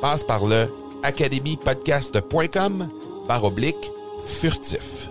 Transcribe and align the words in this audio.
Passe 0.00 0.24
par 0.24 0.46
le 0.46 0.66
academypodcast.com 1.02 2.88
par 3.28 3.44
oblique 3.44 3.90
furtif. 4.24 5.10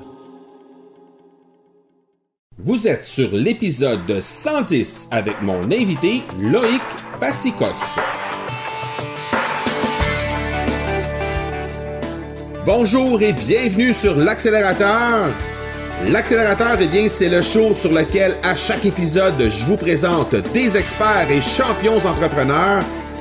Vous 2.58 2.88
êtes 2.88 3.06
sur 3.06 3.30
l'épisode 3.32 4.20
110 4.20 5.10
avec 5.12 5.42
mon 5.44 5.64
invité 5.66 6.24
Loïc 6.40 6.82
Passicos. 7.20 8.00
Bonjour 12.66 13.22
et 13.22 13.34
bienvenue 13.34 13.94
sur 13.94 14.16
l'accélérateur. 14.16 15.28
L'accélérateur, 16.08 16.78
eh 16.80 16.88
bien, 16.88 17.10
c'est 17.10 17.30
le 17.30 17.42
show 17.42 17.76
sur 17.76 17.94
lequel 17.94 18.38
à 18.42 18.56
chaque 18.56 18.86
épisode, 18.86 19.40
je 19.40 19.66
vous 19.66 19.78
présente 19.78 20.34
des 20.54 20.78
experts 20.78 21.30
et 21.30 21.42
champions 21.42 21.98
entrepreneurs 21.98 22.84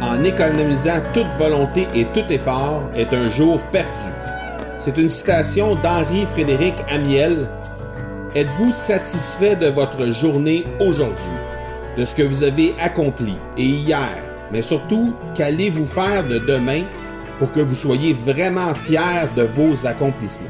en 0.00 0.22
économisant 0.22 1.00
toute 1.12 1.32
volonté 1.38 1.86
et 1.94 2.06
tout 2.06 2.24
effort, 2.30 2.88
est 2.94 3.12
un 3.12 3.30
jour 3.30 3.60
perdu. 3.72 4.12
C'est 4.78 4.96
une 4.98 5.08
citation 5.08 5.76
d'Henri 5.76 6.26
Frédéric 6.32 6.74
Amiel. 6.88 7.48
Êtes-vous 8.34 8.72
satisfait 8.72 9.56
de 9.56 9.68
votre 9.68 10.12
journée 10.12 10.64
aujourd'hui, 10.80 11.14
de 11.96 12.04
ce 12.04 12.14
que 12.14 12.22
vous 12.22 12.42
avez 12.42 12.74
accompli 12.80 13.34
et 13.56 13.64
hier, 13.64 14.18
mais 14.50 14.62
surtout, 14.62 15.14
qu'allez-vous 15.34 15.86
faire 15.86 16.26
de 16.26 16.38
demain 16.38 16.82
pour 17.38 17.52
que 17.52 17.60
vous 17.60 17.74
soyez 17.74 18.12
vraiment 18.12 18.74
fier 18.74 19.28
de 19.36 19.42
vos 19.42 19.86
accomplissements? 19.86 20.48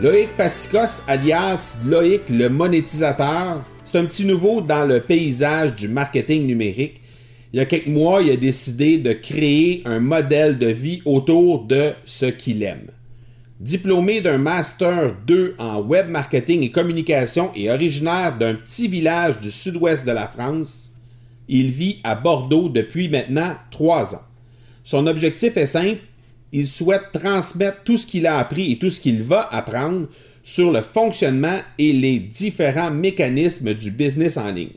Loïc 0.00 0.28
Passicos, 0.36 1.02
alias 1.08 1.76
Loïc 1.84 2.22
le 2.30 2.48
monétisateur, 2.48 3.62
c'est 3.84 3.98
un 3.98 4.04
petit 4.04 4.24
nouveau 4.24 4.60
dans 4.60 4.86
le 4.86 5.00
paysage 5.00 5.74
du 5.74 5.88
marketing 5.88 6.46
numérique. 6.46 7.00
Il 7.52 7.56
y 7.56 7.60
a 7.60 7.64
quelques 7.64 7.86
mois, 7.86 8.20
il 8.20 8.30
a 8.30 8.36
décidé 8.36 8.98
de 8.98 9.12
créer 9.12 9.82
un 9.86 10.00
modèle 10.00 10.58
de 10.58 10.66
vie 10.66 11.00
autour 11.06 11.64
de 11.64 11.92
ce 12.04 12.26
qu'il 12.26 12.62
aime. 12.62 12.90
Diplômé 13.58 14.20
d'un 14.20 14.38
Master 14.38 15.16
2 15.26 15.54
en 15.58 15.80
web 15.80 16.08
marketing 16.08 16.62
et 16.62 16.70
communication 16.70 17.50
et 17.56 17.70
originaire 17.70 18.36
d'un 18.36 18.54
petit 18.54 18.86
village 18.86 19.40
du 19.40 19.50
sud-ouest 19.50 20.06
de 20.06 20.12
la 20.12 20.28
France, 20.28 20.92
il 21.48 21.70
vit 21.70 22.00
à 22.04 22.14
Bordeaux 22.14 22.68
depuis 22.68 23.08
maintenant 23.08 23.54
trois 23.70 24.14
ans. 24.14 24.22
Son 24.84 25.06
objectif 25.06 25.56
est 25.56 25.66
simple, 25.66 26.00
il 26.52 26.66
souhaite 26.66 27.12
transmettre 27.12 27.82
tout 27.82 27.96
ce 27.96 28.06
qu'il 28.06 28.26
a 28.26 28.38
appris 28.38 28.72
et 28.72 28.78
tout 28.78 28.90
ce 28.90 29.00
qu'il 29.00 29.22
va 29.22 29.48
apprendre 29.50 30.06
sur 30.42 30.70
le 30.70 30.82
fonctionnement 30.82 31.58
et 31.78 31.92
les 31.92 32.18
différents 32.18 32.90
mécanismes 32.90 33.74
du 33.74 33.90
business 33.90 34.36
en 34.36 34.50
ligne. 34.50 34.70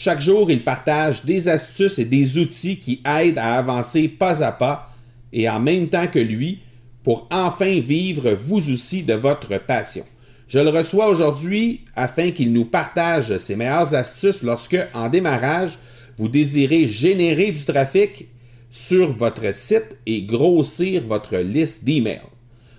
Chaque 0.00 0.20
jour, 0.20 0.48
il 0.48 0.62
partage 0.62 1.24
des 1.24 1.48
astuces 1.48 1.98
et 1.98 2.04
des 2.04 2.38
outils 2.38 2.78
qui 2.78 3.02
aident 3.04 3.38
à 3.38 3.54
avancer 3.54 4.06
pas 4.06 4.44
à 4.44 4.52
pas 4.52 4.94
et 5.32 5.48
en 5.48 5.58
même 5.58 5.88
temps 5.88 6.06
que 6.06 6.20
lui 6.20 6.60
pour 7.02 7.26
enfin 7.32 7.80
vivre 7.80 8.30
vous 8.30 8.70
aussi 8.70 9.02
de 9.02 9.14
votre 9.14 9.58
passion. 9.58 10.04
Je 10.46 10.60
le 10.60 10.70
reçois 10.70 11.08
aujourd'hui 11.08 11.80
afin 11.96 12.30
qu'il 12.30 12.52
nous 12.52 12.64
partage 12.64 13.38
ses 13.38 13.56
meilleures 13.56 13.92
astuces 13.92 14.44
lorsque, 14.44 14.78
en 14.94 15.08
démarrage, 15.08 15.80
vous 16.16 16.28
désirez 16.28 16.86
générer 16.86 17.50
du 17.50 17.64
trafic 17.64 18.28
sur 18.70 19.10
votre 19.10 19.52
site 19.52 19.96
et 20.06 20.22
grossir 20.22 21.02
votre 21.08 21.38
liste 21.38 21.84
d'emails. 21.84 22.22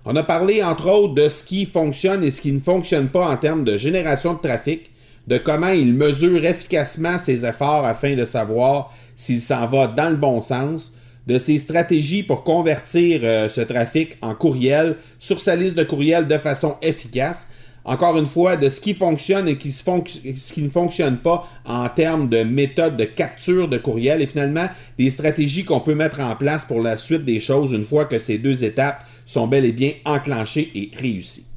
On 0.06 0.16
a 0.16 0.24
parlé 0.24 0.64
entre 0.64 0.88
autres 0.88 1.16
de 1.16 1.28
ce 1.28 1.44
qui 1.44 1.66
fonctionne 1.66 2.24
et 2.24 2.32
ce 2.32 2.40
qui 2.40 2.54
ne 2.54 2.62
fonctionne 2.62 3.10
pas 3.10 3.28
en 3.28 3.36
termes 3.36 3.66
de 3.66 3.76
génération 3.76 4.36
de 4.36 4.40
trafic, 4.40 4.92
de 5.28 5.38
comment 5.38 5.70
il 5.70 5.94
mesure 5.94 6.46
efficacement 6.46 7.20
ses 7.20 7.46
efforts 7.46 7.86
afin 7.86 8.16
de 8.16 8.26
savoir 8.26 8.94
s'il 9.16 9.40
s'en 9.40 9.68
va 9.68 9.88
dans 9.88 10.10
le 10.10 10.16
bon 10.16 10.42
sens, 10.42 10.94
de 11.28 11.38
ses 11.38 11.60
stratégies 11.60 12.24
pour 12.24 12.44
convertir 12.44 13.22
euh, 13.24 13.50
ce 13.50 13.62
trafic 13.62 14.18
en 14.22 14.34
courriel 14.34 14.96
sur 15.20 15.40
sa 15.40 15.56
liste 15.56 15.76
de 15.76 15.84
courriels 15.84 16.28
de 16.28 16.38
façon 16.38 16.76
efficace. 16.82 17.50
Encore 17.86 18.18
une 18.18 18.26
fois, 18.26 18.58
de 18.58 18.68
ce 18.68 18.82
qui 18.82 18.94
fonctionne 18.94 19.48
et 19.48 19.58
qui 19.58 19.72
ce 19.72 20.54
qui 20.54 20.62
ne 20.62 20.70
fonctionne 20.70 21.18
pas 21.18 21.48
en 21.66 21.88
termes 21.90 22.30
de 22.30 22.44
méthode 22.44 22.98
de 22.98 23.06
capture 23.06 23.68
de 23.68 23.78
courriel 23.78 24.22
et 24.22 24.28
finalement 24.28 24.68
des 24.98 25.10
stratégies 25.10 25.66
qu'on 25.66 25.80
peut 25.80 25.96
mettre 25.96 26.20
en 26.20 26.36
place 26.36 26.66
pour 26.66 26.82
la 26.82 26.98
suite 26.98 27.26
des 27.26 27.40
choses 27.40 27.72
une 27.72 27.86
fois 27.86 28.06
que 28.06 28.20
ces 28.20 28.38
deux 28.38 28.64
étapes 28.64 29.04
sont 29.26 29.48
bel 29.48 29.66
et 29.66 29.72
bien 29.72 29.94
enclenchés 30.06 30.72
et 30.76 30.92
réussis. 30.98 31.49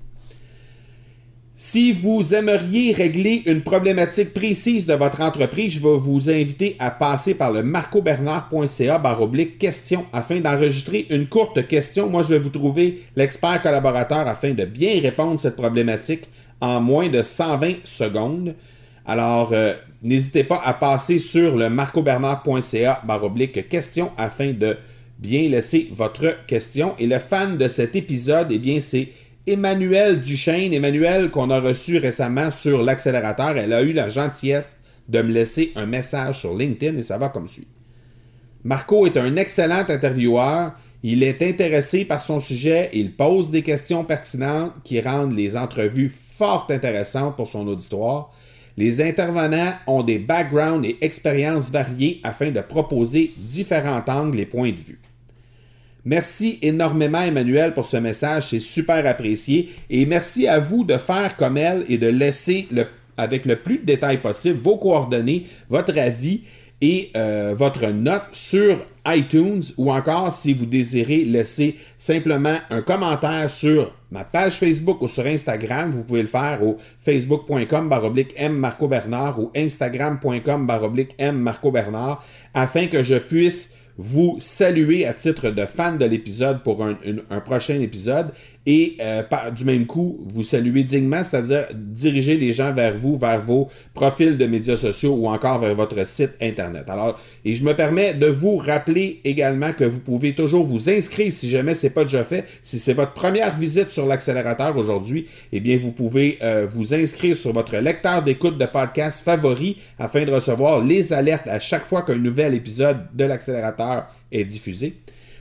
Si 1.65 1.93
vous 1.93 2.35
aimeriez 2.35 2.93
régler 2.93 3.45
une 3.47 3.63
problématique 3.63 4.35
précise 4.35 4.85
de 4.85 4.95
votre 4.95 5.21
entreprise, 5.21 5.75
je 5.75 5.81
vais 5.81 5.97
vous 5.97 6.29
inviter 6.29 6.75
à 6.81 6.91
passer 6.91 7.35
par 7.35 7.53
le 7.53 7.63
marcobernard.ca 7.63 8.99
baroblique 8.99 9.61
question 9.61 10.05
afin 10.13 10.41
d'enregistrer 10.41 11.07
une 11.11 11.29
courte 11.29 11.69
question. 11.69 12.11
Moi, 12.11 12.25
je 12.25 12.35
vais 12.35 12.41
vous 12.41 12.49
trouver 12.49 13.03
l'expert 13.15 13.63
collaborateur 13.63 14.27
afin 14.27 14.55
de 14.55 14.65
bien 14.65 15.01
répondre 15.01 15.35
à 15.35 15.39
cette 15.39 15.55
problématique 15.55 16.25
en 16.61 16.81
moins 16.81 17.09
de 17.09 17.23
120 17.23 17.75
secondes. 17.85 18.57
Alors, 19.07 19.51
euh, 19.53 19.75
n'hésitez 20.03 20.43
pas 20.43 20.61
à 20.65 20.75
passer 20.75 21.21
sur 21.21 21.57
le 21.57 21.71
marcobernard.ca 21.71 23.03
baroblique 23.07 23.69
question 23.69 24.11
afin 24.19 24.53
de 24.53 24.77
bien 25.21 25.49
laisser 25.49 25.89
votre 25.93 26.45
question. 26.49 26.97
Et 26.99 27.07
le 27.07 27.21
fan 27.21 27.57
de 27.57 27.69
cet 27.69 27.95
épisode, 27.95 28.49
eh 28.51 28.59
bien, 28.59 28.81
c'est 28.81 29.11
Emmanuel 29.47 30.21
Duchesne. 30.23 30.73
Emmanuel 30.73 31.31
qu'on 31.31 31.51
a 31.51 31.59
reçu 31.59 31.99
récemment 31.99 32.53
sur 32.53 32.83
l'accélérateur. 32.83 33.57
Elle 33.57 33.73
a 33.73 33.83
eu 33.83 33.93
la 33.93 34.09
gentillesse 34.09 34.77
de 35.09 35.21
me 35.21 35.33
laisser 35.33 35.73
un 35.75 35.87
message 35.87 36.41
sur 36.41 36.57
LinkedIn 36.57 36.97
et 36.97 37.03
ça 37.03 37.19
va 37.19 37.29
comme 37.29 37.49
suit. 37.49 37.67
Marco 38.63 39.05
est 39.05 39.17
un 39.17 39.35
excellent 39.35 39.85
intervieweur. 39.89 40.75
Il 41.03 41.25
est 41.25 41.43
intéressé 41.43 42.05
par 42.05 42.23
son 42.23 42.39
sujet. 42.39 42.91
Il 42.93 43.17
pose 43.17 43.51
des 43.51 43.63
questions 43.63 44.05
pertinentes 44.05 44.75
qui 44.85 45.01
rendent 45.01 45.37
les 45.37 45.57
entrevues 45.57 46.13
fort 46.39 46.69
intéressantes 46.71 47.35
pour 47.35 47.49
son 47.49 47.67
auditoire. 47.67 48.31
Les 48.77 49.03
intervenants 49.03 49.75
ont 49.89 50.05
des 50.05 50.21
backgrounds 50.21 50.87
et 50.89 50.99
expériences 51.01 51.73
variées 51.73 52.21
afin 52.23 52.53
de 52.53 52.61
proposer 52.61 53.33
différents 53.37 54.05
angles 54.07 54.39
et 54.39 54.47
points 54.47 54.71
de 54.71 54.81
vue. 54.81 55.02
Merci 56.05 56.59
énormément 56.63 57.21
Emmanuel 57.21 57.75
pour 57.75 57.87
ce 57.87 57.97
message, 57.97 58.49
c'est 58.51 58.61
super 58.61 59.07
apprécié. 59.07 59.71
Et 59.89 60.05
merci 60.05 60.49
à 60.49 60.59
vous 60.59 60.83
de 60.83 60.97
faire 60.97 61.37
comme 61.37 61.57
elle 61.57 61.85
et 61.89 61.99
de 61.99 62.09
laisser 62.09 62.69
avec 63.17 63.47
le 63.47 63.57
plus 63.57 63.79
de 63.79 63.85
détails 63.85 64.19
possible 64.19 64.59
vos 64.59 64.79
coordonnées, 64.79 65.47
votre 65.69 65.97
avis 65.99 66.43
et 66.81 67.11
euh, 67.17 67.55
votre 67.57 67.87
note 67.87 68.25
sur 68.33 68.85
iTunes 69.07 69.63
ou 69.77 69.93
encore 69.93 70.35
si 70.35 70.53
vous 70.53 70.67
désirez 70.67 71.25
laisser 71.25 71.77
simplement 71.99 72.57
un 72.71 72.83
commentaire 72.83 73.51
sur 73.51 73.95
ma 74.11 74.25
page 74.25 74.55
Facebook 74.55 75.01
ou 75.01 75.09
sur 75.09 75.25
Instagram, 75.25 75.91
vous 75.93 76.03
pouvez 76.03 76.23
le 76.23 76.29
faire 76.29 76.59
au 76.63 76.79
facebook.com 76.99 77.89
baroblique 77.89 78.35
M 78.37 78.55
Marco 78.55 78.89
Bernard 78.89 79.39
ou 79.39 79.53
instagram.com 79.55 80.67
baroblique 80.67 81.15
M 81.19 81.37
Marco 81.37 81.71
Bernard 81.71 82.25
afin 82.53 82.89
que 82.89 83.05
je 83.05 83.15
puisse 83.15 83.77
vous 84.03 84.37
saluer 84.41 85.07
à 85.07 85.15
titre 85.15 85.51
de 85.51 85.65
fan 85.65 85.97
de 85.97 86.05
l'épisode 86.05 86.65
pour 86.65 86.85
un, 86.85 87.41
prochain 87.41 87.81
épisode 87.81 88.33
et 88.65 88.97
euh, 89.01 89.23
du 89.55 89.65
même 89.65 89.87
coup, 89.87 90.21
vous 90.25 90.45
saluer 90.45 90.85
dignement, 90.85 91.25
c'est-à-dire 91.25 91.67
diriger 91.75 92.37
les 92.37 92.53
gens 92.53 92.73
vers 92.73 92.97
vous, 92.97 93.19
vers 93.19 93.41
vos 93.41 93.69
profils 93.93 94.39
de 94.39 94.47
médias 94.47 94.77
sociaux 94.77 95.15
ou 95.15 95.29
encore 95.29 95.61
vers 95.61 95.75
votre 95.75 96.07
site 96.07 96.31
Internet. 96.41 96.89
Alors, 96.89 97.21
et 97.45 97.55
je 97.55 97.65
me 97.65 97.75
permets 97.75 98.15
de 98.15 98.27
vous 98.27 98.57
rappeler 98.57 99.21
également 99.25 99.73
que 99.73 99.85
vous 99.85 99.99
pouvez 99.99 100.33
toujours 100.33 100.65
vous 100.65 100.89
inscrire 100.89 101.33
si 101.33 101.49
jamais 101.49 101.75
c'est 101.75 101.91
pas 101.91 102.05
déjà 102.05 102.25
fait. 102.25 102.45
Si 102.63 102.79
c'est 102.79 102.95
votre 102.95 103.13
première 103.13 103.57
visite 103.59 103.91
sur 103.91 104.07
l'accélérateur 104.07 104.77
aujourd'hui, 104.77 105.27
eh 105.53 105.59
bien, 105.59 105.77
vous 105.77 105.93
pouvez 105.93 106.39
euh, 106.43 106.67
vous 106.73 106.95
inscrire 106.95 107.37
sur 107.37 107.53
votre 107.53 107.77
lecteur 107.79 108.23
d'écoute 108.23 108.59
de 108.59 108.67
podcast 108.67 109.25
favori 109.25 109.79
afin 109.99 110.25
de 110.25 110.31
recevoir 110.31 110.85
les 110.85 111.13
alertes 111.13 111.49
à 111.49 111.59
chaque 111.59 111.85
fois 111.85 112.03
qu'un 112.03 112.17
nouvel 112.17 112.55
épisode 112.55 112.99
de 113.13 113.25
l'accélérateur 113.25 114.07
est 114.31 114.45
diffusé. 114.45 114.95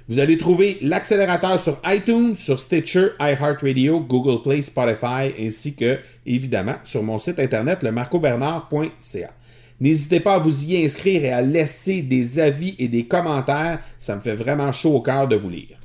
Vous 0.10 0.20
allez 0.20 0.38
trouver 0.38 0.78
l'accélérateur 0.82 1.60
sur 1.60 1.80
iTunes, 1.86 2.36
sur 2.36 2.60
Stitcher, 2.60 3.10
iHeartRadio, 3.20 4.00
Google 4.02 4.42
Play, 4.42 4.62
Spotify, 4.62 5.32
ainsi 5.40 5.76
que, 5.76 6.00
évidemment, 6.26 6.76
sur 6.84 7.04
mon 7.04 7.20
site 7.20 7.40
internet, 7.40 7.84
lemarcobernard.ca. 7.84 9.32
N'hésitez 9.80 10.20
pas 10.20 10.36
à 10.36 10.40
vous 10.40 10.66
y 10.66 10.84
inscrire 10.84 11.24
et 11.24 11.32
à 11.32 11.42
laisser 11.42 12.02
des 12.02 12.40
avis 12.40 12.76
et 12.78 12.88
des 12.88 13.06
commentaires. 13.06 13.80
Ça 14.00 14.16
me 14.16 14.22
fait 14.22 14.36
vraiment 14.36 14.72
chaud 14.72 14.96
au 14.96 15.02
cœur 15.02 15.28
de 15.28 15.36
vous 15.36 15.50
lire. 15.50 15.78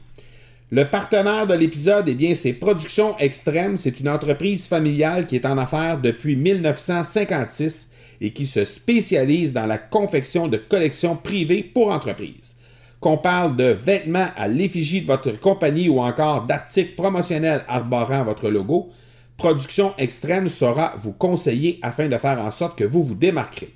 Le 0.70 0.84
partenaire 0.84 1.46
de 1.46 1.54
l'épisode, 1.54 2.08
eh 2.08 2.14
bien, 2.14 2.34
c'est 2.34 2.54
Production 2.54 3.16
Extrême. 3.18 3.78
C'est 3.78 4.00
une 4.00 4.08
entreprise 4.08 4.66
familiale 4.66 5.26
qui 5.26 5.36
est 5.36 5.46
en 5.46 5.56
affaires 5.56 6.00
depuis 6.00 6.36
1956 6.36 7.92
et 8.20 8.32
qui 8.32 8.46
se 8.46 8.64
spécialise 8.64 9.52
dans 9.52 9.66
la 9.66 9.78
confection 9.78 10.48
de 10.48 10.56
collections 10.56 11.16
privées 11.16 11.62
pour 11.62 11.90
entreprises 11.90 12.55
qu'on 13.00 13.18
parle 13.18 13.56
de 13.56 13.64
vêtements 13.64 14.28
à 14.36 14.48
l'effigie 14.48 15.02
de 15.02 15.06
votre 15.06 15.38
compagnie 15.38 15.88
ou 15.88 16.00
encore 16.00 16.46
d'articles 16.46 16.94
promotionnels 16.94 17.64
arborant 17.68 18.24
votre 18.24 18.48
logo, 18.48 18.90
Production 19.36 19.92
Extrême 19.98 20.48
saura 20.48 20.94
vous 21.02 21.12
conseiller 21.12 21.78
afin 21.82 22.08
de 22.08 22.16
faire 22.16 22.40
en 22.40 22.50
sorte 22.50 22.78
que 22.78 22.84
vous 22.84 23.02
vous 23.02 23.14
démarquerez. 23.14 23.72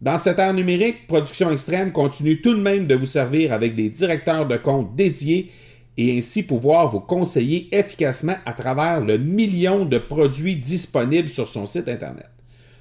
Dans 0.00 0.18
cette 0.18 0.38
ère 0.38 0.54
numérique, 0.54 1.06
Production 1.06 1.50
Extrême 1.50 1.92
continue 1.92 2.40
tout 2.40 2.54
de 2.54 2.60
même 2.60 2.86
de 2.86 2.94
vous 2.94 3.06
servir 3.06 3.52
avec 3.52 3.74
des 3.74 3.90
directeurs 3.90 4.48
de 4.48 4.56
compte 4.56 4.96
dédiés 4.96 5.52
et 5.98 6.18
ainsi 6.18 6.42
pouvoir 6.42 6.90
vous 6.90 7.00
conseiller 7.00 7.68
efficacement 7.70 8.36
à 8.46 8.52
travers 8.54 9.00
le 9.00 9.18
million 9.18 9.84
de 9.84 9.98
produits 9.98 10.56
disponibles 10.56 11.30
sur 11.30 11.46
son 11.46 11.66
site 11.66 11.88
Internet. 11.88 12.30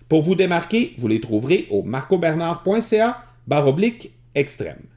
Pour 0.07 0.21
vous 0.21 0.35
démarquer, 0.35 0.95
vous 0.97 1.07
les 1.07 1.21
trouverez 1.21 1.67
au 1.69 1.83
marcobernard.ca 1.83 3.23
baroblique 3.45 4.11
extrême. 4.33 4.90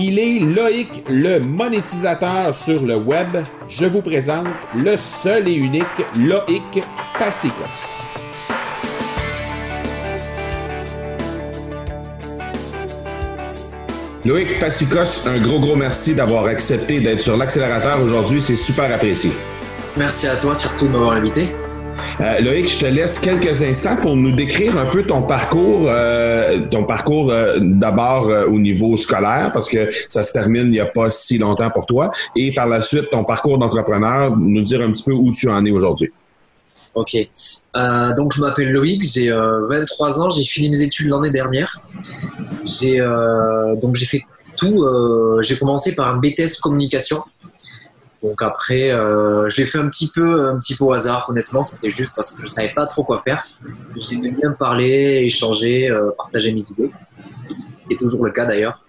Il 0.00 0.16
est 0.20 0.38
Loïc, 0.38 1.02
le 1.10 1.40
monétisateur 1.40 2.54
sur 2.54 2.84
le 2.84 2.94
web. 2.94 3.36
Je 3.66 3.84
vous 3.84 4.00
présente 4.00 4.46
le 4.76 4.96
seul 4.96 5.48
et 5.48 5.54
unique 5.54 5.82
Loïc 6.16 6.84
Passicos. 7.18 7.64
Loïc 14.24 14.60
Passicos, 14.60 15.26
un 15.26 15.40
gros 15.40 15.58
gros 15.58 15.74
merci 15.74 16.14
d'avoir 16.14 16.44
accepté 16.44 17.00
d'être 17.00 17.20
sur 17.20 17.36
l'accélérateur 17.36 18.00
aujourd'hui, 18.00 18.40
c'est 18.40 18.54
super 18.54 18.94
apprécié. 18.94 19.32
Merci 19.96 20.28
à 20.28 20.36
toi 20.36 20.54
surtout 20.54 20.86
de 20.86 20.92
m'avoir 20.92 21.14
invité. 21.14 21.48
Euh, 22.20 22.40
Loïc, 22.40 22.68
je 22.68 22.78
te 22.80 22.86
laisse 22.86 23.20
quelques 23.20 23.62
instants 23.62 23.96
pour 23.96 24.16
nous 24.16 24.34
décrire 24.34 24.76
un 24.76 24.86
peu 24.86 25.04
ton 25.04 25.22
parcours, 25.22 25.86
euh, 25.88 26.66
ton 26.68 26.82
parcours 26.82 27.30
euh, 27.30 27.58
d'abord 27.60 28.26
au 28.48 28.58
niveau 28.58 28.96
scolaire, 28.96 29.52
parce 29.52 29.68
que 29.68 29.88
ça 30.08 30.24
se 30.24 30.32
termine 30.32 30.64
il 30.64 30.70
n'y 30.70 30.80
a 30.80 30.86
pas 30.86 31.12
si 31.12 31.38
longtemps 31.38 31.70
pour 31.70 31.86
toi, 31.86 32.10
et 32.34 32.52
par 32.52 32.66
la 32.66 32.82
suite 32.82 33.10
ton 33.10 33.22
parcours 33.22 33.58
d'entrepreneur, 33.58 34.36
nous 34.36 34.62
dire 34.62 34.80
un 34.80 34.90
petit 34.90 35.04
peu 35.04 35.12
où 35.12 35.30
tu 35.32 35.48
en 35.48 35.64
es 35.64 35.70
aujourd'hui. 35.70 36.10
Ok. 36.94 37.14
donc 38.16 38.34
je 38.34 38.40
m'appelle 38.40 38.72
Loïc, 38.72 39.00
j'ai 39.02 39.30
23 39.30 40.20
ans, 40.20 40.30
j'ai 40.30 40.44
fini 40.44 40.70
mes 40.70 40.82
études 40.82 41.10
l'année 41.10 41.30
dernière. 41.30 41.80
J'ai 42.64 42.98
donc 43.80 43.94
j'ai 43.94 44.06
fait 44.06 44.22
tout. 44.56 44.84
j'ai 45.42 45.56
commencé 45.56 45.94
par 45.94 46.08
un 46.08 46.16
BTS 46.16 46.58
communication 46.60 47.22
donc 48.22 48.42
après, 48.42 48.90
euh, 48.90 49.48
je 49.48 49.58
l'ai 49.58 49.66
fait 49.66 49.78
un 49.78 49.88
petit 49.88 50.08
peu, 50.08 50.48
un 50.48 50.58
petit 50.58 50.74
peu 50.74 50.84
au 50.84 50.92
hasard. 50.92 51.26
Honnêtement, 51.28 51.62
c'était 51.62 51.90
juste 51.90 52.12
parce 52.14 52.32
que 52.32 52.42
je 52.42 52.48
savais 52.48 52.70
pas 52.70 52.86
trop 52.86 53.04
quoi 53.04 53.22
faire. 53.24 53.42
J'aimais 53.96 54.32
bien 54.32 54.52
parler, 54.52 55.22
échanger, 55.24 55.88
euh, 55.88 56.10
partager 56.16 56.52
mes 56.52 56.68
idées. 56.70 56.90
C'est 57.88 57.96
toujours 57.96 58.24
le 58.24 58.32
cas 58.32 58.44
d'ailleurs. 58.44 58.84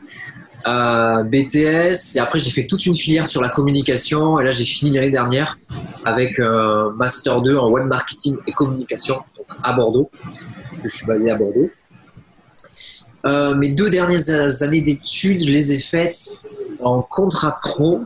Euh, 0.68 1.24
BTS 1.24 2.18
et 2.18 2.20
après 2.20 2.38
j'ai 2.38 2.52
fait 2.52 2.68
toute 2.68 2.86
une 2.86 2.94
filière 2.94 3.28
sur 3.28 3.42
la 3.42 3.48
communication 3.48 4.42
et 4.42 4.44
là 4.44 4.52
j'ai 4.52 4.66
fini 4.66 4.92
l'année 4.92 5.10
dernière 5.10 5.58
avec 6.04 6.38
un 6.38 6.92
master 6.98 7.42
2 7.42 7.56
en 7.56 7.70
web 7.70 7.86
marketing 7.86 8.36
et 8.46 8.52
communication 8.52 9.24
à 9.64 9.72
Bordeaux. 9.72 10.12
Je 10.84 10.90
suis 10.90 11.06
basé 11.06 11.32
à 11.32 11.38
Bordeaux. 11.38 11.70
Euh, 13.26 13.56
mes 13.56 13.74
deux 13.74 13.90
dernières 13.90 14.30
années 14.62 14.82
d'études, 14.82 15.44
je 15.44 15.52
les 15.52 15.74
ai 15.74 15.80
faites 15.80 16.42
en 16.82 17.02
contrat 17.02 17.60
pro, 17.62 18.02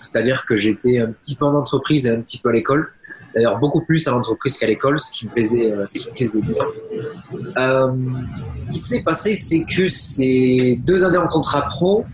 c'est-à-dire 0.00 0.44
que 0.46 0.56
j'étais 0.56 0.98
un 0.98 1.12
petit 1.12 1.34
peu 1.34 1.44
en 1.44 1.54
entreprise 1.54 2.06
et 2.06 2.10
un 2.10 2.20
petit 2.20 2.38
peu 2.38 2.48
à 2.48 2.52
l'école. 2.52 2.90
D'ailleurs, 3.34 3.58
beaucoup 3.58 3.80
plus 3.80 4.06
à 4.06 4.12
l'entreprise 4.12 4.56
qu'à 4.56 4.66
l'école, 4.66 5.00
ce 5.00 5.10
qui 5.10 5.26
me 5.26 5.32
plaisait, 5.32 5.70
euh, 5.70 5.84
ce 5.86 5.98
qui 5.98 6.08
me 6.08 6.14
plaisait 6.14 6.40
bien. 6.40 6.64
Euh, 7.58 7.92
ce 8.40 8.72
qui 8.72 8.78
s'est 8.78 9.02
passé, 9.02 9.34
c'est 9.34 9.64
que 9.64 9.88
ces 9.88 10.78
deux 10.86 11.04
années 11.04 11.18
en 11.18 11.26
contrat 11.26 11.62
pro, 11.62 12.06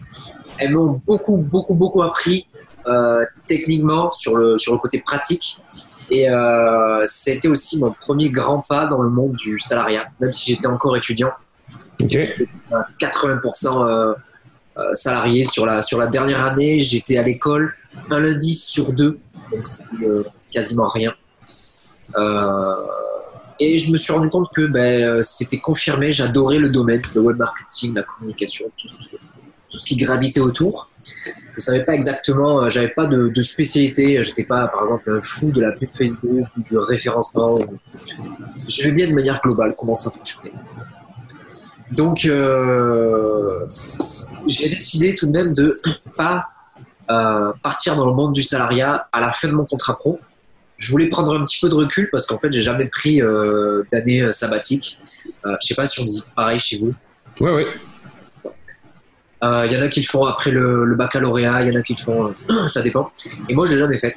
elles 0.59 0.73
m'ont 0.73 1.01
beaucoup, 1.07 1.37
beaucoup, 1.37 1.75
beaucoup 1.75 2.03
appris 2.03 2.47
euh, 2.87 3.27
techniquement 3.47 4.11
sur 4.13 4.37
le, 4.37 4.57
sur 4.57 4.73
le 4.73 4.79
côté 4.79 4.99
pratique. 4.99 5.61
Et 6.11 6.29
euh, 6.31 7.05
c'était 7.07 7.49
aussi 7.49 7.79
mon 7.79 7.93
premier 7.93 8.31
grand 8.31 8.65
pas 8.67 8.87
dans 8.87 9.03
le 9.03 9.11
monde 9.11 9.35
du 9.35 9.61
salariat, 9.61 10.09
même 10.21 10.33
si 10.33 10.53
j'étais 10.53 10.67
encore 10.67 10.97
étudiant. 10.97 11.31
80% 12.07 13.85
euh, 13.85 14.15
euh, 14.77 14.95
salarié 14.95 15.45
sur 15.45 15.67
la, 15.67 15.83
sur 15.83 15.99
la 15.99 16.07
dernière 16.07 16.45
année. 16.45 16.81
J'étais 16.81 17.17
à 17.17 17.23
l'école 17.23 17.75
un 18.11 18.21
lundi 18.21 18.55
sur 18.55 18.93
deux, 18.93 19.19
donc 19.51 19.67
c'était 19.67 20.05
euh, 20.05 20.25
quasiment 20.51 20.89
rien. 20.89 21.13
et 23.59 23.79
je 23.79 23.93
me 23.93 23.97
suis 23.97 24.13
rendu 24.13 24.29
compte 24.31 24.49
que 24.55 24.67
ben, 24.67 25.23
c'était 25.23 25.59
confirmé, 25.59 26.13
j'adorais 26.13 26.59
le 26.59 26.71
domaine, 26.71 27.03
le 27.15 27.21
web 27.21 27.37
marketing, 27.37 27.95
la 27.95 28.03
communication, 28.03 28.67
tout 28.77 28.89
ce 28.89 29.85
qui, 29.85 29.97
gravitait 29.97 30.41
autour. 30.41 30.89
Je 31.55 31.61
savais 31.61 31.85
pas 31.85 31.95
exactement, 31.95 32.69
j'avais 32.71 32.89
pas 32.89 33.07
de, 33.07 33.29
de 33.29 33.43
spécialité, 33.43 34.23
j'étais 34.23 34.45
pas 34.45 34.69
par 34.69 34.83
exemple 34.83 35.11
un 35.11 35.21
fou 35.21 35.53
de 35.53 35.61
la 35.61 35.73
pub 35.73 35.91
Facebook 35.97 36.47
ou 36.57 36.63
du 36.63 36.79
référencement. 36.79 37.59
Je 38.69 38.83
vais 38.85 38.93
bien 38.93 39.09
de 39.09 39.15
manière 39.15 39.41
globale 39.43 39.75
comment 39.79 39.95
ça 39.95 40.11
fonctionnait. 40.11 40.53
Donc, 41.93 42.25
euh, 42.25 43.67
j'ai 44.47 44.69
décidé 44.69 45.15
tout 45.15 45.27
de 45.27 45.33
même 45.33 45.55
de 45.55 45.81
pas 46.17 46.47
euh, 47.11 47.53
partir 47.63 47.97
dans 47.97 48.07
le 48.07 48.15
monde 48.15 48.33
du 48.33 48.43
salariat 48.43 49.09
à 49.13 49.21
la 49.21 49.33
fin 49.33 49.49
de 49.49 49.53
mon 49.53 49.65
contrat 49.65 49.99
pro. 49.99 50.21
Je 50.77 50.91
voulais 50.93 51.09
prendre 51.09 51.37
un 51.37 51.45
petit 51.45 51.59
peu 51.61 51.69
de 51.69 51.75
recul 51.75 52.09
parce 52.11 52.25
qu'en 52.27 52.39
fait, 52.39 52.53
j'ai 52.53 52.61
jamais 52.61 52.87
pris 52.87 53.21
euh, 53.21 53.83
d'année 53.93 54.31
sabbatique. 54.31 54.99
Euh, 55.45 55.57
je 55.61 55.67
sais 55.67 55.75
pas 55.75 55.87
si 55.87 56.01
on 56.01 56.05
dit 56.05 56.23
pareil 56.37 56.61
chez 56.61 56.79
vous. 56.79 56.95
Oui, 57.41 57.51
oui. 57.53 57.65
Il 59.43 59.73
y 59.73 59.77
en 59.77 59.83
a 59.83 59.89
qui 59.89 60.01
le 60.01 60.07
font 60.07 60.25
après 60.25 60.51
le, 60.51 60.95
baccalauréat, 60.95 61.63
il 61.63 61.73
y 61.73 61.77
en 61.77 61.81
a 61.81 61.83
qui 61.83 61.95
le 61.95 62.03
font, 62.03 62.35
ça 62.69 62.83
dépend. 62.83 63.11
Et 63.49 63.55
moi, 63.55 63.67
je 63.67 63.73
l'ai 63.73 63.79
jamais 63.79 63.99
fait. 63.99 64.13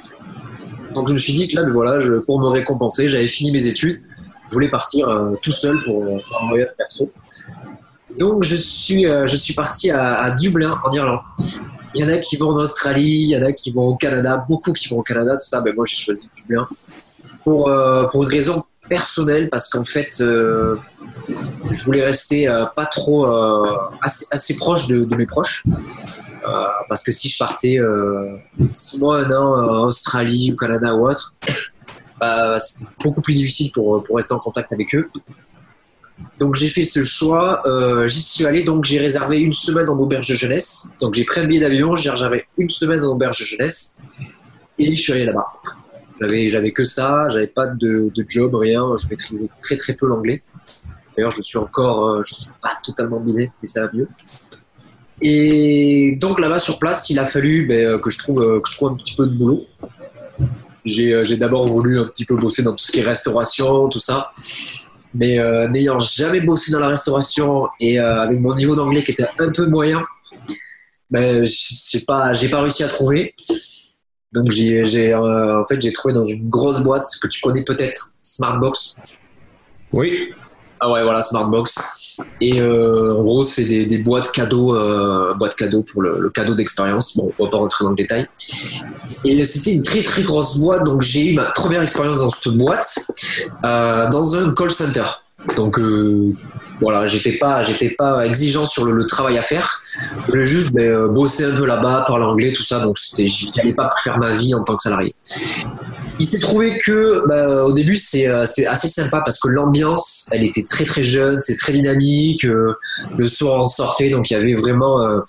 Donc, 0.94 1.08
je 1.08 1.14
me 1.14 1.18
suis 1.18 1.32
dit 1.32 1.48
que 1.48 1.56
là, 1.56 1.68
voilà, 1.68 2.20
pour 2.26 2.38
me 2.38 2.48
récompenser, 2.48 3.08
j'avais 3.08 3.26
fini 3.26 3.50
mes 3.50 3.66
études. 3.66 4.02
Je 4.48 4.52
voulais 4.52 4.68
partir 4.68 5.08
tout 5.42 5.50
seul 5.50 5.82
pour, 5.84 6.04
pour 6.04 6.42
un 6.42 6.48
voyage 6.48 6.68
perso. 6.76 7.10
Donc 8.18 8.44
je 8.44 8.54
suis, 8.54 9.06
euh, 9.06 9.26
je 9.26 9.36
suis 9.36 9.54
parti 9.54 9.90
à, 9.90 10.30
Dublin, 10.30 10.70
en 10.84 10.92
Irlande. 10.92 11.20
Il 11.94 12.04
y 12.04 12.04
en 12.04 12.12
a 12.12 12.18
qui 12.18 12.36
vont 12.36 12.50
en 12.50 12.56
Australie, 12.56 13.22
il 13.22 13.30
y 13.30 13.36
en 13.36 13.44
a 13.44 13.52
qui 13.52 13.72
vont 13.72 13.88
au 13.88 13.96
Canada, 13.96 14.44
beaucoup 14.48 14.72
qui 14.72 14.88
vont 14.88 14.98
au 14.98 15.02
Canada, 15.02 15.32
tout 15.32 15.44
ça. 15.44 15.62
Mais 15.64 15.72
moi 15.72 15.84
j'ai 15.86 15.96
choisi 15.96 16.28
Dublin 16.36 16.66
pour, 17.42 17.68
euh, 17.68 18.06
pour 18.08 18.24
une 18.24 18.28
raison 18.28 18.64
personnel 18.88 19.48
parce 19.48 19.68
qu'en 19.70 19.84
fait, 19.84 20.08
je 20.18 21.84
voulais 21.84 22.04
rester 22.04 22.46
pas 22.76 22.86
trop 22.86 23.26
assez, 24.02 24.56
proche 24.56 24.88
de, 24.88 25.16
mes 25.16 25.26
proches. 25.26 25.64
parce 26.88 27.02
que 27.02 27.10
si 27.10 27.28
je 27.28 27.38
partais 27.38 27.78
six 28.72 29.00
mois, 29.00 29.20
un 29.20 29.30
an 29.30 29.80
en 29.80 29.86
Australie 29.86 30.52
ou 30.52 30.56
Canada 30.56 30.94
ou 30.94 31.08
autre, 31.08 31.32
bah, 32.20 32.60
c'était 32.60 32.90
beaucoup 33.02 33.22
plus 33.22 33.34
difficile 33.34 33.72
pour, 33.72 34.04
pour 34.04 34.16
rester 34.16 34.34
en 34.34 34.38
contact 34.38 34.70
avec 34.72 34.94
eux. 34.94 35.08
Donc 36.38 36.54
j'ai 36.54 36.68
fait 36.68 36.82
ce 36.82 37.02
choix, 37.02 37.62
euh, 37.66 38.06
j'y 38.06 38.22
suis 38.22 38.44
allé, 38.44 38.64
donc 38.64 38.84
j'ai 38.84 38.98
réservé 38.98 39.38
une 39.38 39.54
semaine 39.54 39.88
en 39.88 39.98
auberge 39.98 40.28
de 40.28 40.34
jeunesse. 40.34 40.94
Donc 41.00 41.14
j'ai 41.14 41.24
pris 41.24 41.40
un 41.40 41.44
billet 41.44 41.60
d'avion, 41.60 41.94
j'ai 41.96 42.10
réservé 42.10 42.44
une 42.58 42.70
semaine 42.70 43.00
en 43.04 43.12
auberge 43.12 43.40
de 43.40 43.44
jeunesse 43.44 44.00
et 44.78 44.94
je 44.94 45.00
suis 45.00 45.12
allé 45.12 45.24
là-bas. 45.24 45.46
J'avais, 46.20 46.50
j'avais 46.50 46.72
que 46.72 46.84
ça, 46.84 47.28
j'avais 47.30 47.46
pas 47.46 47.68
de, 47.68 48.10
job, 48.28 48.54
rien, 48.54 48.84
je 48.96 49.08
maîtrisais 49.08 49.48
très 49.62 49.76
très 49.76 49.94
peu 49.94 50.06
l'anglais. 50.06 50.42
D'ailleurs 51.16 51.30
je 51.30 51.42
suis 51.42 51.58
encore, 51.58 52.08
euh, 52.08 52.22
je 52.26 52.34
suis 52.34 52.50
pas 52.60 52.78
totalement 52.82 53.20
bilingue, 53.20 53.52
mais 53.62 53.68
ça 53.68 53.82
va 53.82 53.90
mieux. 53.92 54.08
Et 55.22 56.16
donc 56.20 56.40
là-bas 56.40 56.58
sur 56.58 56.78
place, 56.78 57.10
il 57.10 57.18
a 57.18 57.26
fallu 57.26 57.66
ben, 57.66 58.00
que, 58.00 58.10
je 58.10 58.18
trouve, 58.18 58.42
euh, 58.42 58.60
que 58.60 58.68
je 58.68 58.76
trouve 58.76 58.92
un 58.92 58.96
petit 58.96 59.14
peu 59.14 59.26
de 59.26 59.32
boulot. 59.32 59.64
J'ai, 60.84 61.24
j'ai 61.24 61.36
d'abord 61.36 61.66
voulu 61.66 61.98
un 61.98 62.04
petit 62.04 62.24
peu 62.24 62.36
bosser 62.36 62.62
dans 62.62 62.72
tout 62.72 62.84
ce 62.84 62.92
qui 62.92 63.00
est 63.00 63.02
restauration, 63.02 63.88
tout 63.88 63.98
ça. 63.98 64.32
Mais 65.14 65.38
euh, 65.38 65.68
n'ayant 65.68 66.00
jamais 66.00 66.40
bossé 66.40 66.72
dans 66.72 66.80
la 66.80 66.88
restauration 66.88 67.68
et 67.78 68.00
euh, 68.00 68.22
avec 68.22 68.40
mon 68.40 68.54
niveau 68.54 68.74
d'anglais 68.74 69.04
qui 69.04 69.12
était 69.12 69.26
un 69.38 69.52
peu 69.52 69.66
moyen, 69.66 70.04
ben, 71.10 71.44
j'ai 71.44 72.00
pas, 72.00 72.32
j'ai 72.32 72.48
pas 72.48 72.60
réussi 72.60 72.82
à 72.82 72.88
trouver. 72.88 73.34
Donc 74.32 74.50
j'ai, 74.50 74.84
j'ai 74.84 75.14
euh, 75.14 75.62
en 75.62 75.66
fait, 75.66 75.80
j'ai 75.80 75.92
trouvé 75.92 76.12
dans 76.14 76.24
une 76.24 76.48
grosse 76.48 76.82
boîte 76.82 77.04
que 77.22 77.28
tu 77.28 77.40
connais 77.40 77.62
peut-être, 77.62 78.10
Smartbox. 78.22 78.96
Oui. 79.92 80.32
Ah 80.80 80.90
ouais, 80.90 81.04
voilà, 81.04 81.20
Smartbox. 81.20 82.20
Et 82.40 82.60
en 82.60 83.22
gros, 83.22 83.44
c'est 83.44 83.64
des, 83.64 83.86
des, 83.86 83.98
boîtes 83.98 84.32
cadeaux, 84.32 84.76
boîtes 85.36 85.54
cadeaux 85.54 85.82
pour 85.82 86.02
le, 86.02 86.18
le 86.18 86.30
cadeau 86.30 86.54
d'expérience. 86.54 87.16
Bon, 87.16 87.32
on 87.38 87.44
va 87.44 87.50
pas 87.50 87.58
rentrer 87.58 87.84
dans 87.84 87.90
le 87.90 87.96
détail. 87.96 88.26
Et 89.24 89.44
c'était 89.44 89.72
une 89.72 89.82
très 89.82 90.02
très 90.02 90.22
grosse 90.22 90.58
boîte, 90.58 90.84
donc 90.84 91.02
j'ai 91.02 91.30
eu 91.30 91.34
ma 91.34 91.46
première 91.52 91.82
expérience 91.82 92.20
dans 92.20 92.28
cette 92.28 92.54
boîte, 92.54 92.98
euh, 93.64 94.08
dans 94.10 94.36
un 94.36 94.52
call 94.54 94.70
center. 94.70 95.04
Donc 95.56 95.78
euh, 95.78 96.32
voilà, 96.80 97.06
j'étais 97.06 97.38
pas, 97.38 97.62
pas 97.98 98.26
exigeant 98.26 98.66
sur 98.66 98.84
le, 98.84 99.06
travail 99.06 99.38
à 99.38 99.42
faire. 99.42 99.80
Je 100.24 100.30
voulais 100.30 100.46
juste 100.46 100.74
ben, 100.74 100.86
euh, 100.86 101.08
bosser 101.08 101.44
un 101.44 101.56
peu 101.56 101.66
là-bas, 101.66 102.04
parler 102.06 102.24
anglais, 102.24 102.52
tout 102.52 102.62
ça. 102.62 102.80
Donc 102.80 102.98
c'était, 102.98 103.26
j'y 103.26 103.50
allais 103.58 103.74
pas 103.74 103.88
faire 104.02 104.18
ma 104.18 104.32
vie 104.32 104.54
en 104.54 104.62
tant 104.62 104.76
que 104.76 104.82
salarié. 104.82 105.14
Il 106.18 106.26
s'est 106.26 106.38
trouvé 106.38 106.78
que 106.78 107.26
bah, 107.26 107.64
au 107.64 107.72
début 107.72 107.96
c'est 107.96 108.26
assez 108.26 108.88
sympa 108.88 109.20
parce 109.24 109.38
que 109.40 109.48
l'ambiance 109.48 110.30
elle 110.32 110.44
était 110.44 110.64
très 110.64 110.84
très 110.84 111.02
jeune, 111.02 111.38
c'est 111.38 111.56
très 111.56 111.72
dynamique. 111.72 112.44
Euh, 112.44 112.74
le 113.16 113.26
soir 113.26 113.62
on 113.62 113.66
sortait 113.66 114.10
donc 114.10 114.30
il 114.30 114.34
y 114.34 114.36
avait 114.36 114.54
vraiment 114.54 115.00
euh, 115.00 115.20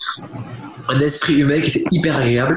un 0.90 1.00
esprit 1.00 1.40
humain 1.40 1.62
qui 1.62 1.72
était 1.72 1.84
hyper 1.92 2.18
agréable. 2.18 2.56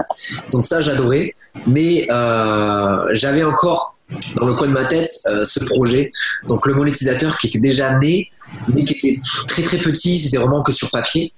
Donc 0.50 0.66
ça 0.66 0.80
j'adorais. 0.80 1.35
Mais 1.66 2.06
euh, 2.11 3.08
j'avais 3.12 3.44
encore 3.44 3.97
dans 4.37 4.47
le 4.47 4.54
coin 4.54 4.68
de 4.68 4.73
ma 4.73 4.85
tête 4.85 5.08
ce 5.08 5.64
projet. 5.64 6.12
Donc 6.49 6.66
le 6.66 6.75
monétisateur 6.75 7.38
qui 7.38 7.47
était 7.47 7.61
déjà 7.61 7.99
né 7.99 8.30
mais 8.68 8.84
qui 8.84 8.94
était 8.94 9.20
très 9.46 9.62
très 9.62 9.78
petit, 9.78 10.18
c'était 10.18 10.38
vraiment 10.38 10.62
que 10.62 10.72
sur 10.72 10.90
papier. 10.90 11.32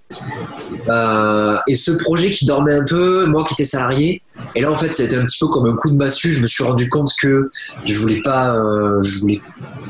Euh, 0.88 1.56
et 1.66 1.74
ce 1.74 1.92
projet 1.92 2.30
qui 2.30 2.46
dormait 2.46 2.74
un 2.74 2.84
peu, 2.84 3.26
moi 3.26 3.44
qui 3.44 3.54
étais 3.54 3.64
salarié, 3.64 4.22
et 4.54 4.60
là 4.60 4.70
en 4.70 4.74
fait 4.74 4.88
c'était 4.88 5.16
un 5.16 5.24
petit 5.24 5.38
peu 5.38 5.48
comme 5.48 5.66
un 5.66 5.74
coup 5.74 5.90
de 5.90 5.96
massue. 5.96 6.32
Je 6.32 6.42
me 6.42 6.46
suis 6.46 6.64
rendu 6.64 6.88
compte 6.88 7.10
que 7.20 7.50
je 7.84 7.94
voulais 7.94 8.20
pas, 8.22 8.56
euh, 8.56 9.00
je 9.00 9.18
voulais 9.20 9.40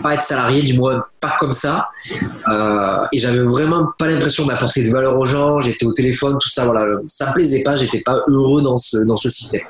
pas 0.03 0.15
être 0.15 0.23
salarié, 0.23 0.63
du 0.63 0.79
moins 0.79 1.03
pas 1.21 1.37
comme 1.39 1.53
ça. 1.53 1.89
Euh, 2.49 3.05
et 3.13 3.19
j'avais 3.19 3.43
vraiment 3.43 3.89
pas 3.99 4.07
l'impression 4.07 4.47
d'apporter 4.47 4.87
de 4.87 4.91
valeur 4.91 5.19
aux 5.19 5.27
gens. 5.27 5.61
J'étais 5.61 5.85
au 5.85 5.93
téléphone, 5.93 6.39
tout 6.41 6.49
ça, 6.49 6.65
voilà, 6.65 6.99
ça 7.09 7.29
me 7.29 7.35
plaisait 7.35 7.63
pas. 7.63 7.77
J'étais 7.77 8.01
pas 8.01 8.23
heureux 8.29 8.63
dans 8.63 8.77
ce 8.77 8.99
dans 8.99 9.17
ce 9.17 9.29
système. 9.29 9.63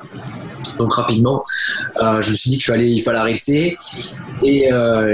Donc 0.77 0.93
rapidement, 0.93 1.43
euh, 2.01 2.21
je 2.21 2.31
me 2.31 2.35
suis 2.35 2.49
dit 2.49 2.57
qu'il 2.57 2.65
fallait, 2.65 2.89
il 2.89 3.01
fallait 3.01 3.19
arrêter 3.19 3.77
et 4.43 4.69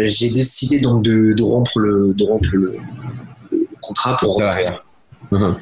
j'ai 0.05 0.29
décidé 0.29 0.79
donc 0.79 1.03
de, 1.03 1.33
de, 1.33 1.43
rompre 1.43 1.79
le, 1.79 2.13
le, 2.51 2.77
le 3.51 3.67
contrat 3.81 4.17
pour 4.17 4.35
rentrer, 4.35 4.65
uh-huh. 5.31 5.55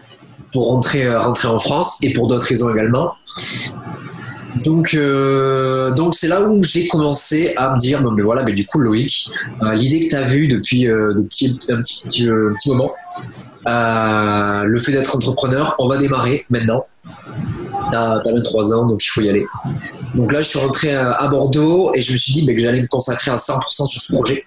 pour 0.51 0.67
rentrer, 0.67 1.05
euh, 1.05 1.21
rentrer 1.21 1.47
en 1.47 1.57
France 1.57 1.97
et 2.03 2.13
pour 2.13 2.27
d'autres 2.27 2.47
raisons 2.47 2.71
également. 2.73 3.13
Donc, 4.63 4.93
euh, 4.93 5.91
donc 5.91 6.15
c'est 6.15 6.27
là 6.27 6.41
où 6.41 6.63
j'ai 6.63 6.87
commencé 6.87 7.53
à 7.57 7.73
me 7.73 7.77
dire, 7.77 8.01
bon, 8.01 8.11
mais 8.11 8.21
voilà, 8.21 8.43
mais 8.43 8.53
du 8.53 8.65
coup, 8.65 8.79
Loïc, 8.79 9.29
euh, 9.61 9.73
l'idée 9.73 9.99
que 10.01 10.09
tu 10.09 10.15
as 10.15 10.25
vue 10.25 10.47
depuis 10.47 10.87
euh, 10.87 11.13
un, 11.17 11.23
petit, 11.23 11.57
petit, 11.57 12.25
petit 12.25 12.69
moment, 12.69 12.93
le 13.65 14.79
fait 14.79 14.91
d'être 14.91 15.15
entrepreneur, 15.15 15.75
on 15.79 15.87
va 15.87 15.97
démarrer 15.97 16.41
maintenant. 16.49 16.85
T'as 17.91 18.21
23 18.23 18.73
ans, 18.73 18.85
donc 18.87 19.03
il 19.03 19.07
faut 19.07 19.21
y 19.21 19.29
aller. 19.29 19.45
Donc 20.15 20.31
là, 20.31 20.41
je 20.41 20.47
suis 20.47 20.59
rentré 20.59 20.95
à 20.95 21.27
Bordeaux 21.27 21.91
et 21.93 22.01
je 22.01 22.13
me 22.13 22.17
suis 22.17 22.33
dit 22.33 22.45
que 22.45 22.59
j'allais 22.59 22.81
me 22.81 22.87
consacrer 22.87 23.31
à 23.31 23.35
100% 23.35 23.85
sur 23.85 24.01
ce 24.01 24.11
projet. 24.13 24.45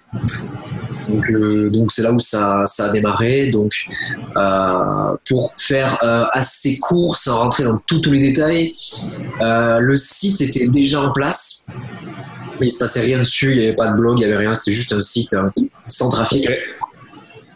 Donc, 1.09 1.29
euh, 1.31 1.69
donc 1.69 1.91
c'est 1.91 2.03
là 2.03 2.13
où 2.13 2.19
ça, 2.19 2.63
a 2.63 2.89
démarré. 2.91 3.49
Donc, 3.49 3.73
euh, 4.37 5.15
pour 5.27 5.53
faire 5.57 5.97
euh, 6.03 6.25
assez 6.31 6.77
court, 6.79 7.17
sans 7.17 7.39
rentrer 7.39 7.63
dans 7.63 7.77
tous 7.85 8.01
les 8.11 8.19
détails, 8.19 8.71
le 9.41 9.95
site 9.95 10.41
était 10.41 10.67
déjà 10.67 11.01
en 11.01 11.11
place, 11.11 11.67
mais 12.59 12.67
il 12.67 12.71
se 12.71 12.79
passait 12.79 13.01
rien 13.01 13.19
dessus. 13.19 13.51
Il 13.51 13.57
n'y 13.57 13.65
avait 13.67 13.75
pas 13.75 13.89
de 13.89 13.95
blog, 13.95 14.17
il 14.17 14.19
n'y 14.19 14.25
avait 14.25 14.37
rien. 14.37 14.53
C'était 14.53 14.75
juste 14.75 14.93
un 14.93 14.99
site 14.99 15.35
sans 15.87 16.09
trafic. 16.09 16.47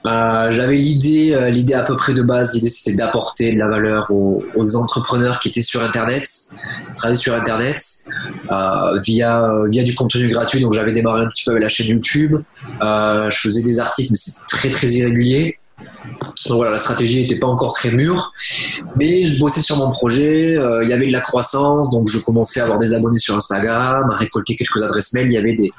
Euh, 0.05 0.51
j'avais 0.51 0.75
l'idée, 0.75 1.31
euh, 1.33 1.49
l'idée 1.49 1.73
à 1.73 1.83
peu 1.83 1.95
près 1.95 2.13
de 2.13 2.21
base, 2.21 2.53
l'idée 2.53 2.67
c'était 2.67 2.95
d'apporter 2.95 3.53
de 3.53 3.59
la 3.59 3.69
valeur 3.69 4.11
aux, 4.11 4.43
aux, 4.53 4.75
entrepreneurs 4.75 5.39
qui 5.39 5.47
étaient 5.47 5.61
sur 5.61 5.81
Internet, 5.81 6.27
travailler 6.97 7.17
sur 7.17 7.33
Internet 7.33 7.79
euh, 8.51 8.99
via 9.05 9.55
via 9.69 9.83
du 9.83 9.95
contenu 9.95 10.27
gratuit. 10.27 10.59
Donc 10.59 10.73
j'avais 10.73 10.91
démarré 10.91 11.23
un 11.23 11.29
petit 11.29 11.45
peu 11.45 11.51
avec 11.51 11.63
la 11.63 11.69
chaîne 11.69 11.87
YouTube. 11.87 12.35
je 12.81 13.37
faisais 13.37 13.63
des 13.63 13.79
articles, 13.79 14.11
mais 14.11 14.17
c'était 14.17 14.45
très 14.47 14.71
très 14.71 14.87
irrégulier. 14.87 15.57
Donc 16.47 16.57
voilà, 16.57 16.71
la 16.71 16.77
stratégie 16.77 17.21
n'était 17.21 17.39
pas 17.39 17.47
encore 17.47 17.73
très 17.73 17.91
mûre, 17.91 18.33
mais 18.97 19.25
je 19.25 19.39
bossais 19.39 19.61
sur 19.61 19.77
mon 19.77 19.89
projet. 19.89 20.57
Il 20.83 20.89
y 20.89 20.93
avait 20.93 21.07
de 21.07 21.11
la 21.11 21.21
croissance, 21.21 21.89
donc 21.89 22.09
je 22.09 22.19
commençais 22.19 22.59
à 22.59 22.63
avoir 22.63 22.79
des 22.79 22.93
abonnés 22.93 23.17
sur 23.17 23.35
Instagram, 23.35 24.09
à 24.11 24.15
récolter 24.15 24.55
quelques 24.55 24.81
adresses 24.81 25.13
mail. 25.13 25.27
Il 25.27 25.33
y 25.33 25.37
avait 25.37 25.55
des 25.55 25.71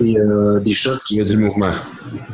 des, 0.00 0.16
des 0.62 0.72
choses 0.72 1.04
qui 1.04 1.24
du 1.24 1.36
mouvement 1.36 1.70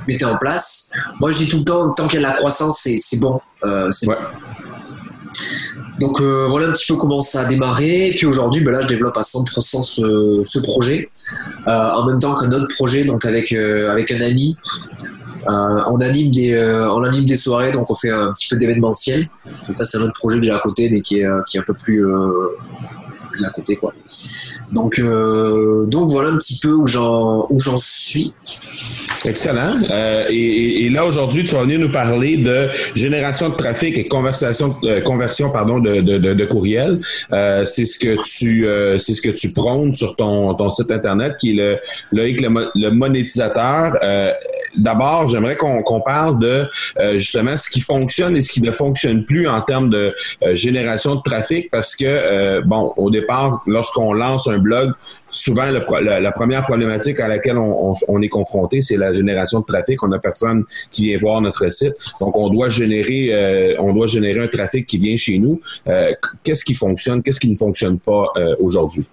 mettez 0.08 0.24
en 0.24 0.36
place. 0.36 0.90
Moi, 1.20 1.30
je 1.30 1.38
dis 1.38 1.48
tout 1.48 1.58
le 1.58 1.64
temps, 1.64 1.90
tant 1.90 2.08
qu'il 2.08 2.20
y 2.20 2.24
a 2.24 2.26
de 2.26 2.32
la 2.32 2.36
croissance, 2.36 2.80
c'est 2.82 3.20
bon. 3.20 3.40
Euh, 3.64 3.90
ouais. 4.06 4.16
Donc 5.98 6.20
euh, 6.20 6.46
voilà 6.48 6.68
un 6.68 6.72
petit 6.72 6.86
peu 6.90 6.96
comment 6.96 7.20
ça 7.20 7.42
a 7.42 7.44
démarré. 7.44 8.08
Et 8.08 8.14
puis 8.14 8.26
aujourd'hui, 8.26 8.64
ben 8.64 8.72
là, 8.72 8.80
je 8.80 8.88
développe 8.88 9.16
à 9.16 9.20
100% 9.20 9.82
ce, 9.84 10.40
ce 10.44 10.58
projet. 10.58 11.10
Euh, 11.66 11.70
en 11.70 12.06
même 12.06 12.18
temps 12.18 12.34
qu'un 12.34 12.50
autre 12.52 12.74
projet, 12.74 13.04
donc 13.04 13.24
avec, 13.26 13.52
euh, 13.52 13.90
avec 13.90 14.10
un 14.10 14.20
ami. 14.20 14.56
On, 15.46 16.00
anime 16.00 16.30
des, 16.30 16.56
on 16.58 17.02
anime 17.02 17.26
des 17.26 17.36
soirées, 17.36 17.72
donc 17.72 17.90
on 17.90 17.94
fait 17.94 18.10
un 18.10 18.32
petit 18.32 18.48
peu 18.48 18.56
d'événementiel. 18.56 19.28
Donc 19.66 19.76
ça, 19.76 19.84
c'est 19.84 19.98
un 19.98 20.02
autre 20.02 20.18
projet 20.18 20.38
que 20.38 20.44
j'ai 20.44 20.52
à 20.52 20.58
côté, 20.58 20.90
mais 20.90 21.00
qui 21.00 21.20
est, 21.20 21.28
qui 21.46 21.56
est 21.56 21.60
un 21.60 21.64
peu 21.64 21.74
plus 21.74 22.04
à 23.44 23.50
côté 23.50 23.76
quoi. 23.76 23.92
Donc 24.72 24.98
euh, 24.98 25.86
donc 25.86 26.08
voilà 26.08 26.30
un 26.30 26.36
petit 26.36 26.58
peu 26.60 26.72
où 26.72 26.86
j'en 26.86 27.46
où 27.50 27.58
j'en 27.58 27.76
suis. 27.76 28.34
Excellent. 29.24 29.76
Euh, 29.90 30.24
et, 30.28 30.88
là 30.90 31.06
aujourd'hui 31.06 31.44
tu 31.44 31.54
vas 31.54 31.62
venir 31.62 31.78
nous 31.78 31.90
parler 31.90 32.36
de 32.36 32.68
génération 32.94 33.48
de 33.48 33.54
trafic 33.54 33.96
et 33.96 34.08
conversation 34.08 34.76
euh, 34.84 35.00
conversion 35.00 35.50
pardon 35.50 35.78
de 35.78 36.00
de, 36.00 36.44
courriel. 36.46 37.00
Euh, 37.32 37.64
c'est 37.66 37.84
ce 37.84 37.98
que 37.98 38.16
tu 38.22 38.66
euh, 38.66 38.98
c'est 38.98 39.14
ce 39.14 39.22
que 39.22 39.30
tu 39.30 39.52
prônes 39.52 39.92
sur 39.92 40.16
ton 40.16 40.54
ton 40.54 40.70
site 40.70 40.90
internet 40.90 41.36
qui 41.38 41.50
est 41.50 41.54
le 41.54 41.78
le, 42.12 42.70
le 42.74 42.90
monétisateur. 42.90 43.96
D'abord, 44.76 45.28
j'aimerais 45.28 45.56
qu'on 45.56 45.82
qu 45.82 46.04
parle 46.04 46.38
de 46.38 46.66
justement 47.14 47.56
ce 47.56 47.68
qui 47.70 47.80
fonctionne 47.80 48.36
et 48.36 48.42
ce 48.42 48.52
qui 48.52 48.62
ne 48.62 48.72
fonctionne 48.72 49.24
plus 49.24 49.48
en 49.48 49.60
termes 49.60 49.90
de 49.90 50.14
génération 50.52 51.16
de 51.16 51.22
trafic 51.22 51.70
parce 51.70 51.96
que 51.96 52.60
bon 52.62 52.92
au 52.96 53.10
départ 53.10 53.62
lorsqu'on 53.66 54.12
lance 54.12 54.48
un 54.48 54.58
blog, 54.58 54.92
souvent 55.32 55.66
la, 55.66 56.32
première 56.32 56.64
problématique 56.64 57.20
à 57.20 57.28
laquelle 57.28 57.58
on, 57.58 58.22
est 58.22 58.28
confronté, 58.28 58.80
c'est 58.80 58.96
la 58.96 59.12
génération 59.12 59.60
de 59.60 59.64
trafic. 59.64 60.02
On 60.02 60.08
n'a 60.08 60.18
personne 60.18 60.64
qui 60.90 61.06
vient 61.06 61.18
voir 61.18 61.40
notre 61.40 61.70
site, 61.70 61.94
donc 62.20 62.36
on 62.36 62.48
doit 62.50 62.68
générer, 62.68 63.30
euh, 63.32 63.76
on 63.78 63.92
doit 63.92 64.06
générer 64.06 64.40
un 64.40 64.48
trafic 64.48 64.86
qui 64.86 64.98
vient 64.98 65.16
chez 65.16 65.38
nous. 65.38 65.60
Euh, 65.88 66.12
qu'est-ce 66.42 66.64
qui 66.64 66.74
fonctionne, 66.74 67.22
qu'est-ce 67.22 67.40
qui 67.40 67.50
ne 67.50 67.56
fonctionne 67.56 67.98
pas 67.98 68.26
euh, 68.36 68.54
aujourd'hui? 68.60 69.06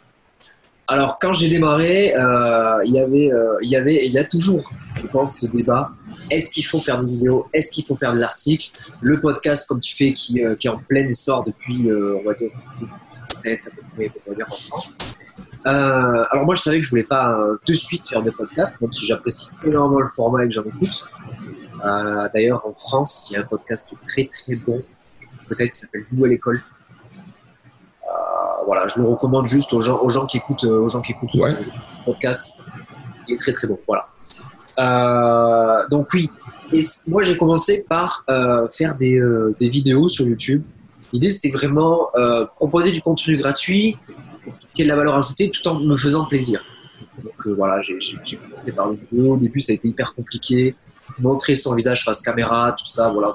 Alors, 0.88 1.20
quand 1.20 1.34
j'ai 1.34 1.50
démarré, 1.50 2.16
euh, 2.16 2.82
il 2.86 2.94
y 2.94 3.00
avait, 3.00 3.32
euh, 3.32 3.58
il 3.62 3.70
y 3.70 3.76
avait, 3.76 4.06
il 4.06 4.12
y 4.14 4.18
a 4.18 4.24
toujours, 4.24 4.62
je 4.96 5.08
pense, 5.08 5.40
ce 5.40 5.48
débat. 5.48 5.92
Est-ce 6.32 6.50
qu'il 6.50 6.66
faut 6.66 6.80
faire 6.80 6.98
des 6.98 7.06
vidéos? 7.06 7.46
Est-ce 7.54 7.72
qu'il 7.72 7.86
faut 7.86 7.96
faire 7.96 8.14
des 8.14 8.24
articles? 8.24 8.72
Le 9.02 9.20
podcast, 9.20 9.68
comme 9.68 9.82
tu 9.82 9.94
fais, 9.96 10.14
qui, 10.14 10.42
qui 10.58 10.68
est 10.68 10.70
en 10.70 10.80
plein 10.80 11.06
essor 11.08 11.44
depuis, 11.44 11.92
on 11.92 12.24
va 12.24 12.34
dire, 12.36 12.52
7 13.30 13.60
à 13.66 13.70
peu 13.70 13.82
près, 13.96 14.12
pour 14.24 14.36
dire 14.36 14.46
en 14.48 14.56
France. 14.56 14.96
Euh, 15.66 16.24
alors 16.32 16.46
moi, 16.46 16.56
je 16.56 16.62
savais 16.62 16.78
que 16.80 16.86
je 16.86 16.90
voulais 16.90 17.04
pas 17.04 17.32
euh, 17.34 17.58
de 17.66 17.74
suite 17.74 18.08
faire 18.08 18.24
de 18.24 18.32
podcast, 18.32 18.76
même 18.80 18.94
si 18.94 19.06
j'apprécie 19.06 19.50
énormément 19.66 20.00
le 20.00 20.10
format 20.16 20.46
et 20.46 20.48
que 20.48 20.54
j'en 20.54 20.64
écoute. 20.64 21.04
Euh, 21.84 22.30
D'ailleurs, 22.34 22.66
en 22.66 22.74
France, 22.74 23.28
il 23.30 23.34
y 23.34 23.38
a 23.38 23.42
un 23.42 23.46
podcast 23.46 23.94
très 24.08 24.26
très 24.26 24.56
bon, 24.56 24.82
peut-être 25.50 25.74
qui 25.74 25.80
s'appelle 25.80 26.06
Nouvelle 26.12 26.34
École. 26.34 26.58
Euh, 26.58 26.77
voilà, 28.66 28.88
je 28.88 29.00
le 29.00 29.08
recommande 29.08 29.48
juste 29.48 29.74
aux 29.74 29.82
gens, 29.82 30.00
aux 30.02 30.10
gens 30.10 30.26
qui 30.26 30.38
écoutent, 30.38 30.64
euh, 30.66 30.82
aux 30.82 30.90
gens 30.90 31.02
qui 31.02 31.12
écoutent 31.14 31.34
Ouais. 31.36 31.56
ce 31.56 32.06
podcast. 32.06 32.52
Il 33.28 33.36
est 33.36 33.38
très 33.38 33.54
très 33.54 33.68
bon. 33.68 33.78
Voilà. 33.88 34.08
Euh, 34.80 35.88
donc 35.90 36.08
oui, 36.14 36.30
et 36.72 36.80
moi 37.08 37.24
j'ai 37.24 37.36
commencé 37.36 37.84
par 37.90 38.24
euh, 38.30 38.68
faire 38.70 38.96
des, 38.96 39.16
euh, 39.18 39.56
des 39.60 39.70
vidéos 39.70 40.08
sur 40.08 40.28
YouTube. 40.28 40.64
L'idée 41.14 41.32
c'était 41.32 41.52
vraiment 41.52 42.10
proposer 42.56 42.92
du 42.92 43.02
contenu 43.02 43.38
gratuit 43.38 43.98
qui 44.74 44.82
ait 44.82 44.86
de 44.86 44.90
la 44.90 44.96
valeur 44.98 45.16
ajoutée 45.16 45.50
tout 45.50 45.66
en 45.68 45.76
me 45.80 45.96
faisant 45.98 46.26
plaisir. 46.26 46.62
Donc 47.24 47.48
voilà, 47.56 47.82
j'ai 47.82 47.98
commencé 48.38 48.74
par 48.76 48.92
les 48.92 48.98
vidéos. 48.98 49.34
Au 49.34 49.38
début 49.38 49.62
ça 49.62 49.72
a 49.72 49.76
été 49.76 49.88
hyper 49.88 50.14
compliqué. 50.14 50.76
Montrer 51.20 51.56
son 51.56 51.74
visage 51.76 52.04
face 52.04 52.22
caméra, 52.22 52.76
tout 52.78 52.86
ça, 52.86 53.10
voilà, 53.10 53.30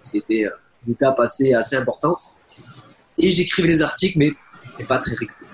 c'était 0.00 0.46
une 0.86 0.94
étape 0.94 1.20
assez, 1.20 1.52
assez 1.52 1.76
importante. 1.76 2.20
Et 3.22 3.30
j'écrivais 3.30 3.68
des 3.68 3.82
articles, 3.82 4.18
mais 4.18 4.32
c'est 4.76 4.88
pas 4.88 4.98
très 4.98 5.12
régulier. 5.12 5.48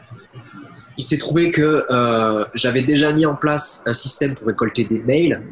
Il 0.96 1.04
s'est 1.04 1.18
trouvé 1.18 1.50
que 1.52 1.84
euh, 1.90 2.44
j'avais 2.54 2.82
déjà 2.82 3.12
mis 3.12 3.26
en 3.26 3.36
place 3.36 3.84
un 3.86 3.94
système 3.94 4.34
pour 4.34 4.46
récolter 4.46 4.84
des 4.84 4.98
mails, 4.98 5.42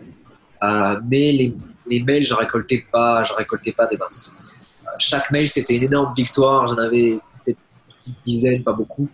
euh, 0.62 1.00
mais 1.08 1.30
les, 1.30 1.54
les 1.86 2.02
mails, 2.02 2.24
j'en 2.24 2.36
récoltais 2.36 2.84
pas, 2.90 3.22
j'en 3.24 3.34
récoltais 3.34 3.72
pas 3.72 3.86
des 3.86 3.96
masses. 3.96 4.32
Euh, 4.42 4.88
chaque 4.98 5.30
mail, 5.30 5.48
c'était 5.48 5.76
une 5.76 5.84
énorme 5.84 6.14
victoire. 6.16 6.66
J'en 6.66 6.78
avais 6.78 7.18
peut-être 7.44 7.58
une 7.88 7.94
petite 7.94 8.16
dizaine, 8.24 8.62
pas 8.64 8.72
beaucoup. 8.72 9.08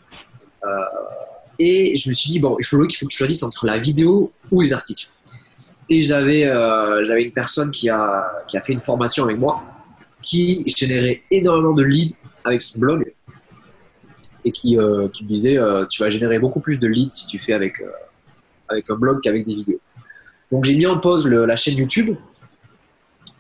Et 1.59 1.95
je 1.97 2.09
me 2.09 2.15
suis 2.15 2.31
dit 2.31 2.39
bon, 2.39 2.57
il 2.59 2.65
faut, 2.65 2.79
faut 2.79 3.07
que 3.07 3.13
je 3.13 3.17
choisisse 3.17 3.43
entre 3.43 3.67
la 3.67 3.77
vidéo 3.77 4.33
ou 4.51 4.63
les 4.63 4.73
articles. 4.73 5.09
Et 5.91 6.03
j'avais 6.03 6.45
j'avais 7.05 7.25
une 7.25 7.33
personne 7.33 7.71
qui 7.73 7.91
a, 7.91 8.45
qui 8.49 8.57
a 8.57 8.63
fait 8.63 8.73
une 8.73 8.81
formation 8.81 9.25
avec 9.25 9.39
moi, 9.39 9.63
qui 10.23 10.65
générait 10.67 11.23
énormément 11.31 11.73
de 11.75 11.83
leads 11.83 12.15
avec 12.45 12.63
son 12.63 12.79
blog 12.81 13.13
et 14.45 14.51
qui, 14.53 14.79
euh, 14.79 15.09
qui 15.09 15.25
me 15.25 15.29
disait 15.29 15.57
euh, 15.59 15.87
tu 15.87 16.03
vas 16.03 16.11
générer 16.11 16.39
beaucoup 16.39 16.61
plus 16.61 16.79
de 16.79 16.87
leads 16.87 17.11
si 17.11 17.27
tu 17.27 17.39
fais 17.39 17.53
avec, 17.53 17.81
euh, 17.81 17.91
avec 18.69 18.89
un 18.91 18.97
blog 18.97 19.21
qu'avec 19.23 19.47
des 19.47 19.55
vidéos. 19.55 19.81
Donc 20.51 20.65
j'ai 20.65 20.75
mis 20.75 20.87
en 20.87 20.99
pause 20.99 21.27
le- 21.27 21.45
la 21.45 21.57
chaîne 21.57 21.77
YouTube 21.77 22.17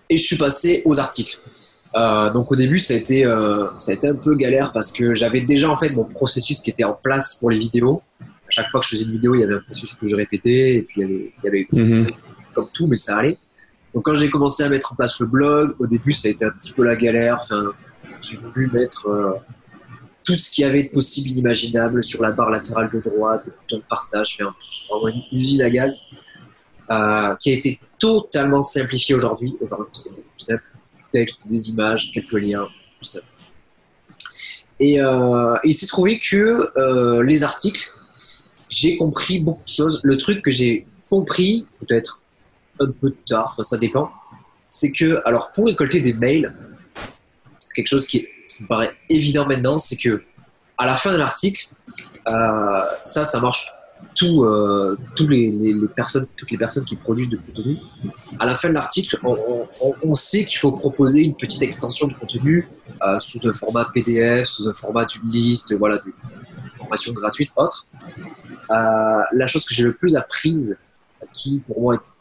et 0.08 0.16
je 0.18 0.22
suis 0.24 0.36
passé 0.38 0.82
aux 0.84 0.98
articles. 1.00 1.38
Donc 1.94 2.50
au 2.50 2.56
début 2.56 2.78
ça 2.78 2.94
a, 2.94 2.96
été, 2.96 3.22
ça 3.76 3.92
a 3.92 3.94
été 3.94 4.08
un 4.08 4.14
peu 4.14 4.34
galère 4.36 4.72
parce 4.72 4.92
que 4.92 5.14
j'avais 5.14 5.42
déjà 5.42 5.68
en 5.70 5.76
fait 5.76 5.90
mon 5.90 6.04
processus 6.04 6.60
qui 6.60 6.70
était 6.70 6.84
en 6.84 6.94
place 6.94 7.38
pour 7.38 7.50
les 7.50 7.58
vidéos. 7.58 8.02
À 8.20 8.50
chaque 8.50 8.70
fois 8.70 8.80
que 8.80 8.86
je 8.86 8.90
faisais 8.90 9.04
une 9.04 9.12
vidéo, 9.12 9.34
il 9.34 9.40
y 9.40 9.44
avait 9.44 9.54
un 9.54 9.60
processus 9.60 9.94
que 9.96 10.06
je 10.06 10.14
répétais 10.14 10.74
et 10.76 10.82
puis 10.82 11.00
il 11.00 11.02
y 11.02 11.04
avait, 11.04 11.32
il 11.42 11.44
y 11.44 11.48
avait 11.48 11.66
Mhm. 11.72 12.10
comme 12.54 12.68
tout, 12.72 12.86
mais 12.86 12.96
ça 12.96 13.18
allait. 13.18 13.38
Donc 13.94 14.04
quand 14.04 14.14
j'ai 14.14 14.30
commencé 14.30 14.62
à 14.62 14.68
mettre 14.68 14.92
en 14.92 14.96
place 14.96 15.18
le 15.20 15.26
blog, 15.26 15.74
au 15.78 15.86
début 15.86 16.12
ça 16.12 16.28
a 16.28 16.30
été 16.30 16.44
un 16.44 16.50
petit 16.50 16.72
peu 16.72 16.84
la 16.84 16.96
galère. 16.96 17.38
Enfin, 17.40 17.72
j'ai 18.22 18.36
voulu 18.36 18.70
mettre 18.72 19.06
euh, 19.06 19.32
tout 20.24 20.34
ce 20.34 20.50
qu'il 20.50 20.62
y 20.62 20.64
avait 20.66 20.84
de 20.84 20.88
possible 20.88 21.28
inimaginable 21.30 22.02
sur 22.02 22.22
la 22.22 22.30
barre 22.30 22.50
latérale 22.50 22.90
de 22.92 23.00
droite, 23.00 23.44
des 23.44 23.50
boutons 23.50 23.78
de 23.78 23.88
partage, 23.88 24.36
faire 24.36 24.54
vraiment 24.88 25.08
une 25.08 25.38
usine 25.38 25.62
à 25.62 25.70
gaz 25.70 26.00
euh, 26.90 27.34
qui 27.36 27.50
a 27.50 27.54
été 27.54 27.80
totalement 27.98 28.62
simplifié 28.62 29.14
aujourd'hui. 29.14 29.56
Aujourd'hui 29.60 29.90
c'est 29.92 30.10
beaucoup 30.10 30.22
plus 30.36 30.44
simple. 30.44 30.62
Du 30.96 31.04
texte, 31.10 31.48
des 31.48 31.70
images, 31.70 32.10
quelques 32.12 32.32
liens, 32.32 32.66
tout 32.98 33.04
ça. 33.04 33.20
Et 34.80 35.00
euh, 35.00 35.54
il 35.64 35.74
s'est 35.74 35.86
trouvé 35.86 36.18
que 36.18 37.22
les 37.22 37.42
articles, 37.44 37.92
j'ai 38.70 38.96
compris 38.96 39.38
beaucoup 39.38 39.62
de 39.62 39.68
choses. 39.68 40.00
Le 40.02 40.16
truc 40.16 40.42
que 40.42 40.50
j'ai 40.50 40.86
compris, 41.08 41.66
peut-être 41.80 42.21
un 42.82 42.92
peu 42.92 43.14
tard, 43.26 43.58
ça 43.62 43.78
dépend, 43.78 44.12
c'est 44.70 44.90
que, 44.90 45.20
alors 45.24 45.52
pour 45.52 45.66
récolter 45.66 46.00
des 46.00 46.14
mails, 46.14 46.52
quelque 47.74 47.88
chose 47.88 48.06
qui, 48.06 48.26
me 48.60 48.66
paraît 48.66 48.92
évident 49.08 49.46
maintenant, 49.46 49.78
c'est 49.78 49.96
que 49.96 50.22
à 50.78 50.86
la 50.86 50.96
fin 50.96 51.12
d'un 51.12 51.20
article, 51.20 51.68
euh, 52.28 52.80
ça, 53.04 53.24
ça 53.24 53.40
marche 53.40 53.72
tout, 54.14 54.44
euh, 54.44 54.98
tous 55.16 55.28
les, 55.28 55.74
personnes, 55.94 56.26
toutes 56.36 56.50
les 56.50 56.58
personnes 56.58 56.84
qui 56.84 56.96
produisent 56.96 57.28
de 57.28 57.38
contenu. 57.38 57.78
À 58.38 58.46
la 58.46 58.56
fin 58.56 58.68
de 58.68 58.74
l'article, 58.74 59.18
on, 59.22 60.14
sait 60.14 60.44
qu'il 60.44 60.58
faut 60.58 60.72
proposer 60.72 61.22
une 61.22 61.36
petite 61.36 61.62
extension 61.62 62.08
de 62.08 62.14
contenu 62.14 62.68
euh, 63.02 63.18
sous 63.18 63.48
un 63.48 63.54
format 63.54 63.86
PDF, 63.92 64.48
sous 64.48 64.68
un 64.68 64.74
format 64.74 65.04
d'une 65.06 65.30
liste, 65.30 65.74
voilà, 65.74 65.98
d'une 65.98 66.12
formation 66.76 67.12
gratuite, 67.12 67.50
autre. 67.56 67.86
La 68.68 69.46
chose 69.46 69.64
que 69.64 69.74
j'ai 69.74 69.84
le 69.84 69.94
plus 69.94 70.16
apprise, 70.16 70.78
qui 71.32 71.60
pour 71.60 71.80
moi 71.80 71.94
est 71.94 72.11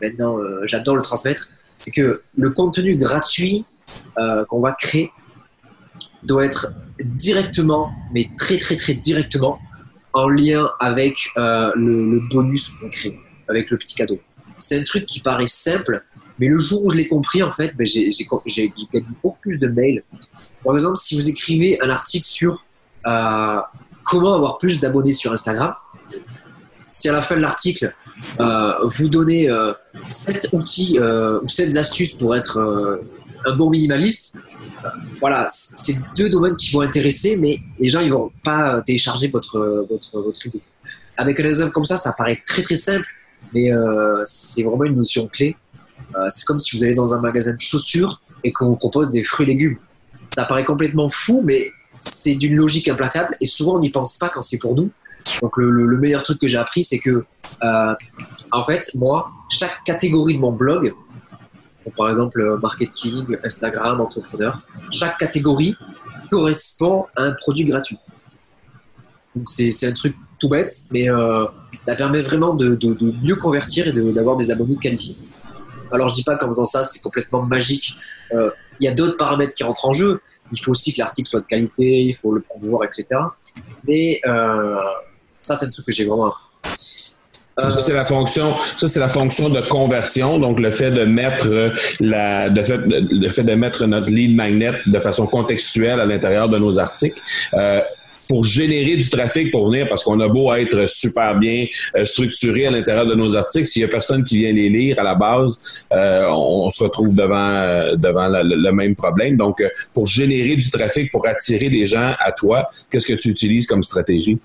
maintenant 0.00 0.38
euh, 0.38 0.62
j'adore 0.66 0.96
le 0.96 1.02
transmettre, 1.02 1.48
c'est 1.78 1.90
que 1.90 2.22
le 2.36 2.50
contenu 2.50 2.96
gratuit 2.96 3.64
euh, 4.18 4.44
qu'on 4.46 4.60
va 4.60 4.72
créer 4.72 5.10
doit 6.22 6.44
être 6.44 6.68
directement, 7.00 7.90
mais 8.12 8.30
très 8.36 8.58
très 8.58 8.76
très 8.76 8.94
directement, 8.94 9.58
en 10.12 10.28
lien 10.28 10.70
avec 10.80 11.28
euh, 11.36 11.70
le, 11.74 12.20
bonus 12.30 12.70
qu'on 12.74 12.88
crée, 12.88 13.14
avec 13.48 13.70
le 13.70 13.76
petit 13.76 13.94
cadeau. 13.94 14.18
C'est 14.58 14.78
un 14.78 14.84
truc 14.84 15.04
qui 15.06 15.20
paraît 15.20 15.46
simple, 15.46 16.02
mais 16.38 16.46
le 16.46 16.58
jour 16.58 16.84
où 16.84 16.90
je 16.90 16.96
l'ai 16.96 17.08
compris, 17.08 17.42
en 17.42 17.50
fait, 17.50 17.74
ben, 17.76 17.86
j'ai 17.86 18.10
gagné 18.92 19.06
beaucoup 19.22 19.38
plus 19.40 19.58
de 19.58 19.68
mails. 19.68 20.02
Par 20.64 20.74
exemple, 20.74 20.96
si 20.96 21.14
vous 21.14 21.28
écrivez 21.28 21.78
un 21.82 21.90
article 21.90 22.24
sur 22.24 22.64
comment 24.04 24.34
avoir 24.34 24.56
plus 24.58 24.80
d'abonnés 24.80 25.12
sur 25.12 25.32
Instagram, 25.32 25.74
si 26.94 27.08
à 27.08 27.12
la 27.12 27.22
fin 27.22 27.34
de 27.34 27.40
l'article, 27.40 27.92
euh, 28.40 28.72
vous 28.84 29.08
donnez 29.08 29.50
euh, 29.50 29.72
7 30.10 30.50
outils 30.52 30.96
euh, 31.00 31.40
ou 31.42 31.48
7 31.48 31.76
astuces 31.76 32.14
pour 32.14 32.36
être 32.36 32.58
euh, 32.58 33.02
un 33.44 33.56
bon 33.56 33.68
minimaliste, 33.68 34.36
voilà, 35.18 35.48
c'est 35.50 35.96
deux 36.16 36.28
domaines 36.28 36.56
qui 36.56 36.70
vont 36.70 36.82
intéresser, 36.82 37.36
mais 37.36 37.58
les 37.80 37.88
gens 37.88 37.98
ils 37.98 38.12
vont 38.12 38.30
pas 38.44 38.80
télécharger 38.82 39.26
votre, 39.26 39.86
votre, 39.90 40.20
votre 40.20 40.46
idée. 40.46 40.60
Avec 41.16 41.40
un 41.40 41.44
exemple 41.44 41.72
comme 41.72 41.84
ça, 41.84 41.96
ça 41.96 42.14
paraît 42.16 42.40
très 42.46 42.62
très 42.62 42.76
simple, 42.76 43.06
mais 43.52 43.70
c'est 44.24 44.62
vraiment 44.62 44.84
une 44.84 44.96
notion 44.96 45.26
clé. 45.26 45.56
C'est 46.28 46.44
comme 46.44 46.58
si 46.58 46.76
vous 46.76 46.84
allez 46.84 46.94
dans 46.94 47.12
un 47.14 47.20
magasin 47.20 47.52
de 47.52 47.60
chaussures 47.60 48.20
et 48.44 48.52
qu'on 48.52 48.66
vous 48.66 48.76
propose 48.76 49.10
des 49.10 49.24
fruits 49.24 49.44
et 49.46 49.48
légumes. 49.48 49.78
Ça 50.34 50.44
paraît 50.44 50.64
complètement 50.64 51.08
fou, 51.08 51.42
mais 51.44 51.70
c'est 51.96 52.34
d'une 52.34 52.56
logique 52.56 52.88
implacable 52.88 53.34
et 53.40 53.46
souvent 53.46 53.76
on 53.76 53.80
n'y 53.80 53.90
pense 53.90 54.18
pas 54.18 54.28
quand 54.28 54.42
c'est 54.42 54.58
pour 54.58 54.74
nous. 54.74 54.90
Donc 55.40 55.56
le, 55.56 55.70
le- 55.70 55.86
le 55.86 55.96
meilleur 55.98 56.22
truc 56.22 56.38
que 56.40 56.46
j'ai 56.48 56.58
appris, 56.58 56.84
c'est 56.84 56.98
que 56.98 57.24
euh, 57.62 57.94
en 58.52 58.62
fait, 58.62 58.90
moi, 58.94 59.30
chaque 59.50 59.82
catégorie 59.84 60.34
de 60.34 60.40
mon 60.40 60.52
blog, 60.52 60.94
par 61.96 62.08
exemple 62.08 62.40
euh, 62.40 62.58
marketing, 62.58 63.36
Instagram, 63.44 64.00
entrepreneur, 64.00 64.58
chaque 64.92 65.18
catégorie 65.18 65.74
correspond 66.30 67.06
à 67.16 67.24
un 67.24 67.32
produit 67.32 67.64
gratuit. 67.64 67.98
Donc 69.34 69.48
c'est 69.48 69.86
un 69.86 69.92
truc 69.92 70.14
tout 70.38 70.48
bête, 70.48 70.72
mais 70.92 71.10
euh, 71.10 71.44
ça 71.80 71.96
permet 71.96 72.20
vraiment 72.20 72.54
de, 72.54 72.78
mieux 73.22 73.36
convertir 73.36 73.88
et 73.88 73.92
d'avoir 74.12 74.36
des 74.36 74.50
abonnés 74.50 74.76
qualifiés. 74.76 75.16
Alors 75.90 76.08
je 76.08 76.14
dis 76.14 76.24
pas 76.24 76.36
qu'en 76.36 76.46
faisant 76.46 76.64
ça, 76.64 76.84
c'est 76.84 77.00
complètement 77.00 77.42
magique. 77.42 77.96
Il 78.32 78.84
y 78.84 78.88
a 78.88 78.94
d'autres 78.94 79.16
paramètres 79.16 79.54
qui 79.54 79.62
rentrent 79.64 79.86
en 79.86 79.92
jeu. 79.92 80.20
Il 80.52 80.60
faut 80.60 80.70
aussi 80.72 80.92
que 80.92 80.98
l'article 81.00 81.28
soit 81.28 81.40
de 81.40 81.46
qualité, 81.46 82.02
il 82.02 82.14
faut 82.14 82.32
le 82.32 82.40
promouvoir, 82.40 82.84
etc. 82.84 83.06
Mais 83.86 84.20
ça, 85.44 85.54
c'est 85.56 85.66
un 85.66 85.70
truc 85.70 85.86
que 85.86 85.92
j'ai 85.92 86.04
vraiment. 86.04 86.32
Ça, 87.56 87.70
c'est 87.70 87.92
la 87.92 88.02
fonction, 88.02 88.54
ça, 88.76 88.88
c'est 88.88 88.98
la 88.98 89.08
fonction 89.08 89.48
de 89.48 89.60
conversion. 89.60 90.38
Donc, 90.40 90.58
le 90.58 90.72
fait 90.72 90.90
de 90.90 91.04
mettre 91.04 91.46
euh, 91.46 91.70
la, 92.00 92.48
le 92.48 92.64
fait, 92.64 92.80
le 92.84 93.30
fait 93.30 93.44
de 93.44 93.54
mettre 93.54 93.86
notre 93.86 94.10
lead 94.10 94.34
magnet 94.34 94.72
de 94.86 94.98
façon 94.98 95.26
contextuelle 95.26 96.00
à 96.00 96.06
l'intérieur 96.06 96.48
de 96.48 96.58
nos 96.58 96.78
articles. 96.80 97.20
Euh, 97.54 97.80
pour 98.26 98.42
générer 98.42 98.96
du 98.96 99.06
trafic 99.10 99.50
pour 99.50 99.66
venir, 99.68 99.86
parce 99.86 100.02
qu'on 100.02 100.18
a 100.18 100.28
beau 100.28 100.52
être 100.54 100.88
super 100.88 101.38
bien 101.38 101.66
euh, 101.94 102.06
structuré 102.06 102.66
à 102.66 102.70
l'intérieur 102.70 103.06
de 103.06 103.14
nos 103.14 103.36
articles, 103.36 103.66
s'il 103.66 103.82
y 103.82 103.84
a 103.84 103.88
personne 103.88 104.24
qui 104.24 104.38
vient 104.38 104.50
les 104.50 104.70
lire 104.70 104.98
à 104.98 105.02
la 105.02 105.14
base, 105.14 105.60
on, 105.90 106.70
se 106.70 106.84
retrouve 106.84 107.14
devant 107.14 107.94
devant 107.96 108.28
le, 108.28 108.56
le 108.56 108.72
même 108.72 108.96
problème. 108.96 109.36
Donc, 109.36 109.62
pour 109.92 110.06
générer 110.06 110.56
du 110.56 110.70
trafic, 110.70 111.12
pour 111.12 111.26
attirer 111.26 111.68
des 111.68 111.86
gens 111.86 112.14
à 112.18 112.32
toi, 112.32 112.70
qu'est-ce 112.90 113.06
que 113.06 113.12
tu 113.12 113.28
utilises 113.28 113.66
comme 113.66 113.82
stratégie? 113.82 114.38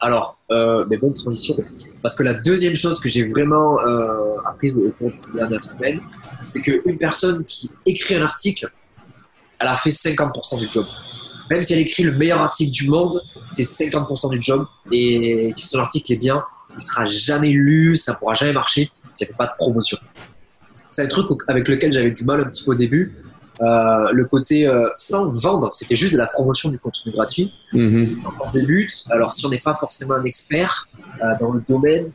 Alors, 0.00 0.38
euh, 0.50 0.84
mais 0.88 0.96
bonne 0.96 1.12
transition. 1.12 1.56
Parce 2.02 2.16
que 2.16 2.22
la 2.22 2.34
deuxième 2.34 2.74
chose 2.74 2.98
que 3.00 3.08
j'ai 3.08 3.26
vraiment 3.28 3.78
euh, 3.80 4.36
apprise 4.46 4.78
au 4.78 4.90
cours 4.92 5.10
de 5.10 5.16
ces 5.16 5.32
dernières 5.32 5.62
semaines, 5.62 6.00
c'est 6.54 6.62
qu'une 6.62 6.98
personne 6.98 7.44
qui 7.44 7.70
écrit 7.84 8.14
un 8.14 8.22
article, 8.22 8.70
elle 9.58 9.68
a 9.68 9.76
fait 9.76 9.90
50% 9.90 10.58
du 10.58 10.68
job. 10.72 10.86
Même 11.50 11.62
si 11.64 11.74
elle 11.74 11.80
écrit 11.80 12.02
le 12.02 12.12
meilleur 12.12 12.40
article 12.40 12.72
du 12.72 12.88
monde, 12.88 13.20
c'est 13.50 13.62
50% 13.62 14.30
du 14.30 14.40
job. 14.40 14.66
Et 14.90 15.50
si 15.52 15.66
son 15.66 15.78
article 15.78 16.12
est 16.14 16.16
bien, 16.16 16.42
il 16.72 16.80
sera 16.80 17.04
jamais 17.06 17.50
lu, 17.50 17.94
ça 17.96 18.14
pourra 18.14 18.34
jamais 18.34 18.52
marcher 18.52 18.90
s'il 19.12 19.26
n'y 19.26 19.34
a 19.34 19.36
pas 19.36 19.46
de 19.46 19.52
promotion. 19.58 19.98
C'est 20.88 21.02
un 21.02 21.08
truc 21.08 21.26
avec 21.48 21.68
lequel 21.68 21.92
j'avais 21.92 22.10
du 22.10 22.24
mal 22.24 22.40
un 22.40 22.44
petit 22.44 22.64
peu 22.64 22.70
au 22.70 22.74
début. 22.74 23.12
Euh, 23.60 24.10
le 24.12 24.24
côté 24.24 24.66
euh, 24.66 24.88
sans 24.96 25.30
vendre, 25.30 25.70
c'était 25.74 25.96
juste 25.96 26.12
de 26.12 26.18
la 26.18 26.26
promotion 26.26 26.70
du 26.70 26.78
contenu 26.78 27.12
gratuit. 27.12 27.52
Mhm. 27.72 28.22
On 28.44 28.50
débute. 28.50 29.04
Alors, 29.10 29.32
si 29.32 29.44
on 29.44 29.50
n'est 29.50 29.58
pas 29.58 29.74
forcément 29.74 30.14
un 30.14 30.24
expert 30.24 30.88
euh, 31.22 31.26
dans 31.38 31.52
le 31.52 31.62
domaine, 31.68 32.10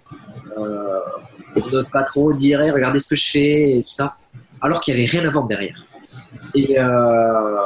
on 0.58 1.72
n'ose 1.72 1.90
pas 1.90 2.04
trop 2.04 2.34
dire 2.34 2.62
Hey, 2.62 2.72
regardez 2.72 3.00
ce 3.00 3.10
que 3.10 3.16
je 3.16 3.30
fais 3.30 3.78
et 3.78 3.84
tout 3.84 3.90
ça, 3.92 4.16
alors 4.62 4.80
qu'il 4.80 4.96
n'y 4.96 5.02
avait 5.02 5.12
rien 5.12 5.28
à 5.28 5.32
vendre 5.32 5.48
derrière. 5.48 5.86
Et, 6.54 6.80
euh, 6.80 7.58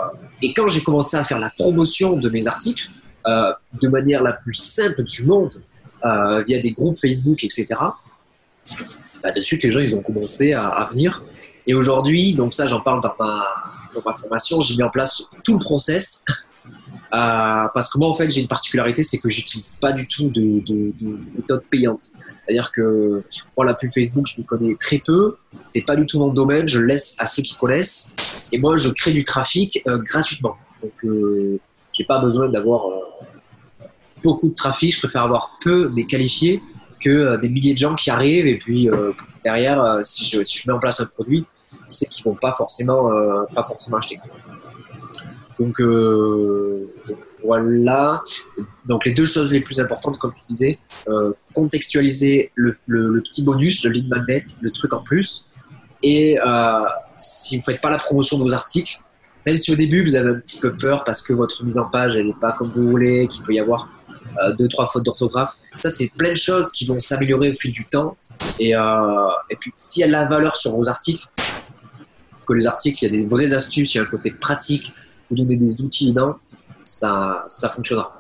et 0.42 0.54
quand 0.54 0.68
j'ai 0.68 0.82
commencé 0.82 1.18
à 1.18 1.24
faire 1.24 1.40
la 1.40 1.50
promotion 1.50 2.16
de 2.16 2.30
mes 2.30 2.48
articles 2.48 2.90
euh, 3.28 3.54
de 3.82 3.88
manière 3.88 4.24
la 4.24 4.34
plus 4.34 4.56
simple 4.56 5.04
du 5.04 5.26
monde, 5.26 5.62
euh, 6.06 6.44
via 6.44 6.60
des 6.60 6.72
groupes 6.72 6.98
Facebook, 7.00 7.44
etc., 7.44 7.68
bah, 9.24 9.32
de 9.36 9.42
suite 9.42 9.64
les 9.64 9.72
gens 9.72 9.80
ils 9.80 9.96
ont 9.96 10.02
commencé 10.02 10.54
à, 10.54 10.66
à 10.68 10.86
venir. 10.86 11.22
Et 11.70 11.76
aujourd'hui, 11.76 12.34
donc 12.34 12.56
ça 12.56 12.66
j'en 12.66 12.82
parle 12.82 13.00
dans 13.00 13.14
ma, 13.20 13.46
dans 13.94 14.02
ma 14.04 14.14
formation, 14.16 14.60
j'ai 14.60 14.76
mis 14.76 14.82
en 14.82 14.90
place 14.90 15.24
tout 15.44 15.54
le 15.54 15.60
process. 15.60 16.26
Euh, 17.12 17.66
parce 17.74 17.92
que 17.92 17.98
moi 17.98 18.08
en 18.08 18.14
fait 18.14 18.30
j'ai 18.30 18.40
une 18.40 18.48
particularité, 18.48 19.02
c'est 19.02 19.18
que 19.18 19.30
j'utilise 19.30 19.80
pas 19.82 19.92
du 19.92 20.08
tout 20.08 20.30
de, 20.30 20.64
de, 20.64 20.94
de 21.02 21.18
méthode 21.36 21.64
payante. 21.68 22.12
C'est-à-dire 22.46 22.72
que 22.72 23.24
moi 23.58 23.66
la 23.66 23.74
pub 23.74 23.92
Facebook 23.92 24.28
je 24.28 24.40
m'y 24.40 24.46
connais 24.46 24.76
très 24.76 25.00
peu, 25.00 25.38
c'est 25.72 25.82
pas 25.82 25.96
du 25.96 26.06
tout 26.06 26.20
mon 26.20 26.28
domaine, 26.28 26.68
je 26.68 26.78
le 26.78 26.86
laisse 26.86 27.16
à 27.20 27.26
ceux 27.26 27.42
qui 27.42 27.56
connaissent. 27.56 28.16
Et 28.52 28.60
moi 28.60 28.78
je 28.78 28.92
crée 28.92 29.12
du 29.12 29.24
trafic 29.24 29.82
euh, 29.88 29.98
gratuitement. 30.04 30.56
Donc 30.84 30.92
euh, 31.04 31.60
j'ai 31.94 32.04
pas 32.04 32.20
besoin 32.20 32.48
d'avoir 32.48 32.86
euh, 32.86 33.86
beaucoup 34.22 34.50
de 34.50 34.54
trafic, 34.54 34.94
je 34.94 35.00
préfère 35.00 35.24
avoir 35.24 35.58
peu 35.64 35.92
mais 35.96 36.06
qualifié 36.06 36.62
que 37.04 37.38
des 37.38 37.50
milliers 37.50 37.74
de 37.74 37.80
gens 37.80 37.96
qui 37.96 38.12
arrivent 38.12 38.46
et 38.46 38.60
puis 38.60 38.88
derrière 39.44 40.02
si, 40.04 40.30
je, 40.30 40.44
si 40.44 40.60
je 40.60 40.70
mets 40.70 40.76
en 40.76 40.80
place 40.80 41.00
un 41.00 41.08
produit, 41.08 41.44
c'est 41.90 42.08
qu'ils 42.08 42.24
vont 42.26 42.36
pas 42.36 42.54
forcément 42.54 43.12
euh, 43.12 43.44
pas 43.54 43.64
forcément 43.64 43.98
acheter. 43.98 44.20
Donc, 45.60 45.82
euh, 45.82 46.88
donc 47.08 47.18
voilà. 47.44 48.22
Donc 48.88 49.04
les 49.06 49.12
deux 49.14 49.26
choses 49.26 49.52
les 49.52 49.60
plus 49.60 49.80
importantes, 49.82 50.18
comme 50.18 50.34
tu 50.34 50.42
disais, 50.50 50.80
euh, 51.10 51.34
contextualiser 51.54 52.52
le, 52.56 52.78
le- 52.88 53.22
petit 53.22 53.44
bonus, 53.44 53.84
le 53.84 53.92
lead 53.92 54.08
magnet, 54.08 54.46
le 54.62 54.72
truc 54.72 54.94
en 54.94 55.04
plus. 55.04 55.46
Et 56.02 56.38
si 57.18 57.58
vous 57.58 57.64
faites 57.64 57.82
pas 57.82 57.90
la 57.90 57.98
promotion 57.98 58.38
de 58.38 58.44
vos 58.44 58.54
articles, 58.54 59.02
même 59.46 59.58
si 59.58 59.74
au 59.74 59.76
début 59.76 60.02
vous 60.02 60.16
avez 60.16 60.30
un 60.30 60.40
petit 60.40 60.60
peu 60.62 60.74
peur 60.74 61.04
parce 61.04 61.22
que 61.22 61.34
votre 61.34 61.62
mise 61.66 61.78
en 61.78 61.90
page 61.90 62.16
elle 62.16 62.28
n'est 62.28 62.34
pas 62.40 62.54
comme 62.54 62.72
vous 62.72 62.88
voulez, 62.88 63.28
qu'il 63.28 63.44
peut 63.44 63.54
y 63.54 63.60
avoir 63.60 63.90
euh, 64.42 64.54
deux 64.56 64.70
trois 64.70 64.86
fautes 64.86 65.04
d'orthographe, 65.04 65.56
ça 65.82 65.90
c'est 65.90 66.10
plein 66.16 66.30
de 66.30 66.36
choses 66.38 66.72
qui 66.72 66.86
vont 66.86 67.00
s'améliorer 67.00 67.52
au 67.52 67.54
fil 67.54 67.74
du 67.74 67.86
temps. 67.86 68.16
Et, 68.60 68.70
et 68.72 69.56
puis 69.60 69.74
s'il 69.76 70.02
y 70.02 70.04
a 70.06 70.08
de 70.08 70.14
la 70.14 70.26
valeur 70.26 70.56
sur 70.56 70.72
vos 70.72 70.88
articles, 70.88 71.26
que 72.50 72.54
les 72.54 72.68
articles, 72.68 72.98
il 73.02 73.06
y 73.06 73.10
a 73.14 73.18
des 73.22 73.26
vraies 73.28 73.54
astuces, 73.54 73.94
il 73.94 73.98
y 73.98 74.02
a 74.02 74.04
un 74.04 74.08
côté 74.16 74.32
pratique, 74.32 74.92
vous 75.30 75.38
donnez 75.38 75.56
des 75.58 75.82
outils 75.84 76.10
dedans, 76.10 76.34
ça, 76.84 77.44
ça 77.48 77.70
fonctionnera. 77.70 78.12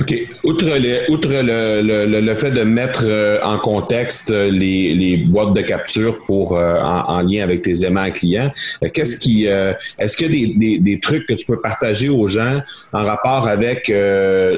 OK. 0.00 0.14
Outre 0.44 0.64
le, 0.64 1.10
outre 1.10 1.28
le, 1.28 1.82
le- 1.82 2.06
le- 2.12 2.20
le 2.22 2.34
fait 2.34 2.50
de 2.50 2.62
mettre 2.62 3.02
euh, 3.04 3.38
en 3.42 3.58
contexte 3.58 4.30
euh, 4.30 4.50
les, 4.50 4.94
les 4.94 5.18
boîtes 5.18 5.52
de 5.52 5.60
capture 5.60 6.24
pour 6.24 6.56
euh, 6.56 6.80
en, 6.80 7.00
en 7.16 7.20
lien 7.20 7.42
avec 7.42 7.60
tes 7.60 7.84
aimants 7.84 8.10
clients, 8.10 8.50
qu'est-ce 8.94 9.18
qui 9.18 9.48
euh, 9.48 9.74
est-ce 9.98 10.16
qu'il 10.16 10.26
y 10.34 10.44
a 10.44 10.46
des, 10.46 10.54
des, 10.54 10.78
des 10.78 10.98
trucs 11.00 11.26
que 11.26 11.34
tu 11.34 11.44
peux 11.44 11.60
partager 11.60 12.08
aux 12.08 12.26
gens 12.26 12.62
en 12.94 13.04
rapport 13.04 13.48
avec 13.48 13.90
euh, 13.90 14.56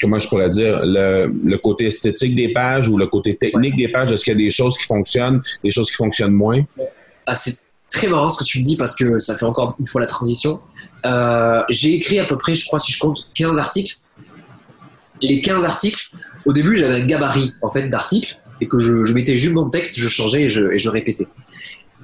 comment 0.00 0.18
je 0.18 0.28
pourrais 0.28 0.48
dire 0.48 0.80
le, 0.82 1.30
le 1.44 1.58
côté 1.58 1.84
esthétique 1.92 2.34
des 2.34 2.54
pages 2.54 2.88
ou 2.88 2.96
le 2.96 3.08
côté 3.08 3.34
technique 3.36 3.76
des 3.76 3.88
pages? 3.88 4.12
Est-ce 4.12 4.24
qu'il 4.24 4.32
y 4.32 4.40
a 4.40 4.44
des 4.46 4.50
choses 4.50 4.78
qui 4.78 4.84
fonctionnent, 4.84 5.42
des 5.62 5.70
choses 5.70 5.90
qui 5.90 5.96
fonctionnent 5.96 6.32
moins? 6.32 6.62
Ah, 7.26 7.34
c'est 7.34 7.54
très 7.92 8.08
marrant 8.08 8.28
ce 8.28 8.38
que 8.38 8.44
tu 8.44 8.58
me 8.58 8.64
dis 8.64 8.76
parce 8.76 8.96
que 8.96 9.18
ça 9.18 9.36
fait 9.36 9.44
encore 9.44 9.76
une 9.78 9.86
fois 9.86 10.00
la 10.00 10.06
transition. 10.06 10.60
Euh, 11.04 11.62
j'ai 11.68 11.94
écrit 11.94 12.18
à 12.18 12.24
peu 12.24 12.36
près, 12.36 12.54
je 12.54 12.64
crois, 12.66 12.78
si 12.78 12.92
je 12.92 12.98
compte, 12.98 13.26
15 13.34 13.58
articles. 13.58 13.98
Les 15.20 15.40
15 15.40 15.64
articles, 15.64 16.10
au 16.44 16.52
début, 16.52 16.76
j'avais 16.76 16.94
un 16.94 17.06
gabarit 17.06 17.52
en 17.62 17.70
fait 17.70 17.88
d'articles 17.88 18.38
et 18.60 18.68
que 18.68 18.78
je, 18.78 19.12
mettais 19.12 19.38
juste 19.38 19.54
mon 19.54 19.68
texte, 19.68 19.98
je 19.98 20.08
changeais 20.08 20.42
et 20.42 20.48
je, 20.48 20.72
et 20.72 20.78
je 20.78 20.88
répétais. 20.88 21.26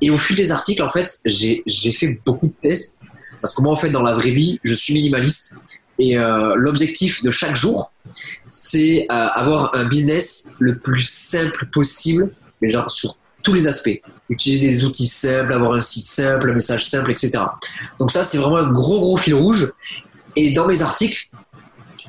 Et 0.01 0.11
au 0.11 0.17
fil 0.17 0.37
des 0.37 0.53
articles, 0.53 0.83
en 0.83 0.89
fait, 0.89 1.19
j'ai 1.25 1.63
j'ai 1.67 1.91
fait 1.91 2.19
beaucoup 2.25 2.47
de 2.47 2.55
tests 2.61 3.07
parce 3.41 3.55
que 3.55 3.63
moi, 3.63 3.73
en 3.73 3.77
fait, 3.77 3.91
dans 3.91 4.03
la 4.03 4.13
vraie 4.13 4.31
vie, 4.31 4.61
je 4.63 4.75
suis 4.75 4.95
minimaliste 4.95 5.57
et 5.99 6.17
euh, 6.17 6.55
l'objectif 6.55 7.23
de 7.23 7.31
chaque 7.31 7.57
jour, 7.57 7.93
c'est 8.49 9.03
euh, 9.03 9.15
avoir 9.15 9.75
un 9.75 9.87
business 9.89 10.55
le 10.59 10.79
plus 10.79 11.09
simple 11.09 11.67
possible, 11.67 12.31
mais 12.63 12.71
genre 12.71 12.91
sur 12.91 13.15
tous 13.43 13.55
les 13.55 13.67
aspects. 13.67 14.01
Utiliser 14.31 14.69
des 14.69 14.85
outils 14.85 15.07
simples, 15.07 15.53
avoir 15.53 15.73
un 15.73 15.81
site 15.81 16.05
simple, 16.05 16.51
un 16.51 16.55
message 16.55 16.87
simple, 16.87 17.11
etc. 17.11 17.33
Donc 17.99 18.11
ça, 18.11 18.25
c'est 18.25 18.39
vraiment 18.39 18.59
un 18.59 18.71
gros 18.71 19.01
gros 19.01 19.17
fil 19.17 19.35
rouge. 19.35 19.73
Et 20.37 20.51
dans 20.53 20.67
mes 20.67 20.83
articles, 20.83 21.29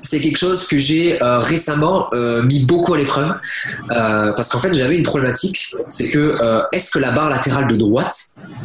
c'est 0.01 0.19
quelque 0.19 0.37
chose 0.37 0.67
que 0.67 0.77
j'ai 0.77 1.21
euh, 1.21 1.39
récemment 1.39 2.07
euh, 2.13 2.43
mis 2.43 2.63
beaucoup 2.63 2.93
à 2.93 2.97
l'épreuve 2.97 3.31
euh, 3.31 4.29
parce 4.35 4.47
qu'en 4.49 4.59
fait 4.59 4.73
j'avais 4.73 4.95
une 4.95 5.03
problématique, 5.03 5.75
c'est 5.89 6.07
que 6.07 6.37
est-ce 6.71 6.89
que 6.91 6.99
la 6.99 7.11
barre 7.11 7.29
latérale 7.29 7.67
de 7.67 7.75
droite 7.75 8.15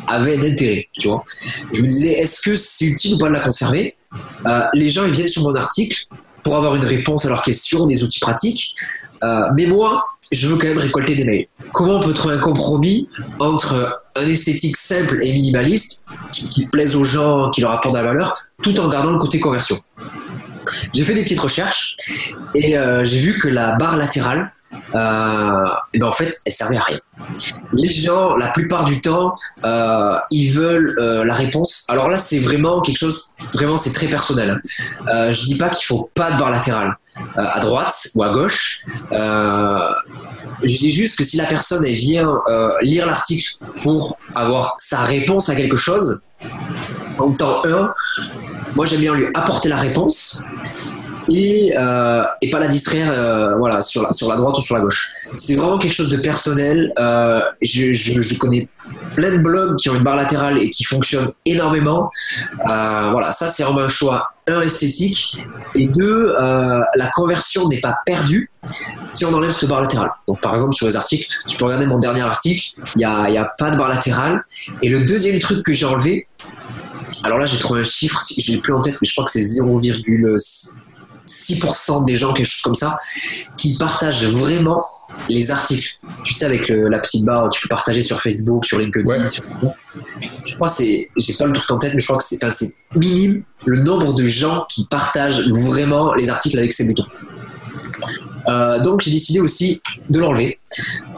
avait 0.06 0.36
un 0.36 0.42
intérêt, 0.42 0.88
tu 0.98 1.08
vois? 1.08 1.24
Je 1.72 1.82
me 1.82 1.88
disais 1.88 2.12
est-ce 2.12 2.40
que 2.40 2.54
c'est 2.54 2.84
utile 2.84 3.14
ou 3.14 3.18
pas 3.18 3.28
de 3.28 3.32
la 3.32 3.40
conserver? 3.40 3.96
Les 4.74 4.90
gens 4.90 5.04
ils 5.06 5.12
viennent 5.12 5.28
sur 5.28 5.42
mon 5.42 5.54
article 5.54 6.06
pour 6.42 6.56
avoir 6.56 6.74
une 6.76 6.84
réponse 6.84 7.24
à 7.24 7.30
leurs 7.30 7.42
questions, 7.42 7.86
des 7.86 8.02
outils 8.04 8.20
pratiques, 8.20 8.74
Euh, 9.24 9.48
mais 9.54 9.66
moi 9.66 10.04
je 10.30 10.48
veux 10.48 10.56
quand 10.56 10.68
même 10.68 10.78
récolter 10.78 11.14
des 11.14 11.24
mails. 11.24 11.46
Comment 11.72 11.94
on 11.94 12.00
peut 12.00 12.12
trouver 12.12 12.34
un 12.34 12.40
compromis 12.40 13.08
entre 13.38 14.02
un 14.16 14.28
esthétique 14.28 14.76
simple 14.76 15.18
et 15.22 15.32
minimaliste 15.32 16.06
qui, 16.32 16.66
plaise 16.66 16.94
aux 16.96 17.04
gens, 17.04 17.50
qui 17.50 17.60
leur 17.60 17.70
apporte 17.70 17.94
de 17.94 17.98
la 17.98 18.04
valeur, 18.04 18.36
tout 18.62 18.78
en 18.80 18.88
gardant 18.88 19.12
le 19.12 19.18
côté 19.18 19.40
conversion? 19.40 19.76
J'ai 20.94 21.04
fait 21.04 21.14
des 21.14 21.22
petites 21.22 21.40
recherches 21.40 21.96
et 22.54 22.76
euh, 22.76 23.04
j'ai 23.04 23.18
vu 23.18 23.38
que 23.38 23.48
la 23.48 23.72
barre 23.72 23.96
latérale, 23.96 24.52
euh, 24.94 25.64
eh 25.92 25.98
ben 25.98 26.06
en 26.06 26.12
fait, 26.12 26.34
elle 26.44 26.52
servait 26.52 26.76
à 26.76 26.82
rien. 26.82 26.98
Les 27.72 27.88
gens, 27.88 28.36
la 28.36 28.48
plupart 28.48 28.84
du 28.84 29.00
temps, 29.00 29.34
euh, 29.64 30.16
ils 30.30 30.50
veulent 30.50 30.94
euh, 30.98 31.24
la 31.24 31.34
réponse. 31.34 31.86
Alors 31.88 32.08
là, 32.08 32.16
c'est 32.16 32.38
vraiment 32.38 32.80
quelque 32.80 32.98
chose, 32.98 33.34
vraiment, 33.52 33.76
c'est 33.76 33.92
très 33.92 34.06
personnel. 34.06 34.60
Euh, 35.08 35.32
je 35.32 35.42
dis 35.42 35.56
pas 35.56 35.70
qu'il 35.70 35.86
faut 35.86 36.10
pas 36.14 36.30
de 36.30 36.38
barre 36.38 36.50
latérale 36.50 36.96
à 37.36 37.60
droite 37.60 38.08
ou 38.14 38.22
à 38.22 38.30
gauche. 38.30 38.82
Je 39.10 40.78
dis 40.78 40.90
juste 40.90 41.18
que 41.18 41.24
si 41.24 41.36
la 41.36 41.46
personne 41.46 41.84
vient 41.84 42.28
lire 42.82 43.06
l'article 43.06 43.56
pour 43.82 44.18
avoir 44.34 44.74
sa 44.78 45.00
réponse 45.00 45.48
à 45.48 45.54
quelque 45.54 45.76
chose, 45.76 46.20
en 47.18 47.30
temps 47.32 47.64
1, 47.64 47.94
moi 48.74 48.86
j'aime 48.86 49.00
bien 49.00 49.14
lui 49.14 49.26
apporter 49.34 49.68
la 49.68 49.76
réponse 49.76 50.44
et, 51.30 51.72
euh, 51.76 52.24
et 52.42 52.50
pas 52.50 52.58
la 52.58 52.68
distraire 52.68 53.12
euh, 53.12 53.56
voilà, 53.56 53.80
sur, 53.82 54.02
la, 54.02 54.12
sur 54.12 54.28
la 54.28 54.36
droite 54.36 54.58
ou 54.58 54.62
sur 54.62 54.74
la 54.74 54.82
gauche. 54.82 55.10
C'est 55.36 55.54
vraiment 55.54 55.78
quelque 55.78 55.94
chose 55.94 56.10
de 56.10 56.18
personnel. 56.18 56.92
Euh, 56.98 57.40
je, 57.62 57.92
je, 57.92 58.20
je 58.20 58.38
connais 58.38 58.68
plein 59.14 59.30
de 59.30 59.38
blogs 59.38 59.76
qui 59.76 59.88
ont 59.88 59.94
une 59.94 60.02
barre 60.02 60.16
latérale 60.16 60.58
et 60.58 60.70
qui 60.70 60.84
fonctionnent 60.84 61.32
énormément. 61.46 62.10
Euh, 62.60 63.10
voilà, 63.12 63.30
ça 63.30 63.46
c'est 63.48 63.62
vraiment 63.62 63.80
un 63.80 63.88
choix, 63.88 64.32
un 64.46 64.60
esthétique, 64.60 65.38
et 65.74 65.86
deux, 65.86 66.34
euh, 66.38 66.80
la 66.96 67.10
conversion 67.14 67.68
n'est 67.68 67.80
pas 67.80 67.96
perdue 68.04 68.50
si 69.10 69.24
on 69.24 69.32
enlève 69.32 69.50
cette 69.50 69.68
barre 69.68 69.82
latérale. 69.82 70.10
Donc 70.28 70.40
par 70.40 70.52
exemple 70.52 70.74
sur 70.74 70.86
les 70.86 70.96
articles, 70.96 71.26
tu 71.46 71.56
peux 71.56 71.64
regarder 71.64 71.86
mon 71.86 71.98
dernier 71.98 72.22
article, 72.22 72.72
il 72.96 72.98
n'y 72.98 73.04
a, 73.04 73.30
y 73.30 73.38
a 73.38 73.48
pas 73.58 73.70
de 73.70 73.76
barre 73.76 73.88
latérale. 73.88 74.44
Et 74.82 74.88
le 74.88 75.04
deuxième 75.04 75.38
truc 75.38 75.64
que 75.64 75.72
j'ai 75.72 75.86
enlevé, 75.86 76.26
alors 77.22 77.38
là 77.38 77.46
j'ai 77.46 77.58
trouvé 77.58 77.80
un 77.80 77.84
chiffre, 77.84 78.20
je 78.36 78.52
l'ai 78.52 78.58
plus 78.58 78.74
en 78.74 78.80
tête, 78.80 78.94
mais 79.00 79.08
je 79.08 79.12
crois 79.12 79.24
que 79.24 79.30
c'est 79.30 79.40
0,6% 79.40 80.80
des 82.06 82.16
gens, 82.16 82.32
quelque 82.32 82.46
chose 82.46 82.62
comme 82.62 82.74
ça, 82.74 82.98
qui 83.56 83.76
partagent 83.78 84.24
vraiment 84.26 84.86
les 85.28 85.50
articles. 85.50 85.96
Tu 86.24 86.32
sais, 86.34 86.44
avec 86.44 86.68
le- 86.68 86.88
la 86.88 86.98
petite 86.98 87.24
barre, 87.24 87.48
tu 87.50 87.60
peux 87.62 87.68
partager 87.68 88.02
sur 88.02 88.20
Facebook, 88.20 88.64
sur 88.64 88.78
LinkedIn. 88.78 89.06
Ouais. 89.06 89.28
sur- 89.28 89.44
Je 90.44 90.54
crois 90.56 90.68
que 90.68 90.74
c'est, 90.74 91.08
j'ai 91.16 91.34
pas 91.34 91.46
le 91.46 91.52
truc 91.52 91.70
en 91.70 91.78
tête, 91.78 91.94
mais 91.94 92.00
je 92.00 92.06
crois 92.06 92.18
que 92.18 92.24
c'est, 92.24 92.36
enfin, 92.42 92.50
c'est 92.50 92.74
minime 92.96 93.42
le 93.64 93.78
nombre 93.78 94.12
de 94.14 94.24
gens 94.24 94.66
qui 94.68 94.86
partagent 94.86 95.48
vraiment 95.50 96.14
les 96.14 96.30
articles 96.30 96.58
avec 96.58 96.72
ces 96.72 96.86
boutons. 96.88 97.06
Euh, 98.48 98.78
donc 98.80 99.00
j'ai 99.00 99.10
décidé 99.10 99.40
aussi 99.40 99.80
de 100.10 100.18
l'enlever. 100.18 100.58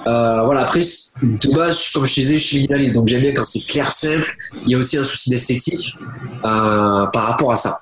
Euh, 0.07 0.42
voilà, 0.45 0.61
après, 0.62 0.83
de 1.23 1.53
base, 1.55 1.88
comme 1.92 2.05
je 2.07 2.14
te 2.14 2.21
disais, 2.21 2.38
je 2.38 2.45
suis 2.45 2.57
minimaliste, 2.59 2.95
donc 2.95 3.09
j'aime 3.09 3.23
bien 3.23 3.33
quand 3.35 3.42
c'est 3.45 3.61
clair, 3.66 3.90
simple. 3.90 4.37
Il 4.64 4.71
y 4.71 4.75
a 4.75 4.79
aussi 4.79 4.97
un 4.97 5.03
souci 5.05 5.31
d'esthétique 5.31 5.97
euh, 6.45 7.07
par 7.07 7.25
rapport 7.25 7.51
à 7.51 7.57
ça. 7.57 7.81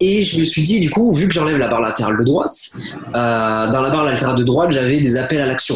Et 0.00 0.20
je 0.20 0.38
me 0.38 0.44
suis 0.44 0.62
dit, 0.62 0.78
du 0.78 0.90
coup, 0.90 1.10
vu 1.10 1.26
que 1.26 1.34
j'enlève 1.34 1.58
la 1.58 1.66
barre 1.66 1.80
latérale 1.80 2.18
de 2.18 2.24
droite, 2.24 2.54
euh, 2.96 3.70
dans 3.70 3.80
la 3.80 3.90
barre 3.90 4.04
latérale 4.04 4.36
de 4.36 4.44
droite, 4.44 4.70
j'avais 4.70 5.00
des 5.00 5.16
appels 5.16 5.40
à 5.40 5.46
l'action 5.46 5.74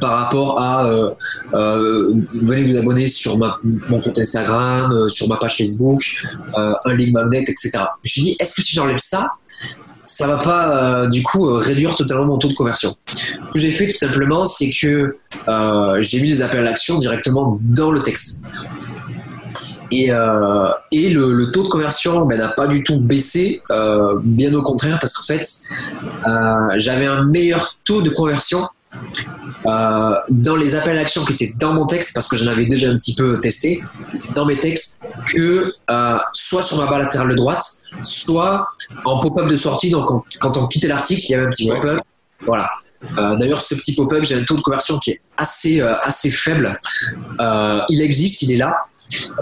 par 0.00 0.24
rapport 0.24 0.60
à 0.60 0.86
euh, 0.86 1.10
euh, 1.54 2.14
venez 2.42 2.62
vous 2.64 2.76
abonner 2.76 3.08
sur 3.08 3.38
mon 3.38 4.00
compte 4.00 4.18
Instagram, 4.18 5.08
sur 5.08 5.28
ma 5.28 5.36
page 5.36 5.56
Facebook, 5.56 6.22
un 6.54 6.94
link 6.94 7.12
magnet, 7.12 7.40
etc. 7.40 7.70
Je 7.72 7.78
me 7.78 7.88
suis 8.04 8.22
dit, 8.22 8.36
est-ce 8.38 8.54
que 8.56 8.62
si 8.62 8.74
j'enlève 8.74 8.98
ça, 8.98 9.32
ça 10.04 10.26
va 10.26 10.36
pas 10.36 11.06
du 11.06 11.22
coup 11.22 11.44
réduire 11.54 11.96
totalement 11.96 12.26
mon 12.26 12.38
taux 12.38 12.48
de 12.48 12.54
conversion? 12.54 12.94
Ce 13.06 13.48
que 13.48 13.58
j'ai 13.58 13.70
fait 13.70 13.88
tout 13.88 13.96
simplement, 13.96 14.44
c'est 14.44 14.70
que 14.70 15.16
j'ai 16.00 16.20
mis 16.20 16.28
les 16.28 16.42
appels 16.42 16.60
à 16.60 16.64
l'action 16.64 16.98
directement 16.98 17.58
dans 17.62 17.90
le 17.90 18.00
texte. 18.00 18.42
Et, 19.90 20.10
euh, 20.10 20.68
et 20.92 21.10
le, 21.10 21.32
le, 21.32 21.50
taux 21.50 21.64
de 21.64 21.68
conversion 21.68 22.24
ben, 22.26 22.38
n'a 22.38 22.48
pas 22.48 22.66
du 22.66 22.82
tout 22.84 23.00
baissé, 23.00 23.62
euh, 23.70 24.18
bien 24.22 24.54
au 24.54 24.62
contraire, 24.62 24.98
parce 25.00 25.12
qu'en 25.12 25.24
fait, 25.24 25.46
euh, 26.26 26.74
j'avais 26.76 27.06
un 27.06 27.24
meilleur 27.24 27.74
taux 27.84 28.02
de 28.02 28.10
conversion 28.10 28.68
dans 29.64 30.56
les 30.56 30.74
appels 30.74 30.96
à 30.96 31.00
l'action 31.02 31.24
qui 31.24 31.34
étaient 31.34 31.54
dans 31.58 31.72
mon 31.72 31.86
texte, 31.86 32.12
parce 32.14 32.28
que 32.28 32.36
je 32.36 32.44
l'avais 32.44 32.66
déjà 32.66 32.88
un 32.88 32.96
petit 32.96 33.14
peu 33.14 33.38
testé, 33.40 33.82
dans 34.34 34.46
mes 34.46 34.58
textes, 34.58 35.02
que 35.26 35.62
soit 36.32 36.62
sur 36.62 36.78
ma 36.78 36.86
barre 36.86 37.00
latérale 37.00 37.30
de 37.30 37.36
droite, 37.36 37.62
soit 38.02 38.66
en 39.04 39.18
pop-up 39.18 39.48
de 39.48 39.56
sortie. 39.56 39.90
Donc, 39.90 40.24
quand 40.40 40.56
on 40.56 40.66
quittait 40.66 40.88
l'article, 40.88 41.22
il 41.28 41.30
y 41.30 41.34
avait 41.34 41.46
un 41.46 41.50
petit 41.50 41.68
pop-up. 41.68 42.00
Voilà. 42.46 42.70
Euh, 43.18 43.36
D'ailleurs, 43.36 43.60
ce 43.60 43.74
petit 43.74 43.94
pop-up, 43.94 44.24
j'ai 44.24 44.36
un 44.36 44.44
taux 44.44 44.56
de 44.56 44.62
conversion 44.62 44.98
qui 44.98 45.12
est 45.12 45.20
assez, 45.36 45.80
euh, 45.80 45.94
assez 46.02 46.30
faible. 46.30 46.78
Euh, 47.40 47.80
il 47.88 48.00
existe, 48.02 48.42
il 48.42 48.52
est 48.52 48.56
là. 48.56 48.76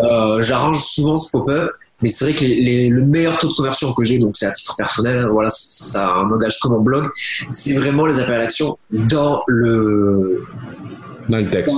Euh, 0.02 0.42
j'arrange 0.42 0.82
souvent 0.82 1.16
ce 1.16 1.30
pop-up, 1.30 1.70
mais 2.00 2.08
c'est 2.08 2.26
vrai 2.26 2.34
que 2.34 2.44
les, 2.44 2.88
le 2.88 3.04
meilleur 3.04 3.38
taux 3.38 3.48
de 3.48 3.54
conversion 3.54 3.92
que 3.92 4.04
j'ai, 4.04 4.18
donc 4.18 4.36
c'est 4.36 4.46
à 4.46 4.52
titre 4.52 4.74
personnel, 4.76 5.26
voilà, 5.30 5.48
ça 5.52 6.14
engage 6.22 6.58
comme 6.60 6.72
mon 6.72 6.80
blog, 6.80 7.10
c'est 7.50 7.74
vraiment 7.74 8.06
les 8.06 8.20
appels 8.20 8.36
à 8.36 8.38
l'action 8.38 8.78
dans 8.90 9.42
le, 9.48 10.44
dans 11.28 11.38
le 11.38 11.50
texte. 11.50 11.74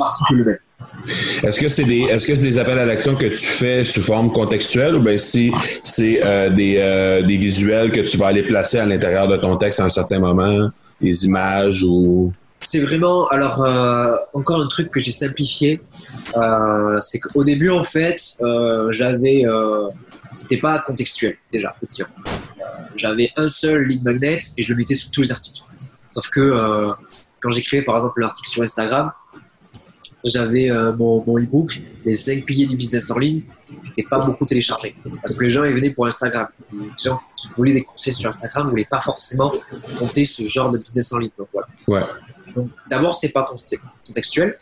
est-ce 1.43 1.59
que 1.59 1.69
c'est 1.69 1.85
des 1.85 2.01
est-ce 2.03 2.27
que 2.27 2.35
c'est 2.35 2.43
des 2.43 2.59
appels 2.59 2.79
à 2.79 2.85
l'action 2.85 3.17
que 3.17 3.27
tu 3.27 3.37
fais 3.37 3.87
sous 3.87 4.03
forme 4.03 4.31
contextuelle 4.31 4.95
ou 4.97 5.01
bien 5.01 5.17
si 5.17 5.51
c'est 5.83 6.21
euh, 6.25 6.51
des, 6.51 6.77
euh, 6.79 7.23
des 7.23 7.39
visuels 7.39 7.91
que 7.91 8.01
tu 8.01 8.19
vas 8.19 8.27
aller 8.27 8.43
placer 8.43 8.79
à 8.79 8.85
l'intérieur 8.85 9.27
de 9.27 9.37
ton 9.39 9.57
texte 9.57 9.81
à 9.81 9.85
un 9.85 9.89
certain 9.89 10.19
moment, 10.19 10.69
des 11.01 11.25
images 11.25 11.83
ou 11.83 12.31
c'est 12.63 12.81
vraiment, 12.81 13.27
alors, 13.29 13.65
euh, 13.65 14.15
encore 14.35 14.61
un 14.61 14.69
truc 14.69 14.91
que 14.91 15.01
j'ai 15.01 15.11
simplifié, 15.11 15.81
euh, 16.37 16.99
c'est 17.01 17.19
qu'au 17.19 17.43
début, 17.43 17.71
en 17.71 17.85
fait, 17.85 18.21
euh, 18.43 18.93
j'avais, 18.93 19.45
c'était 20.37 20.59
pas 20.59 20.79
contextuel 20.79 21.37
déjà, 21.53 21.75
petit. 21.81 22.03
j'avais 22.97 23.31
un 23.37 23.47
seul 23.47 23.85
lead 23.85 24.03
magnet 24.03 24.39
et 24.57 24.63
je 24.63 24.73
le 24.73 24.79
mettais 24.79 24.95
sur 24.95 25.11
tous 25.11 25.23
les 25.23 25.33
articles. 25.33 25.63
Sauf 26.11 26.29
que 26.29 26.93
quand 27.41 27.51
j'écrivais 27.51 27.83
par 27.83 27.97
exemple 27.97 28.21
l'article 28.21 28.49
sur 28.49 28.63
Instagram, 28.63 29.13
j'avais 30.25 30.69
mon, 30.99 31.25
mon 31.27 31.39
e-book, 31.39 31.81
les 32.05 32.15
5 32.15 32.45
piliers 32.45 32.67
du 32.67 32.77
business 32.77 33.11
en 33.11 33.19
ligne, 33.19 33.43
qui 33.69 33.89
n'étaient 33.89 34.09
pas 34.09 34.19
beaucoup 34.19 34.45
téléchargés. 34.45 34.95
Parce 35.23 35.35
que 35.35 35.45
les 35.45 35.51
gens, 35.51 35.65
ils 35.65 35.75
venaient 35.75 35.91
pour 35.91 36.07
Instagram. 36.07 36.49
Les 36.73 36.89
gens 37.03 37.21
qui 37.37 37.49
voulaient 37.49 37.75
des 37.75 37.83
conseils 37.83 38.13
sur 38.13 38.29
Instagram 38.29 38.67
ne 38.67 38.71
voulaient 38.71 38.89
pas 38.89 39.01
forcément 39.01 39.51
compter 39.99 40.25
ce 40.25 40.47
genre 40.49 40.69
de 40.69 40.77
business 40.77 41.13
en 41.13 41.19
ligne. 41.19 41.31
Donc, 41.39 41.49
voilà. 41.53 41.69
Ouais. 41.89 42.03
Donc 42.55 42.71
d'abord 42.89 43.15
c'était 43.15 43.33
pas 43.33 43.49
contextuel 44.07 44.57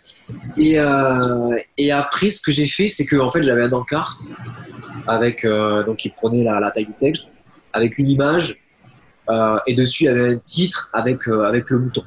et, 0.56 0.78
euh, 0.78 1.56
et 1.76 1.92
après 1.92 2.30
ce 2.30 2.40
que 2.40 2.52
j'ai 2.52 2.66
fait 2.66 2.88
c'est 2.88 3.06
que 3.06 3.16
fait 3.30 3.42
j'avais 3.42 3.62
un 3.62 3.72
encart 3.72 4.18
avec 5.06 5.44
euh, 5.44 5.84
donc 5.84 5.98
qui 5.98 6.10
prenait 6.10 6.44
la, 6.44 6.70
taille 6.70 6.86
du 6.86 6.94
texte 6.94 7.44
avec 7.72 7.98
une 7.98 8.08
image 8.08 8.58
euh, 9.30 9.58
et 9.66 9.74
dessus 9.74 10.04
il 10.04 10.06
y 10.06 10.10
avait 10.10 10.34
un 10.34 10.38
titre 10.38 10.90
avec 10.92 11.26
avec 11.28 11.70
le 11.70 11.78
bouton. 11.78 12.04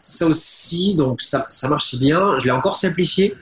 Ça 0.00 0.26
aussi 0.26 0.94
donc 0.96 1.20
ça, 1.20 1.44
ça 1.48 1.68
marchait 1.68 1.98
bien. 1.98 2.38
Je 2.38 2.44
l'ai 2.46 2.50
encore 2.50 2.76
simplifié. 2.76 3.34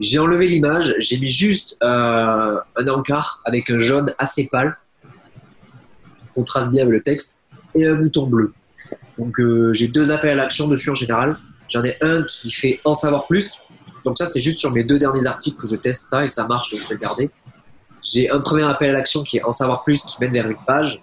J'ai 0.00 0.18
enlevé 0.18 0.48
l'image, 0.48 0.94
j'ai 0.98 1.18
mis 1.18 1.30
juste 1.30 1.76
un 1.82 2.62
encart 2.88 3.40
avec 3.44 3.70
un 3.70 3.78
jaune 3.78 4.14
assez 4.18 4.48
pâle, 4.50 4.76
contraste 6.34 6.70
bien 6.70 6.82
avec 6.82 6.94
le 6.94 7.02
texte 7.02 7.40
et 7.74 7.86
un 7.86 7.94
bouton 7.94 8.26
bleu. 8.26 8.52
Donc 9.20 9.38
euh, 9.38 9.74
j'ai 9.74 9.86
deux 9.86 10.10
appels 10.10 10.30
à 10.30 10.34
l'action 10.34 10.66
dessus 10.66 10.88
en 10.88 10.94
général. 10.94 11.36
J'en 11.68 11.84
ai 11.84 11.98
un 12.00 12.22
qui 12.22 12.50
fait 12.50 12.80
en 12.84 12.94
savoir 12.94 13.26
plus. 13.26 13.60
Donc 14.04 14.16
ça 14.16 14.24
c'est 14.24 14.40
juste 14.40 14.58
sur 14.58 14.72
mes 14.72 14.82
deux 14.82 14.98
derniers 14.98 15.26
articles 15.26 15.60
que 15.60 15.66
je 15.66 15.76
teste 15.76 16.06
ça 16.08 16.24
et 16.24 16.28
ça 16.28 16.46
marche 16.46 16.70
donc 16.70 16.80
je 16.80 16.88
vais 16.88 16.94
le 16.94 17.00
garder. 17.00 17.30
J'ai 18.02 18.30
un 18.30 18.40
premier 18.40 18.62
appel 18.62 18.90
à 18.90 18.92
l'action 18.94 19.22
qui 19.22 19.36
est 19.36 19.42
en 19.42 19.52
savoir 19.52 19.84
plus 19.84 20.02
qui 20.04 20.16
mène 20.22 20.32
vers 20.32 20.48
une 20.48 20.56
page. 20.66 21.02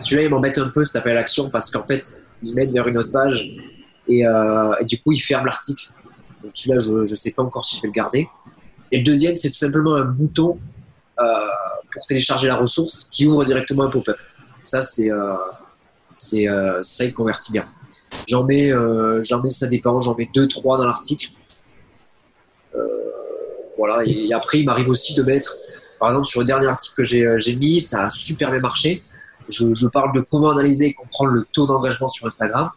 Celui-là 0.00 0.22
il 0.22 0.30
m'embête 0.30 0.56
un 0.56 0.68
peu 0.70 0.82
cet 0.82 0.96
appel 0.96 1.12
à 1.12 1.16
l'action 1.16 1.50
parce 1.50 1.70
qu'en 1.70 1.82
fait 1.82 2.02
il 2.42 2.54
mène 2.54 2.72
vers 2.72 2.88
une 2.88 2.96
autre 2.96 3.12
page 3.12 3.54
et, 4.08 4.26
euh, 4.26 4.74
du 4.84 4.98
coup 5.02 5.12
il 5.12 5.18
ferme 5.18 5.44
l'article. 5.44 5.90
Donc 6.42 6.52
celui-là 6.54 6.78
je 6.78 7.10
ne 7.10 7.14
sais 7.14 7.32
pas 7.32 7.42
encore 7.42 7.66
si 7.66 7.76
je 7.76 7.82
vais 7.82 7.88
le 7.88 7.92
garder. 7.92 8.28
Et 8.90 8.96
le 8.96 9.04
deuxième 9.04 9.36
c'est 9.36 9.50
tout 9.50 9.58
simplement 9.58 9.94
un 9.94 10.06
bouton 10.06 10.58
euh, 11.20 11.24
pour 11.92 12.06
télécharger 12.06 12.48
la 12.48 12.56
ressource 12.56 13.10
qui 13.12 13.26
ouvre 13.26 13.44
directement 13.44 13.84
un 13.84 13.90
pop-up. 13.90 14.16
Ça 14.64 14.80
c'est 14.80 15.10
c'est 16.18 16.48
euh, 16.48 16.82
ça 16.82 17.04
il 17.04 17.12
convertit 17.12 17.52
bien. 17.52 17.64
J'en 18.28 18.44
mets, 18.44 18.70
euh, 18.70 19.22
j'en 19.24 19.42
mets, 19.42 19.50
ça 19.50 19.66
dépend, 19.66 20.00
j'en 20.00 20.14
mets 20.14 20.28
deux, 20.34 20.48
trois 20.48 20.78
dans 20.78 20.84
l'article. 20.84 21.28
Euh, 22.74 22.88
voilà, 23.76 24.04
et, 24.06 24.32
après 24.32 24.60
il 24.60 24.66
m'arrive 24.66 24.88
aussi 24.88 25.14
de 25.14 25.22
mettre, 25.22 25.56
par 25.98 26.10
exemple 26.10 26.26
sur 26.26 26.40
le 26.40 26.46
dernier 26.46 26.68
article 26.68 26.94
que 26.96 27.04
j'ai 27.04 27.56
mis, 27.56 27.80
ça 27.80 28.04
a 28.04 28.08
super 28.08 28.50
bien 28.50 28.60
marché. 28.60 29.02
Je, 29.48 29.74
je, 29.74 29.86
parle 29.88 30.14
de 30.14 30.20
comment 30.20 30.50
analyser 30.50 30.86
et 30.86 30.94
comprendre 30.94 31.32
le 31.32 31.44
taux 31.52 31.66
d'engagement 31.66 32.08
sur 32.08 32.26
Instagram. 32.26 32.70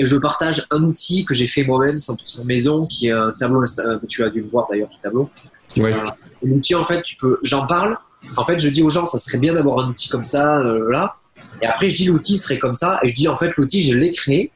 Et 0.00 0.06
je 0.06 0.16
partage 0.16 0.64
un 0.70 0.84
outil 0.84 1.24
que 1.24 1.34
j'ai 1.34 1.48
fait 1.48 1.64
moi-même 1.64 1.96
100% 1.96 2.44
maison, 2.44 2.86
qui 2.86 3.08
est 3.08 3.12
un 3.12 3.32
tableau, 3.32 3.62
que 3.62 4.06
tu 4.06 4.22
as 4.22 4.30
dû 4.30 4.42
le 4.42 4.48
voir 4.48 4.68
d'ailleurs 4.70 4.92
ce 4.92 5.00
tableau. 5.00 5.28
Oui. 5.76 5.90
L'outil, 6.42 6.76
en 6.76 6.84
fait, 6.84 7.02
tu 7.02 7.16
peux, 7.16 7.40
j'en 7.42 7.66
parle. 7.66 7.96
En 8.36 8.44
fait, 8.44 8.58
je 8.60 8.68
dis 8.68 8.82
aux 8.82 8.88
gens, 8.88 9.06
ça 9.06 9.18
serait 9.18 9.38
bien 9.38 9.54
d'avoir 9.54 9.84
un 9.84 9.90
outil 9.90 10.08
comme 10.08 10.22
ça, 10.22 10.58
euh, 10.58 10.90
là. 10.90 11.16
Et 11.60 11.66
après, 11.66 11.88
je 11.88 11.96
dis 11.96 12.06
l'outil 12.06 12.36
serait 12.36 12.58
comme 12.58 12.74
ça. 12.74 12.98
Et 13.02 13.08
je 13.08 13.14
dis, 13.14 13.28
en 13.28 13.36
fait, 13.36 13.56
l'outil, 13.56 13.82
je 13.82 13.96
l'ai 13.96 14.12
créé 14.12 14.52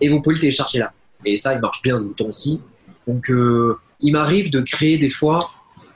et 0.00 0.08
vous 0.08 0.20
pouvez 0.20 0.34
le 0.34 0.40
télécharger 0.40 0.78
là. 0.78 0.92
Et 1.24 1.36
ça, 1.36 1.54
il 1.54 1.60
marche 1.60 1.82
bien 1.82 1.96
ce 1.96 2.04
bouton 2.04 2.28
aussi. 2.28 2.60
Donc, 3.06 3.30
euh, 3.30 3.78
il 4.00 4.12
m'arrive 4.12 4.50
de 4.50 4.60
créer 4.60 4.98
des 4.98 5.08
fois 5.08 5.38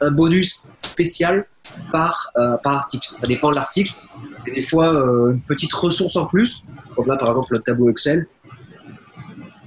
un 0.00 0.10
bonus 0.10 0.68
spécial 0.78 1.44
par, 1.92 2.30
euh, 2.36 2.56
par 2.62 2.74
article. 2.74 3.08
Ça 3.12 3.26
dépend 3.26 3.50
de 3.50 3.56
l'article. 3.56 3.92
Et 4.46 4.52
des 4.52 4.62
fois, 4.62 4.94
euh, 4.94 5.32
une 5.32 5.42
petite 5.42 5.72
ressource 5.72 6.16
en 6.16 6.26
plus. 6.26 6.64
Comme 6.96 7.06
là, 7.06 7.16
par 7.16 7.28
exemple, 7.28 7.52
le 7.52 7.60
tableau 7.60 7.90
Excel. 7.90 8.26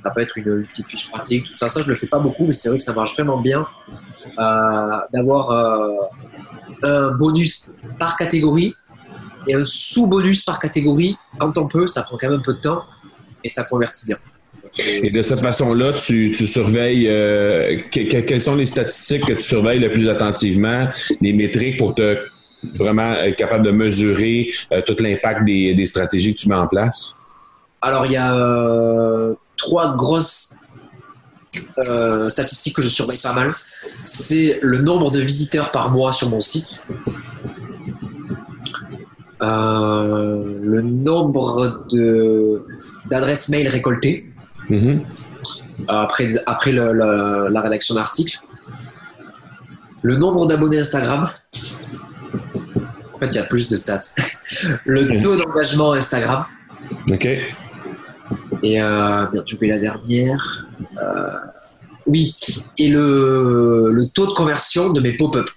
Ça 0.04 0.10
peut 0.10 0.22
être 0.22 0.38
une, 0.38 0.58
une, 0.58 0.68
petite 0.68 0.90
fiche 0.90 1.10
pratique, 1.10 1.46
tout 1.46 1.56
ça. 1.56 1.70
Ça, 1.70 1.82
je 1.82 1.88
le 1.88 1.96
fais 1.96 2.08
pas 2.08 2.20
beaucoup, 2.20 2.46
mais 2.46 2.54
c'est 2.54 2.68
vrai 2.68 2.78
que 2.78 2.84
ça 2.84 2.94
marche 2.94 3.14
vraiment 3.14 3.40
bien 3.40 3.66
d'avoir 5.14 5.50
un 6.82 7.12
bonus 7.12 7.70
par 8.00 8.18
catégorie 8.18 8.76
et 9.48 9.56
un 9.56 9.66
sous-bonus 9.66 10.44
par 10.44 10.60
catégorie 10.60 11.18
quand 11.38 11.58
on 11.58 11.68
peut. 11.68 11.88
Ça 11.88 12.04
prend 12.04 12.18
quand 12.18 12.30
même 12.30 12.40
un 12.40 12.44
peu 12.44 12.54
de 12.54 12.60
temps 12.60 12.84
et 13.44 13.50
ça 13.50 13.64
convertit 13.64 14.06
bien. 14.06 14.18
Et 14.78 15.12
de 15.12 15.22
cette 15.22 15.42
façon-là, 15.42 15.94
tu, 15.94 16.32
tu, 16.36 16.48
surveilles 16.48 17.08
euh, 17.08 17.78
que, 17.92 18.22
quelles 18.22 18.42
sont 18.42 18.56
les 18.56 18.66
statistiques 18.66 19.26
que 19.26 19.34
tu 19.34 19.44
surveilles 19.44 19.80
le 19.80 19.92
plus 19.92 20.10
attentivement, 20.10 20.88
les 21.22 21.34
métriques 21.34 21.78
pour 21.78 21.94
te 21.94 22.18
vraiment 22.76 23.14
être 23.14 23.36
capable 23.36 23.66
de 23.66 23.72
mesurer 23.72 24.52
euh, 24.72 24.82
tout 24.82 24.96
l'impact 25.00 25.46
des, 25.46 25.76
des, 25.76 25.86
stratégies 25.86 26.34
que 26.34 26.40
tu 26.40 26.50
mets 26.50 26.56
en 26.56 26.68
place? 26.68 27.16
Alors, 27.82 28.08
il 28.08 28.14
y 28.14 28.18
a 28.18 28.36
euh, 28.36 29.36
trois 29.58 29.96
grosses 29.96 30.56
statistiques 32.30 32.76
que 32.76 32.82
je 32.82 32.88
surveille 32.88 33.20
pas 33.22 33.34
mal. 33.34 33.50
C'est 34.06 34.58
le 34.64 34.80
nombre 34.80 35.12
de 35.12 35.20
visiteurs 35.20 35.70
par 35.70 35.92
mois 35.92 36.14
sur 36.14 36.32
mon 36.32 36.42
site. 36.42 36.88
Euh, 39.44 40.58
le 40.62 40.82
nombre 40.82 41.86
de 41.92 42.66
d'adresses 43.10 43.50
mail 43.50 43.68
récoltées 43.68 44.26
mm-hmm. 44.70 45.04
après, 45.90 46.30
après 46.46 46.72
le, 46.72 46.94
le, 46.94 47.50
la 47.50 47.62
rédaction 47.62 47.96
d'articles, 47.96 48.40
le 50.02 50.16
nombre 50.16 50.48
d'abonnés 50.48 50.80
Instagram. 50.80 51.28
En 53.14 53.18
fait, 53.18 53.28
il 53.28 53.36
y 53.36 53.40
a 53.40 53.44
plus 53.44 53.68
de 53.68 53.76
stats. 53.76 54.00
le 54.86 55.22
taux 55.22 55.36
d'engagement 55.36 55.92
Instagram. 55.92 56.46
Ok. 57.12 57.26
Et 57.26 58.82
euh, 58.82 59.26
bien 59.28 59.44
tu 59.44 59.58
la 59.68 59.80
dernière. 59.80 60.68
Euh, 61.02 61.26
oui. 62.06 62.34
Et 62.78 62.88
le, 62.88 63.92
le 63.92 64.08
taux 64.08 64.28
de 64.28 64.34
conversion 64.34 64.92
de 64.92 65.02
mes 65.02 65.18
pop-up 65.18 65.50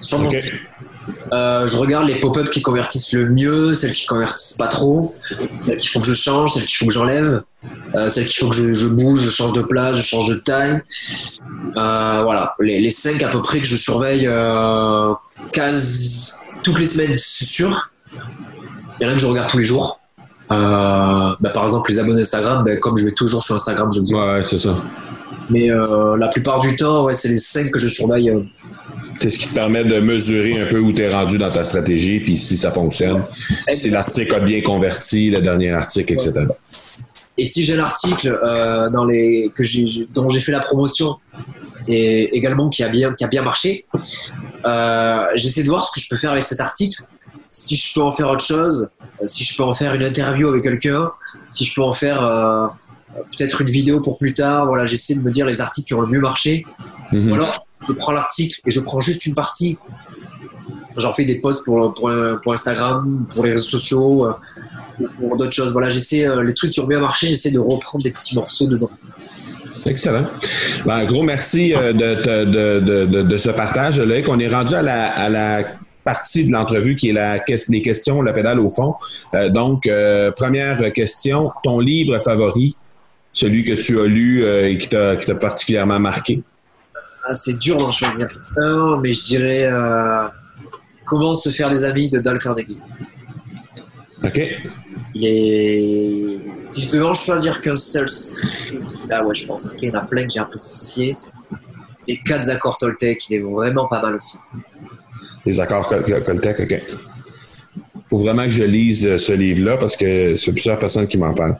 sur 0.00 0.18
mon 0.18 0.26
okay. 0.26 0.40
site. 0.40 0.67
Euh, 1.32 1.66
je 1.66 1.76
regarde 1.76 2.06
les 2.06 2.20
pop-up 2.20 2.48
qui 2.50 2.62
convertissent 2.62 3.12
le 3.12 3.28
mieux, 3.28 3.74
celles 3.74 3.92
qui 3.92 4.06
convertissent 4.06 4.56
pas 4.56 4.68
trop, 4.68 5.14
celles 5.58 5.76
qu'il 5.76 5.90
faut 5.90 6.00
que 6.00 6.06
je 6.06 6.14
change, 6.14 6.54
celles 6.54 6.64
qu'il 6.64 6.76
faut 6.76 6.86
que 6.86 6.92
j'enlève, 6.92 7.42
euh, 7.94 8.08
celles 8.08 8.26
qu'il 8.26 8.38
faut 8.38 8.50
que 8.50 8.56
je, 8.56 8.72
je, 8.72 8.88
bouge, 8.88 9.20
je 9.20 9.30
change 9.30 9.52
de 9.52 9.62
place, 9.62 9.96
je 9.96 10.02
change 10.02 10.28
de 10.28 10.34
taille. 10.36 10.80
Euh, 11.76 12.20
voilà, 12.22 12.54
les, 12.60 12.80
les 12.80 12.90
cinq 12.90 13.22
à 13.22 13.28
peu 13.28 13.42
près 13.42 13.60
que 13.60 13.66
je 13.66 13.76
surveille 13.76 14.28
quasi 15.52 16.32
toutes 16.62 16.78
les 16.78 16.86
semaines, 16.86 17.14
c'est 17.16 17.44
sûr. 17.44 17.90
Il 19.00 19.06
y 19.06 19.06
en 19.06 19.12
a 19.12 19.14
que 19.14 19.20
je 19.20 19.26
regarde 19.26 19.48
tous 19.48 19.58
les 19.58 19.64
jours. 19.64 20.00
Bah, 20.48 21.36
par 21.52 21.64
exemple, 21.64 21.90
les 21.90 21.98
abonnés 21.98 22.22
Instagram, 22.22 22.64
bah, 22.64 22.76
comme 22.78 22.96
je 22.96 23.04
vais 23.04 23.12
toujours 23.12 23.42
sur 23.42 23.54
Instagram, 23.54 23.90
je 23.92 24.00
le 24.00 24.06
dis. 24.06 24.14
Ouais, 24.14 24.42
c'est 24.44 24.58
ça. 24.58 24.74
Mais 25.50 25.68
la 25.68 26.28
plupart 26.28 26.60
du 26.60 26.74
temps, 26.76 27.04
ouais, 27.04 27.12
c'est 27.12 27.28
les 27.28 27.38
cinq 27.38 27.70
que 27.70 27.78
je 27.78 27.88
surveille 27.88 28.32
C'est 29.20 29.30
ce 29.30 29.38
qui 29.38 29.48
te 29.48 29.54
permet 29.54 29.84
de 29.84 30.00
mesurer 30.00 30.60
un 30.60 30.66
peu 30.66 30.78
où 30.78 30.92
tu 30.92 31.02
es 31.02 31.12
rendu 31.12 31.38
dans 31.38 31.50
ta 31.50 31.64
stratégie, 31.64 32.20
puis 32.20 32.36
si 32.36 32.56
ça 32.56 32.70
fonctionne. 32.70 33.24
Si 33.72 33.90
l'article 33.90 34.34
a 34.34 34.40
bien 34.40 34.60
converti, 34.62 35.30
le 35.30 35.40
dernier 35.40 35.72
article, 35.72 36.12
etc. 36.12 36.46
Et 37.36 37.46
si 37.46 37.64
j'ai 37.64 37.76
l'article 37.76 38.38
euh, 38.42 38.90
dans 38.90 39.04
les 39.04 39.52
que 39.54 39.62
dont 40.12 40.28
j'ai 40.28 40.40
fait 40.40 40.52
la 40.52 40.60
promotion 40.60 41.16
et 41.86 42.36
également 42.36 42.68
qui 42.68 42.82
a 42.82 42.88
bien 42.88 43.14
qui 43.14 43.24
a 43.24 43.28
bien 43.28 43.42
marché, 43.42 43.86
euh, 44.64 45.24
j'essaie 45.36 45.62
de 45.62 45.68
voir 45.68 45.84
ce 45.84 45.92
que 45.92 46.00
je 46.00 46.08
peux 46.08 46.16
faire 46.16 46.32
avec 46.32 46.42
cet 46.42 46.60
article. 46.60 47.02
Si 47.50 47.76
je 47.76 47.94
peux 47.94 48.02
en 48.02 48.10
faire 48.10 48.28
autre 48.28 48.44
chose, 48.44 48.88
si 49.24 49.44
je 49.44 49.56
peux 49.56 49.62
en 49.62 49.72
faire 49.72 49.94
une 49.94 50.02
interview 50.02 50.48
avec 50.48 50.64
quelqu'un, 50.64 51.08
si 51.48 51.64
je 51.64 51.74
peux 51.74 51.82
en 51.82 51.92
faire 51.92 52.22
euh, 52.22 52.66
peut-être 53.36 53.60
une 53.62 53.70
vidéo 53.70 54.00
pour 54.00 54.18
plus 54.18 54.34
tard. 54.34 54.66
Voilà, 54.66 54.84
j'essaie 54.84 55.14
de 55.14 55.20
me 55.20 55.30
dire 55.30 55.46
les 55.46 55.60
articles 55.60 55.86
qui 55.86 55.94
ont 55.94 56.00
le 56.00 56.08
mieux 56.08 56.20
marché. 56.20 56.66
Mhm. 57.12 57.30
Ou 57.30 57.34
alors, 57.34 57.67
je 57.86 57.92
prends 57.92 58.12
l'article 58.12 58.60
et 58.66 58.70
je 58.70 58.80
prends 58.80 59.00
juste 59.00 59.26
une 59.26 59.34
partie. 59.34 59.78
J'en 60.96 61.14
fais 61.14 61.24
des 61.24 61.40
posts 61.40 61.64
pour, 61.64 62.52
Instagram, 62.52 63.26
pour 63.34 63.44
les 63.44 63.52
réseaux 63.52 63.78
sociaux, 63.78 64.26
euh, 64.26 65.06
pour 65.18 65.36
d'autres 65.36 65.52
choses. 65.52 65.72
Voilà, 65.72 65.88
j'essaie 65.88 66.26
euh, 66.26 66.42
les 66.42 66.54
trucs 66.54 66.72
qui 66.72 66.80
ont 66.80 66.86
bien 66.86 67.00
marché, 67.00 67.28
j'essaie 67.28 67.50
de 67.50 67.60
reprendre 67.60 68.02
des 68.02 68.10
petits 68.10 68.34
morceaux 68.34 68.66
dedans. 68.66 68.90
Excellent. 69.86 70.26
Ben, 70.84 71.04
gros 71.04 71.22
merci 71.22 71.70
de, 71.70 73.22
de, 73.22 73.38
ce 73.38 73.50
partage. 73.50 74.00
On 74.00 74.38
est 74.38 74.48
rendu 74.48 74.74
à 74.74 74.82
la, 74.82 75.64
partie 76.02 76.46
de 76.46 76.52
l'entrevue 76.52 76.96
qui 76.96 77.10
est 77.10 77.12
la, 77.12 77.38
les 77.68 77.82
questions, 77.82 78.22
la 78.22 78.32
pédale 78.32 78.60
au 78.60 78.68
fond. 78.68 78.94
donc, 79.50 79.88
première 80.36 80.92
question, 80.92 81.52
ton 81.62 81.78
livre 81.78 82.18
favori 82.18 82.76
celui 83.38 83.64
que 83.64 83.74
tu 83.74 84.00
as 84.00 84.06
lu 84.06 84.44
euh, 84.44 84.68
et 84.68 84.78
qui 84.78 84.88
t'a 84.88 85.16
particulièrement 85.40 86.00
marqué? 86.00 86.42
Ah, 87.24 87.34
c'est 87.34 87.58
dur 87.58 87.76
d'en 87.76 87.90
choisir 87.90 88.28
un, 88.56 89.00
mais 89.00 89.12
je 89.12 89.22
dirais 89.22 89.64
euh, 89.66 90.28
Comment 91.08 91.34
se 91.34 91.48
faire 91.48 91.70
des 91.70 91.84
amis 91.84 92.10
de 92.10 92.18
Dale 92.18 92.38
Carnegie. 92.38 92.76
Ok. 94.22 94.34
Si 95.14 96.82
je 96.82 96.90
devais 96.90 97.06
en 97.06 97.14
choisir 97.14 97.62
qu'un 97.62 97.76
seul, 97.76 98.08
ce 98.10 98.20
serait 98.20 99.08
là, 99.08 99.24
ouais, 99.24 99.34
je 99.34 99.46
pense. 99.46 99.70
Il 99.80 99.88
y 99.88 99.90
en 99.90 100.00
a 100.00 100.06
plein 100.06 100.26
que 100.26 100.32
j'ai 100.32 100.40
apprécié. 100.40 101.14
Les 102.06 102.20
quatre 102.20 102.50
accords 102.50 102.76
Toltec, 102.76 103.26
il 103.30 103.36
est 103.36 103.40
vraiment 103.40 103.88
pas 103.88 104.02
mal 104.02 104.16
aussi. 104.16 104.36
Les 105.46 105.60
accords 105.60 105.88
Toltec, 105.88 106.60
ok 106.60 106.80
faut 108.08 108.18
vraiment 108.18 108.44
que 108.44 108.50
je 108.50 108.62
lise 108.62 109.06
euh, 109.06 109.18
ce 109.18 109.32
livre-là 109.32 109.76
parce 109.76 109.96
que 109.96 110.36
c'est 110.36 110.52
plusieurs 110.52 110.78
personnes 110.78 111.06
qui 111.06 111.18
m'en 111.18 111.34
parlent. 111.34 111.56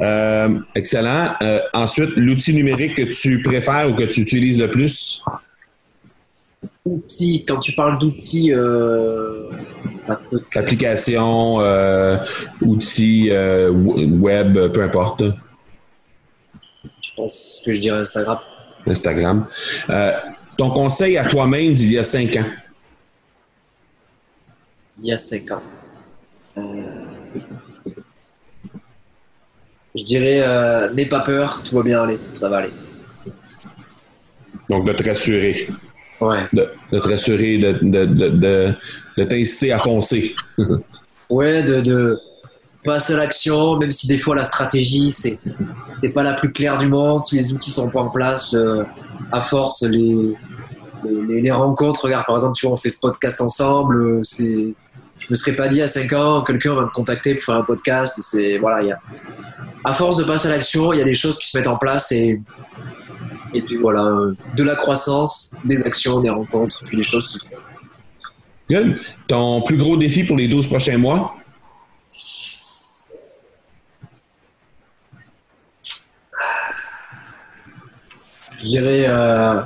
Euh, 0.00 0.58
excellent. 0.74 1.30
Euh, 1.42 1.60
ensuite, 1.72 2.10
l'outil 2.16 2.54
numérique 2.54 2.94
que 2.96 3.02
tu 3.02 3.42
préfères 3.42 3.90
ou 3.90 3.94
que 3.94 4.04
tu 4.04 4.20
utilises 4.20 4.60
le 4.60 4.70
plus? 4.70 5.24
Outils, 6.84 7.44
quand 7.46 7.58
tu 7.58 7.72
parles 7.72 7.98
d'outils, 7.98 8.52
euh, 8.52 9.50
application, 10.54 11.58
outils 12.62 13.30
web, 13.30 14.72
peu 14.72 14.82
importe. 14.82 15.22
Je 17.00 17.10
pense 17.16 17.62
que 17.64 17.72
je 17.74 17.80
dirais 17.80 18.00
Instagram. 18.00 18.38
Instagram. 18.86 19.46
ton 20.56 20.70
conseil 20.70 21.18
à 21.18 21.24
toi-même 21.26 21.74
d'il 21.74 21.92
y 21.92 21.98
a 21.98 22.04
cinq 22.04 22.36
ans? 22.36 22.46
Il 25.00 25.08
y 25.08 25.12
a 25.12 25.18
cinq 25.18 25.50
ans. 25.50 25.62
Je 29.94 30.04
dirais, 30.04 30.40
euh, 30.42 30.92
n'aie 30.94 31.06
pas 31.06 31.20
peur, 31.20 31.62
tout 31.62 31.76
va 31.76 31.82
bien 31.82 32.02
aller, 32.02 32.18
ça 32.34 32.48
va 32.48 32.58
aller. 32.58 32.70
Donc, 34.68 34.86
de 34.86 34.92
te 34.92 35.08
rassurer. 35.08 35.68
Ouais. 36.20 36.46
De, 36.52 36.68
te 36.90 37.08
rassurer, 37.08 37.58
de, 37.58 37.72
de, 37.82 38.74
de 39.16 39.24
t'inciter 39.24 39.72
à 39.72 39.78
foncer. 39.78 40.34
ouais, 41.30 41.62
de, 41.62 42.20
passer 42.84 43.14
à 43.14 43.16
l'action, 43.18 43.76
même 43.76 43.92
si 43.92 44.06
des 44.06 44.18
fois 44.18 44.34
la 44.36 44.44
stratégie, 44.44 45.10
c'est 45.10 45.38
n'est 46.02 46.10
pas 46.10 46.22
la 46.22 46.34
plus 46.34 46.52
claire 46.52 46.78
du 46.78 46.88
monde, 46.88 47.24
si 47.24 47.36
les 47.36 47.52
outils 47.52 47.72
sont 47.72 47.90
pas 47.90 48.00
en 48.00 48.08
place, 48.08 48.54
euh, 48.54 48.84
à 49.32 49.42
force, 49.42 49.82
les, 49.82 50.36
les, 51.04 51.40
les, 51.42 51.50
rencontres, 51.50 52.04
regarde, 52.04 52.24
par 52.26 52.36
exemple, 52.36 52.56
tu 52.56 52.66
vois, 52.66 52.74
on 52.74 52.78
fait 52.78 52.88
ce 52.88 53.00
podcast 53.00 53.40
ensemble, 53.40 53.96
euh, 53.96 54.20
c'est 54.22 54.74
me 55.30 55.34
serais 55.34 55.56
pas 55.56 55.68
dit 55.68 55.82
à 55.82 55.86
5 55.86 56.12
ans, 56.12 56.44
quelqu'un 56.44 56.74
va 56.74 56.82
me 56.82 56.90
contacter 56.90 57.34
pour 57.34 57.44
faire 57.44 57.56
un 57.56 57.62
podcast. 57.62 58.18
C'est 58.22 58.58
voilà, 58.58 58.82
y 58.82 58.92
a, 58.92 59.00
à 59.84 59.94
force 59.94 60.16
de 60.16 60.24
passer 60.24 60.48
à 60.48 60.52
l'action, 60.52 60.92
il 60.92 60.98
y 60.98 61.02
a 61.02 61.04
des 61.04 61.14
choses 61.14 61.38
qui 61.38 61.46
se 61.46 61.56
mettent 61.56 61.68
en 61.68 61.76
place 61.76 62.12
et 62.12 62.40
et 63.54 63.62
puis 63.62 63.76
voilà, 63.76 64.14
de 64.56 64.62
la 64.62 64.76
croissance, 64.76 65.50
des 65.64 65.82
actions, 65.84 66.20
des 66.20 66.28
rencontres, 66.30 66.84
puis 66.84 66.96
les 66.96 67.04
choses 67.04 67.28
se 67.28 67.38
font. 67.38 67.56
Good. 68.70 69.00
Ton 69.26 69.62
plus 69.62 69.78
gros 69.78 69.96
défi 69.96 70.24
pour 70.24 70.36
les 70.36 70.48
12 70.48 70.66
prochains 70.66 70.98
mois? 70.98 71.34
Je 78.60 78.64
dirais 78.64 79.06
euh, 79.08 79.62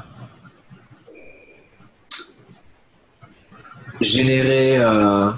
générer 4.00 4.78
euh, 4.78 5.30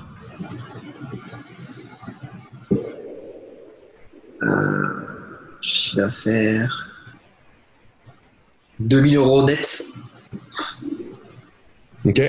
chiffre 5.60 5.96
d'affaires. 5.96 6.90
2000 8.78 9.16
euros 9.16 9.44
net. 9.44 9.84
Ok. 12.04 12.20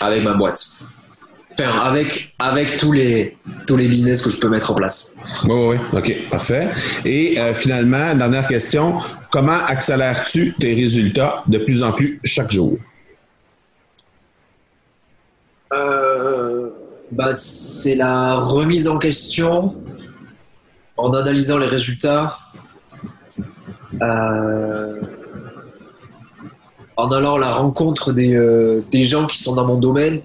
Avec 0.00 0.22
ma 0.22 0.34
boîte. 0.34 0.76
Enfin, 1.52 1.78
avec, 1.80 2.34
avec 2.38 2.76
tous, 2.78 2.92
les, 2.92 3.36
tous 3.66 3.76
les 3.76 3.88
business 3.88 4.22
que 4.22 4.30
je 4.30 4.40
peux 4.40 4.48
mettre 4.48 4.70
en 4.70 4.74
place. 4.74 5.14
Oui, 5.44 5.76
oui, 5.76 5.76
ok, 5.92 6.28
parfait. 6.30 6.68
Et 7.04 7.38
euh, 7.38 7.54
finalement, 7.54 8.14
dernière 8.14 8.46
question, 8.46 9.00
comment 9.30 9.58
accélères-tu 9.66 10.54
tes 10.58 10.74
résultats 10.74 11.42
de 11.46 11.58
plus 11.58 11.82
en 11.82 11.92
plus 11.92 12.20
chaque 12.24 12.50
jour? 12.50 12.78
Euh, 15.74 16.70
bah, 17.12 17.32
c'est 17.34 17.94
la 17.94 18.36
remise 18.36 18.88
en 18.88 18.98
question 18.98 19.76
en 20.96 21.12
analysant 21.12 21.58
les 21.58 21.66
résultats, 21.66 22.38
euh, 24.00 25.00
en 26.96 27.10
allant 27.12 27.34
à 27.34 27.38
la 27.38 27.52
rencontre 27.52 28.12
des, 28.12 28.34
euh, 28.34 28.82
des, 28.90 29.02
gens 29.02 29.26
qui 29.26 29.38
sont 29.38 29.54
dans 29.54 29.66
mon 29.66 29.78
domaine. 29.78 30.22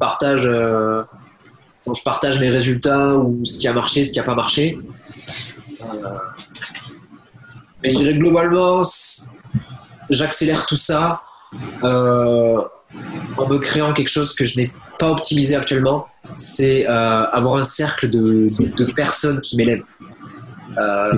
Partage, 0.00 0.42
euh, 0.44 1.02
je 1.86 2.02
partage 2.02 2.40
mes 2.40 2.50
résultats 2.50 3.16
ou 3.16 3.44
ce 3.44 3.58
qui 3.58 3.68
a 3.68 3.72
marché, 3.72 4.04
ce 4.04 4.12
qui 4.12 4.18
n'a 4.18 4.24
pas 4.24 4.34
marché. 4.34 4.78
mais 7.82 7.90
je 7.90 7.98
dirais 7.98 8.14
globalement, 8.14 8.80
j'accélère 10.08 10.66
tout 10.66 10.76
ça 10.76 11.20
en 11.82 13.48
me 13.48 13.58
créant 13.58 13.92
quelque 13.92 14.08
chose 14.08 14.34
que 14.34 14.44
je 14.44 14.58
n'ai 14.58 14.72
pas 15.00 15.10
optimisé 15.10 15.56
actuellement, 15.56 16.06
c'est 16.34 16.86
euh, 16.86 16.90
avoir 16.90 17.56
un 17.56 17.62
cercle 17.62 18.10
de, 18.10 18.50
de, 18.76 18.92
personnes 18.92 19.40
qui 19.40 19.56
m'élèvent. 19.56 19.82
Euh, 20.78 21.12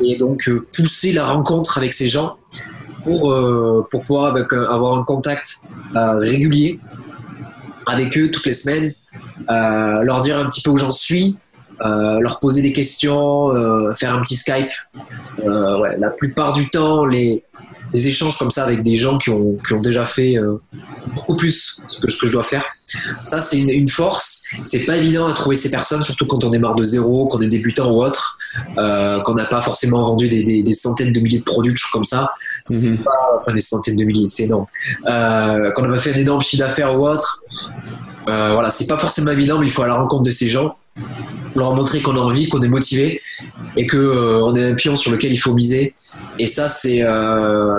et 0.00 0.16
donc 0.16 0.48
euh, 0.48 0.66
pousser 0.72 1.12
la 1.12 1.26
rencontre 1.26 1.78
avec 1.78 1.92
ces 1.92 2.08
gens 2.08 2.36
pour, 3.02 3.34
pour 3.90 4.04
pouvoir 4.04 4.26
avec, 4.26 4.52
avoir 4.52 4.98
un 4.98 5.04
contact 5.04 5.62
régulier 5.94 6.78
avec 7.86 8.16
eux 8.18 8.30
toutes 8.30 8.46
les 8.46 8.52
semaines, 8.52 8.92
leur 9.48 10.20
dire 10.20 10.38
un 10.38 10.46
petit 10.46 10.60
peu 10.60 10.70
où 10.70 10.76
j'en 10.76 10.90
suis, 10.90 11.36
leur 11.80 12.38
poser 12.40 12.60
des 12.60 12.74
questions, 12.74 13.48
faire 13.94 14.14
un 14.14 14.20
petit 14.20 14.36
Skype. 14.36 14.72
ouais, 15.42 15.96
la 15.98 16.10
plupart 16.10 16.52
du 16.52 16.68
temps, 16.68 17.06
les, 17.06 17.42
des 17.92 18.08
échanges 18.08 18.36
comme 18.38 18.50
ça 18.50 18.64
avec 18.64 18.82
des 18.82 18.94
gens 18.94 19.18
qui 19.18 19.30
ont, 19.30 19.56
qui 19.66 19.72
ont 19.72 19.80
déjà 19.80 20.04
fait 20.04 20.36
euh, 20.36 20.56
beaucoup 21.14 21.36
plus 21.36 21.80
que 22.02 22.10
ce 22.10 22.16
que 22.16 22.26
je 22.26 22.32
dois 22.32 22.42
faire. 22.42 22.64
Ça, 23.22 23.40
c'est 23.40 23.58
une, 23.58 23.68
une, 23.68 23.88
force. 23.88 24.46
C'est 24.64 24.84
pas 24.84 24.96
évident 24.96 25.26
à 25.28 25.32
trouver 25.32 25.56
ces 25.56 25.70
personnes, 25.70 26.02
surtout 26.02 26.26
quand 26.26 26.44
on 26.44 26.50
démarre 26.50 26.74
de 26.74 26.84
zéro, 26.84 27.28
qu'on 27.28 27.40
est 27.40 27.48
débutant 27.48 27.90
ou 27.92 28.02
autre, 28.02 28.38
euh, 28.78 29.20
qu'on 29.20 29.34
n'a 29.34 29.46
pas 29.46 29.60
forcément 29.60 30.02
vendu 30.02 30.28
des, 30.28 30.42
des, 30.42 30.62
des, 30.62 30.72
centaines 30.72 31.12
de 31.12 31.20
milliers 31.20 31.38
de 31.38 31.44
produits, 31.44 31.74
comme 31.92 32.04
ça. 32.04 32.32
Mm 32.68 32.96
pas, 33.04 33.10
enfin, 33.36 33.52
des 33.54 33.60
centaines 33.60 33.96
de 33.96 34.04
milliers, 34.04 34.26
c'est 34.26 34.44
énorme. 34.44 34.66
Euh, 35.06 35.70
qu'on 35.72 35.82
n'a 35.82 35.88
pas 35.88 35.98
fait 35.98 36.14
un 36.14 36.18
énorme 36.18 36.40
chiffre 36.40 36.62
d'affaires 36.62 36.98
ou 36.98 37.06
autre. 37.06 37.42
Euh, 38.28 38.52
voilà, 38.54 38.70
c'est 38.70 38.86
pas 38.86 38.98
forcément 38.98 39.30
évident, 39.30 39.58
mais 39.58 39.66
il 39.66 39.72
faut 39.72 39.82
aller 39.82 39.92
à 39.92 39.94
la 39.94 40.02
rencontre 40.02 40.24
de 40.24 40.30
ces 40.30 40.48
gens 40.48 40.76
leur 41.56 41.74
montrer 41.74 42.00
qu'on 42.00 42.16
a 42.16 42.20
envie, 42.20 42.48
qu'on 42.48 42.62
est 42.62 42.68
motivé 42.68 43.20
et 43.76 43.86
que 43.86 43.96
euh, 43.96 44.44
on 44.44 44.54
est 44.54 44.70
un 44.70 44.74
pion 44.74 44.96
sur 44.96 45.10
lequel 45.10 45.32
il 45.32 45.36
faut 45.36 45.52
miser. 45.52 45.94
Et 46.38 46.46
ça, 46.46 46.68
c'est 46.68 47.02
euh, 47.02 47.76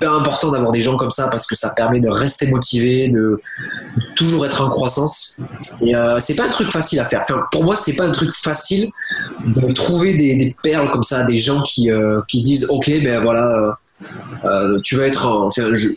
important 0.00 0.50
d'avoir 0.50 0.72
des 0.72 0.80
gens 0.80 0.96
comme 0.96 1.10
ça 1.10 1.28
parce 1.28 1.46
que 1.46 1.54
ça 1.54 1.72
permet 1.74 2.00
de 2.00 2.08
rester 2.08 2.50
motivé, 2.50 3.08
de 3.08 3.40
toujours 4.16 4.46
être 4.46 4.62
en 4.62 4.68
croissance. 4.68 5.36
Et 5.80 5.94
euh, 5.94 6.18
c'est 6.18 6.34
pas 6.34 6.46
un 6.46 6.50
truc 6.50 6.70
facile 6.70 7.00
à 7.00 7.08
faire. 7.08 7.20
Pour 7.50 7.64
moi, 7.64 7.76
c'est 7.76 7.96
pas 7.96 8.04
un 8.04 8.12
truc 8.12 8.34
facile 8.34 8.90
de 9.46 9.72
trouver 9.72 10.14
des, 10.14 10.54
perles 10.62 10.90
comme 10.90 11.02
ça, 11.02 11.24
des 11.24 11.38
gens 11.38 11.62
qui, 11.62 11.90
qui 12.28 12.42
disent 12.42 12.66
ok, 12.70 12.86
ben 13.02 13.22
voilà 13.22 13.78
euh, 14.44 14.80
tu 14.82 14.96
vas 14.96 15.06
être, 15.06 15.48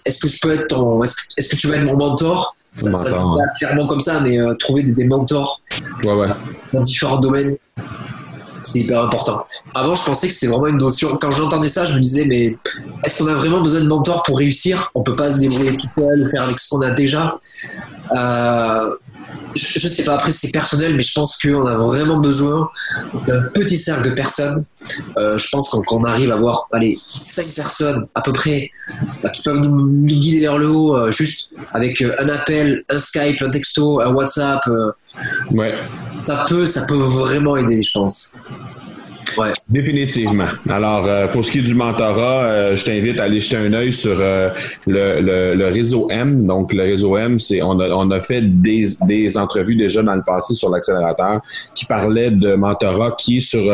est-ce 0.05 0.19
que 0.19 0.27
je 0.27 0.39
peux 0.41 0.53
être 0.53 1.01
est-ce 1.37 1.49
que 1.49 1.55
tu 1.55 1.67
vas 1.67 1.77
être 1.77 1.85
mon 1.85 1.97
mentor? 1.97 2.55
Ça, 2.77 2.95
ça 2.95 3.23
clairement 3.57 3.87
comme 3.87 3.99
ça, 3.99 4.19
mais 4.19 4.37
trouver 4.59 4.83
des, 4.83 4.93
des 4.93 5.05
mentors 5.05 5.61
dans 6.03 6.81
différents 6.81 7.19
domaines, 7.19 7.55
c'est 8.65 8.79
hyper 8.79 9.03
important. 9.03 9.45
Avant, 9.73 9.95
je 9.95 10.03
pensais 10.03 10.27
que 10.27 10.33
c'était 10.33 10.47
vraiment 10.47 10.67
une 10.67 10.77
notion. 10.77 11.17
Quand 11.17 11.31
j'entendais 11.31 11.67
ça, 11.67 11.85
je 11.85 11.93
me 11.93 11.99
disais, 11.99 12.25
mais 12.25 12.57
est-ce 13.03 13.23
qu'on 13.23 13.29
a 13.29 13.35
vraiment 13.35 13.61
besoin 13.61 13.81
de 13.81 13.87
mentors 13.87 14.23
pour 14.23 14.37
réussir? 14.39 14.91
On 14.95 15.03
peut 15.03 15.15
pas 15.15 15.31
se 15.31 15.37
débrouiller 15.37 15.75
tout 15.75 16.01
seul, 16.01 16.29
faire 16.31 16.43
avec 16.43 16.59
ce 16.59 16.69
qu'on 16.69 16.81
a 16.81 16.91
déjà. 16.91 17.37
Euh, 18.11 18.95
je, 19.55 19.87
sais 19.87 20.03
pas, 20.03 20.13
après 20.13 20.31
c'est 20.31 20.51
personnel, 20.51 20.95
mais 20.95 21.01
je 21.01 21.13
pense 21.13 21.37
qu'on 21.37 21.65
a 21.65 21.75
vraiment 21.75 22.17
besoin 22.17 22.69
d'un 23.27 23.41
petit 23.53 23.77
cercle 23.77 24.09
de 24.09 24.15
personnes. 24.15 24.65
Euh, 25.17 25.37
je 25.37 25.49
pense 25.49 25.69
qu'on 25.69 26.03
arrive 26.03 26.31
à 26.31 26.35
avoir 26.35 26.67
allez, 26.71 26.95
5 26.99 27.43
personnes 27.55 28.07
à 28.13 28.21
peu 28.21 28.31
près 28.31 28.69
bah, 29.23 29.29
qui 29.29 29.41
peuvent 29.41 29.59
nous, 29.59 30.19
guider 30.19 30.41
vers 30.41 30.57
le 30.57 30.69
haut, 30.69 30.95
euh, 30.95 31.11
juste 31.11 31.49
avec 31.73 32.01
un 32.01 32.29
appel, 32.29 32.83
un 32.89 32.99
Skype, 32.99 33.41
un 33.41 33.49
texto, 33.49 34.01
un 34.01 34.13
WhatsApp. 34.13 34.61
ouais 35.51 35.75
ça 36.27 36.45
peut, 36.47 36.65
ça 36.65 36.85
peut 36.85 36.97
vraiment 36.97 37.55
aider, 37.57 37.81
je 37.81 37.91
pense. 37.93 38.35
Définitivement. 39.69 40.45
Alors, 40.69 41.05
euh, 41.05 41.27
pour 41.27 41.43
ce 41.43 41.51
qui 41.51 41.59
est 41.59 41.63
du 41.63 41.75
mentorat, 41.75 42.43
euh, 42.43 42.75
je 42.75 42.85
t'invite 42.85 43.19
à 43.19 43.23
aller 43.23 43.39
jeter 43.39 43.57
un 43.57 43.73
œil 43.73 43.93
sur 43.93 44.17
euh, 44.19 44.49
le, 44.85 45.55
le, 45.55 45.67
réseau 45.67 46.07
M. 46.11 46.45
Donc, 46.45 46.73
le 46.73 46.83
réseau 46.83 47.17
M, 47.17 47.39
c'est 47.39 47.61
on 47.61 47.79
a, 47.79 47.89
on 47.89 48.11
a 48.11 48.21
fait 48.21 48.41
des, 48.41 48.85
des 49.07 49.37
entrevues 49.37 49.75
déjà 49.75 50.03
dans 50.03 50.15
le 50.15 50.23
passé 50.23 50.53
sur 50.53 50.69
l'accélérateur 50.69 51.41
qui 51.73 51.85
parlaient 51.85 52.31
de 52.31 52.55
mentorat 52.55 53.15
qui 53.17 53.37
est 53.37 53.41
sur 53.41 53.73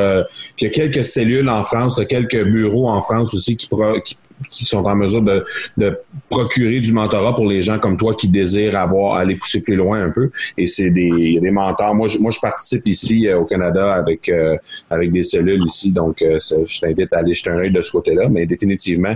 qui 0.57 0.65
a 0.65 0.69
quelques 0.69 1.05
cellules 1.05 1.49
en 1.49 1.63
France, 1.63 2.01
quelques 2.07 2.43
bureaux 2.43 2.89
en 2.89 3.01
France 3.01 3.33
aussi 3.33 3.57
qui, 3.57 3.67
qui 4.03 4.17
qui 4.49 4.65
sont 4.65 4.83
en 4.83 4.95
mesure 4.95 5.21
de, 5.21 5.45
de, 5.77 5.97
procurer 6.29 6.79
du 6.79 6.93
mentorat 6.93 7.35
pour 7.35 7.45
les 7.45 7.61
gens 7.61 7.77
comme 7.77 7.97
toi 7.97 8.15
qui 8.15 8.29
désirent 8.29 8.77
avoir 8.77 9.15
aller 9.15 9.35
pousser 9.35 9.61
plus 9.61 9.75
loin 9.75 10.01
un 10.01 10.11
peu. 10.11 10.31
Et 10.57 10.67
c'est 10.67 10.89
des, 10.89 11.39
des 11.41 11.51
mentors. 11.51 11.93
Moi, 11.93 12.07
je, 12.07 12.17
moi, 12.19 12.31
je 12.31 12.39
participe 12.39 12.87
ici 12.87 13.27
euh, 13.27 13.39
au 13.39 13.45
Canada 13.45 13.93
avec 13.93 14.29
euh, 14.29 14.57
avec 14.89 15.11
des 15.11 15.23
cellules 15.23 15.63
ici, 15.65 15.91
donc 15.91 16.21
euh, 16.21 16.39
je 16.39 16.79
t'invite 16.79 17.13
à 17.13 17.19
aller 17.19 17.33
jeter 17.33 17.49
un 17.49 17.57
œil 17.57 17.71
de 17.71 17.81
ce 17.81 17.91
côté-là. 17.91 18.29
Mais 18.29 18.45
définitivement, 18.45 19.13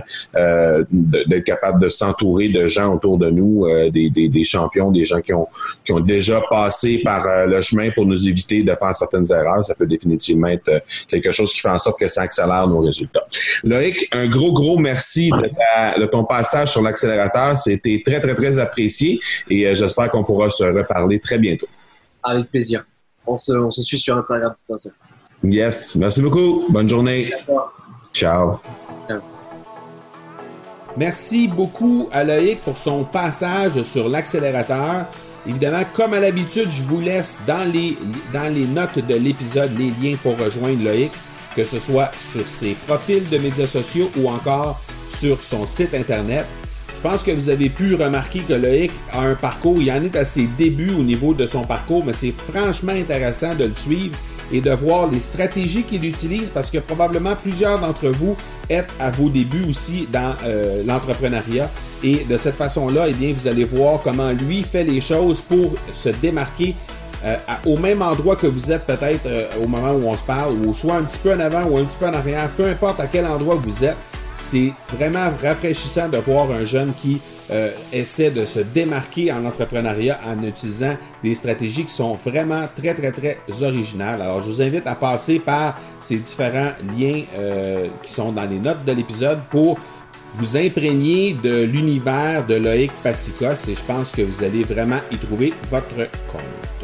d'être 0.90 1.44
capable 1.44 1.80
de 1.80 1.88
s'entourer 1.88 2.48
de 2.48 2.68
gens 2.68 2.94
autour 2.94 3.18
de 3.18 3.30
nous, 3.30 3.66
des, 3.90 4.10
des, 4.10 4.28
des, 4.28 4.42
champions, 4.42 4.90
des 4.90 5.04
gens 5.04 5.20
qui 5.20 5.32
ont 5.32 5.48
qui 5.84 5.92
ont 5.92 6.00
déjà 6.00 6.42
passé 6.50 7.00
par 7.02 7.46
le 7.46 7.60
chemin 7.60 7.90
pour 7.90 8.04
nous 8.04 8.28
éviter 8.28 8.62
de 8.62 8.74
faire 8.74 8.94
certaines 8.94 9.30
erreurs, 9.30 9.64
ça 9.64 9.74
peut 9.74 9.86
définitivement 9.86 10.48
être 10.48 10.70
quelque 11.08 11.32
chose 11.32 11.52
qui 11.52 11.60
fait 11.60 11.70
en 11.70 11.78
sorte 11.78 11.98
que 11.98 12.08
ça 12.08 12.22
accélère 12.22 12.66
nos 12.68 12.80
résultats. 12.80 13.26
Loïc, 13.64 14.08
un 14.12 14.28
gros 14.28 14.52
gros 14.52 14.78
merci 14.78 15.15
de, 15.16 16.06
ton 16.06 16.24
passage 16.24 16.72
sur 16.72 16.82
l'accélérateur. 16.82 17.56
C'était 17.56 18.02
très, 18.04 18.20
très, 18.20 18.34
très 18.34 18.58
apprécié 18.58 19.20
et 19.48 19.66
euh, 19.66 19.74
j'espère 19.74 20.10
qu'on 20.10 20.24
pourra 20.24 20.50
se 20.50 20.64
reparler 20.64 21.20
très 21.20 21.38
bientôt. 21.38 21.68
Avec 22.22 22.50
plaisir. 22.50 22.84
On 23.26 23.36
se, 23.36 23.82
suit 23.82 23.98
sur 23.98 24.16
Instagram 24.16 24.52
de 24.52 24.56
toute 24.56 24.66
façon. 24.66 24.90
Yes. 25.42 25.96
Merci 25.96 26.22
beaucoup. 26.22 26.66
Bonne 26.68 26.88
journée. 26.88 27.30
Ciao. 28.12 28.58
Merci 30.96 31.46
beaucoup 31.46 32.08
à 32.10 32.24
Loïc 32.24 32.62
pour 32.62 32.78
son 32.78 33.04
passage 33.04 33.82
sur 33.82 34.08
l'accélérateur. 34.08 35.06
Évidemment, 35.46 35.82
comme 35.92 36.14
à 36.14 36.20
l'habitude, 36.20 36.70
je 36.70 36.82
vous 36.84 37.00
laisse 37.00 37.40
dans 37.46 37.70
les, 37.70 37.98
dans 38.32 38.52
les 38.52 38.66
notes 38.66 38.98
de 38.98 39.14
l'épisode 39.14 39.78
les 39.78 39.92
liens 40.00 40.16
pour 40.22 40.38
rejoindre 40.38 40.82
Loïc, 40.82 41.12
que 41.54 41.64
ce 41.64 41.78
soit 41.78 42.10
sur 42.18 42.48
ses 42.48 42.74
profils 42.86 43.28
de 43.28 43.38
médias 43.38 43.66
sociaux 43.66 44.10
ou 44.16 44.28
encore 44.28 44.80
sur 45.08 45.42
son 45.42 45.66
site 45.66 45.94
internet. 45.94 46.46
Je 46.96 47.02
pense 47.02 47.22
que 47.22 47.30
vous 47.30 47.48
avez 47.48 47.68
pu 47.68 47.94
remarquer 47.94 48.40
que 48.40 48.54
Loïc 48.54 48.90
a 49.12 49.22
un 49.22 49.34
parcours, 49.34 49.76
il 49.80 49.90
en 49.92 50.02
est 50.02 50.16
à 50.16 50.24
ses 50.24 50.48
débuts 50.58 50.92
au 50.98 51.02
niveau 51.02 51.34
de 51.34 51.46
son 51.46 51.62
parcours, 51.62 52.04
mais 52.04 52.14
c'est 52.14 52.32
franchement 52.32 52.92
intéressant 52.92 53.54
de 53.54 53.64
le 53.64 53.74
suivre 53.74 54.16
et 54.52 54.60
de 54.60 54.70
voir 54.70 55.10
les 55.10 55.20
stratégies 55.20 55.82
qu'il 55.82 56.04
utilise 56.04 56.50
parce 56.50 56.70
que 56.70 56.78
probablement 56.78 57.34
plusieurs 57.36 57.80
d'entre 57.80 58.08
vous 58.08 58.36
êtes 58.70 58.88
à 59.00 59.10
vos 59.10 59.28
débuts 59.28 59.66
aussi 59.68 60.08
dans 60.10 60.34
euh, 60.44 60.82
l'entrepreneuriat. 60.86 61.70
Et 62.02 62.24
de 62.24 62.36
cette 62.36 62.54
façon-là, 62.54 63.06
eh 63.08 63.12
bien, 63.12 63.32
vous 63.32 63.48
allez 63.48 63.64
voir 63.64 64.00
comment 64.02 64.30
lui 64.30 64.62
fait 64.62 64.84
les 64.84 65.00
choses 65.00 65.40
pour 65.40 65.74
se 65.94 66.10
démarquer 66.10 66.74
euh, 67.24 67.36
au 67.64 67.76
même 67.76 68.02
endroit 68.02 68.36
que 68.36 68.46
vous 68.46 68.70
êtes 68.70 68.84
peut-être 68.84 69.26
euh, 69.26 69.46
au 69.62 69.66
moment 69.66 69.92
où 69.92 70.06
on 70.06 70.16
se 70.16 70.22
parle, 70.22 70.54
ou 70.64 70.74
soit 70.74 70.96
un 70.96 71.02
petit 71.02 71.18
peu 71.18 71.32
en 71.32 71.40
avant 71.40 71.64
ou 71.64 71.78
un 71.78 71.84
petit 71.84 71.96
peu 71.98 72.06
en 72.06 72.12
arrière, 72.12 72.48
peu 72.56 72.66
importe 72.66 73.00
à 73.00 73.06
quel 73.06 73.26
endroit 73.26 73.56
vous 73.56 73.84
êtes 73.84 73.96
c'est 74.36 74.72
vraiment 74.92 75.30
rafraîchissant 75.42 76.08
de 76.08 76.18
voir 76.18 76.50
un 76.50 76.64
jeune 76.64 76.92
qui 76.94 77.20
euh, 77.50 77.70
essaie 77.92 78.30
de 78.30 78.44
se 78.44 78.60
démarquer 78.60 79.32
en 79.32 79.44
entrepreneuriat 79.44 80.18
en 80.26 80.42
utilisant 80.42 80.96
des 81.22 81.34
stratégies 81.34 81.84
qui 81.84 81.92
sont 81.92 82.18
vraiment 82.24 82.68
très, 82.74 82.94
très, 82.94 83.12
très 83.12 83.38
originales. 83.62 84.20
Alors, 84.20 84.40
je 84.40 84.46
vous 84.46 84.62
invite 84.62 84.86
à 84.86 84.94
passer 84.94 85.38
par 85.38 85.78
ces 85.98 86.18
différents 86.18 86.72
liens 86.98 87.22
euh, 87.36 87.88
qui 88.02 88.12
sont 88.12 88.32
dans 88.32 88.48
les 88.48 88.58
notes 88.58 88.84
de 88.84 88.92
l'épisode 88.92 89.40
pour 89.50 89.78
vous 90.34 90.56
imprégner 90.56 91.34
de 91.34 91.64
l'univers 91.64 92.44
de 92.46 92.56
Loïc 92.56 92.92
Passicos 93.02 93.68
et 93.68 93.74
je 93.74 93.82
pense 93.82 94.12
que 94.12 94.22
vous 94.22 94.44
allez 94.44 94.64
vraiment 94.64 94.98
y 95.10 95.16
trouver 95.16 95.54
votre 95.70 96.10
compte. 96.30 96.75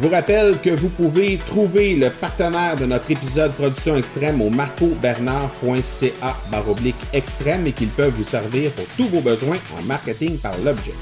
Je 0.00 0.06
vous 0.06 0.14
rappelle 0.14 0.58
que 0.62 0.70
vous 0.70 0.88
pouvez 0.88 1.38
trouver 1.46 1.94
le 1.94 2.08
partenaire 2.08 2.74
de 2.74 2.86
notre 2.86 3.10
épisode 3.10 3.52
Production 3.52 3.98
Extrême 3.98 4.40
au 4.40 4.48
marcobernard.ca 4.48 6.36
baroblique 6.50 6.96
extrême 7.12 7.66
et 7.66 7.72
qu'ils 7.72 7.90
peuvent 7.90 8.14
vous 8.16 8.24
servir 8.24 8.70
pour 8.70 8.86
tous 8.96 9.08
vos 9.08 9.20
besoins 9.20 9.58
en 9.78 9.82
marketing 9.82 10.38
par 10.38 10.56
l'objet. 10.64 10.94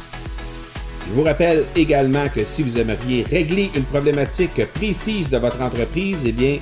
Je 1.07 1.13
vous 1.13 1.23
rappelle 1.23 1.65
également 1.77 2.29
que 2.29 2.45
si 2.45 2.65
vous 2.65 2.77
aimeriez 2.77 3.23
régler 3.23 3.71
une 3.77 3.85
problématique 3.85 4.67
précise 4.75 5.31
de 5.31 5.39
votre 5.39 5.63
entreprise, 5.63 6.25
eh 6.27 6.33
bien, 6.33 6.59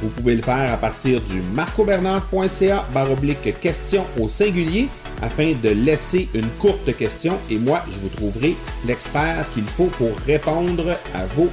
vous 0.00 0.10
pouvez 0.10 0.36
le 0.36 0.42
faire 0.42 0.72
à 0.72 0.76
partir 0.76 1.20
du 1.20 1.42
marcobernard.ca 1.56 2.86
baroblique 2.94 3.58
question 3.60 4.06
au 4.16 4.28
singulier 4.28 4.86
afin 5.22 5.54
de 5.60 5.70
laisser 5.70 6.28
une 6.34 6.48
courte 6.60 6.96
question 6.96 7.36
et 7.50 7.58
moi, 7.58 7.82
je 7.90 7.98
vous 7.98 8.10
trouverai 8.10 8.54
l'expert 8.86 9.44
qu'il 9.52 9.66
faut 9.66 9.90
pour 9.98 10.16
répondre 10.24 10.96
à 11.14 11.26
vos 11.34 11.50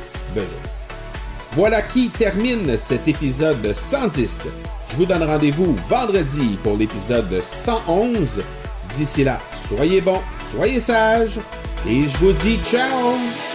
voilà 1.53 1.81
qui 1.81 2.09
termine 2.09 2.77
cet 2.77 3.07
épisode 3.07 3.73
110. 3.73 4.47
Je 4.89 4.95
vous 4.95 5.05
donne 5.05 5.23
rendez-vous 5.23 5.75
vendredi 5.89 6.57
pour 6.63 6.77
l'épisode 6.77 7.41
111. 7.41 8.41
D'ici 8.93 9.23
là, 9.23 9.39
soyez 9.55 10.01
bons, 10.01 10.21
soyez 10.39 10.79
sages 10.79 11.39
et 11.87 12.07
je 12.07 12.17
vous 12.17 12.33
dis 12.33 12.59
ciao 12.63 13.46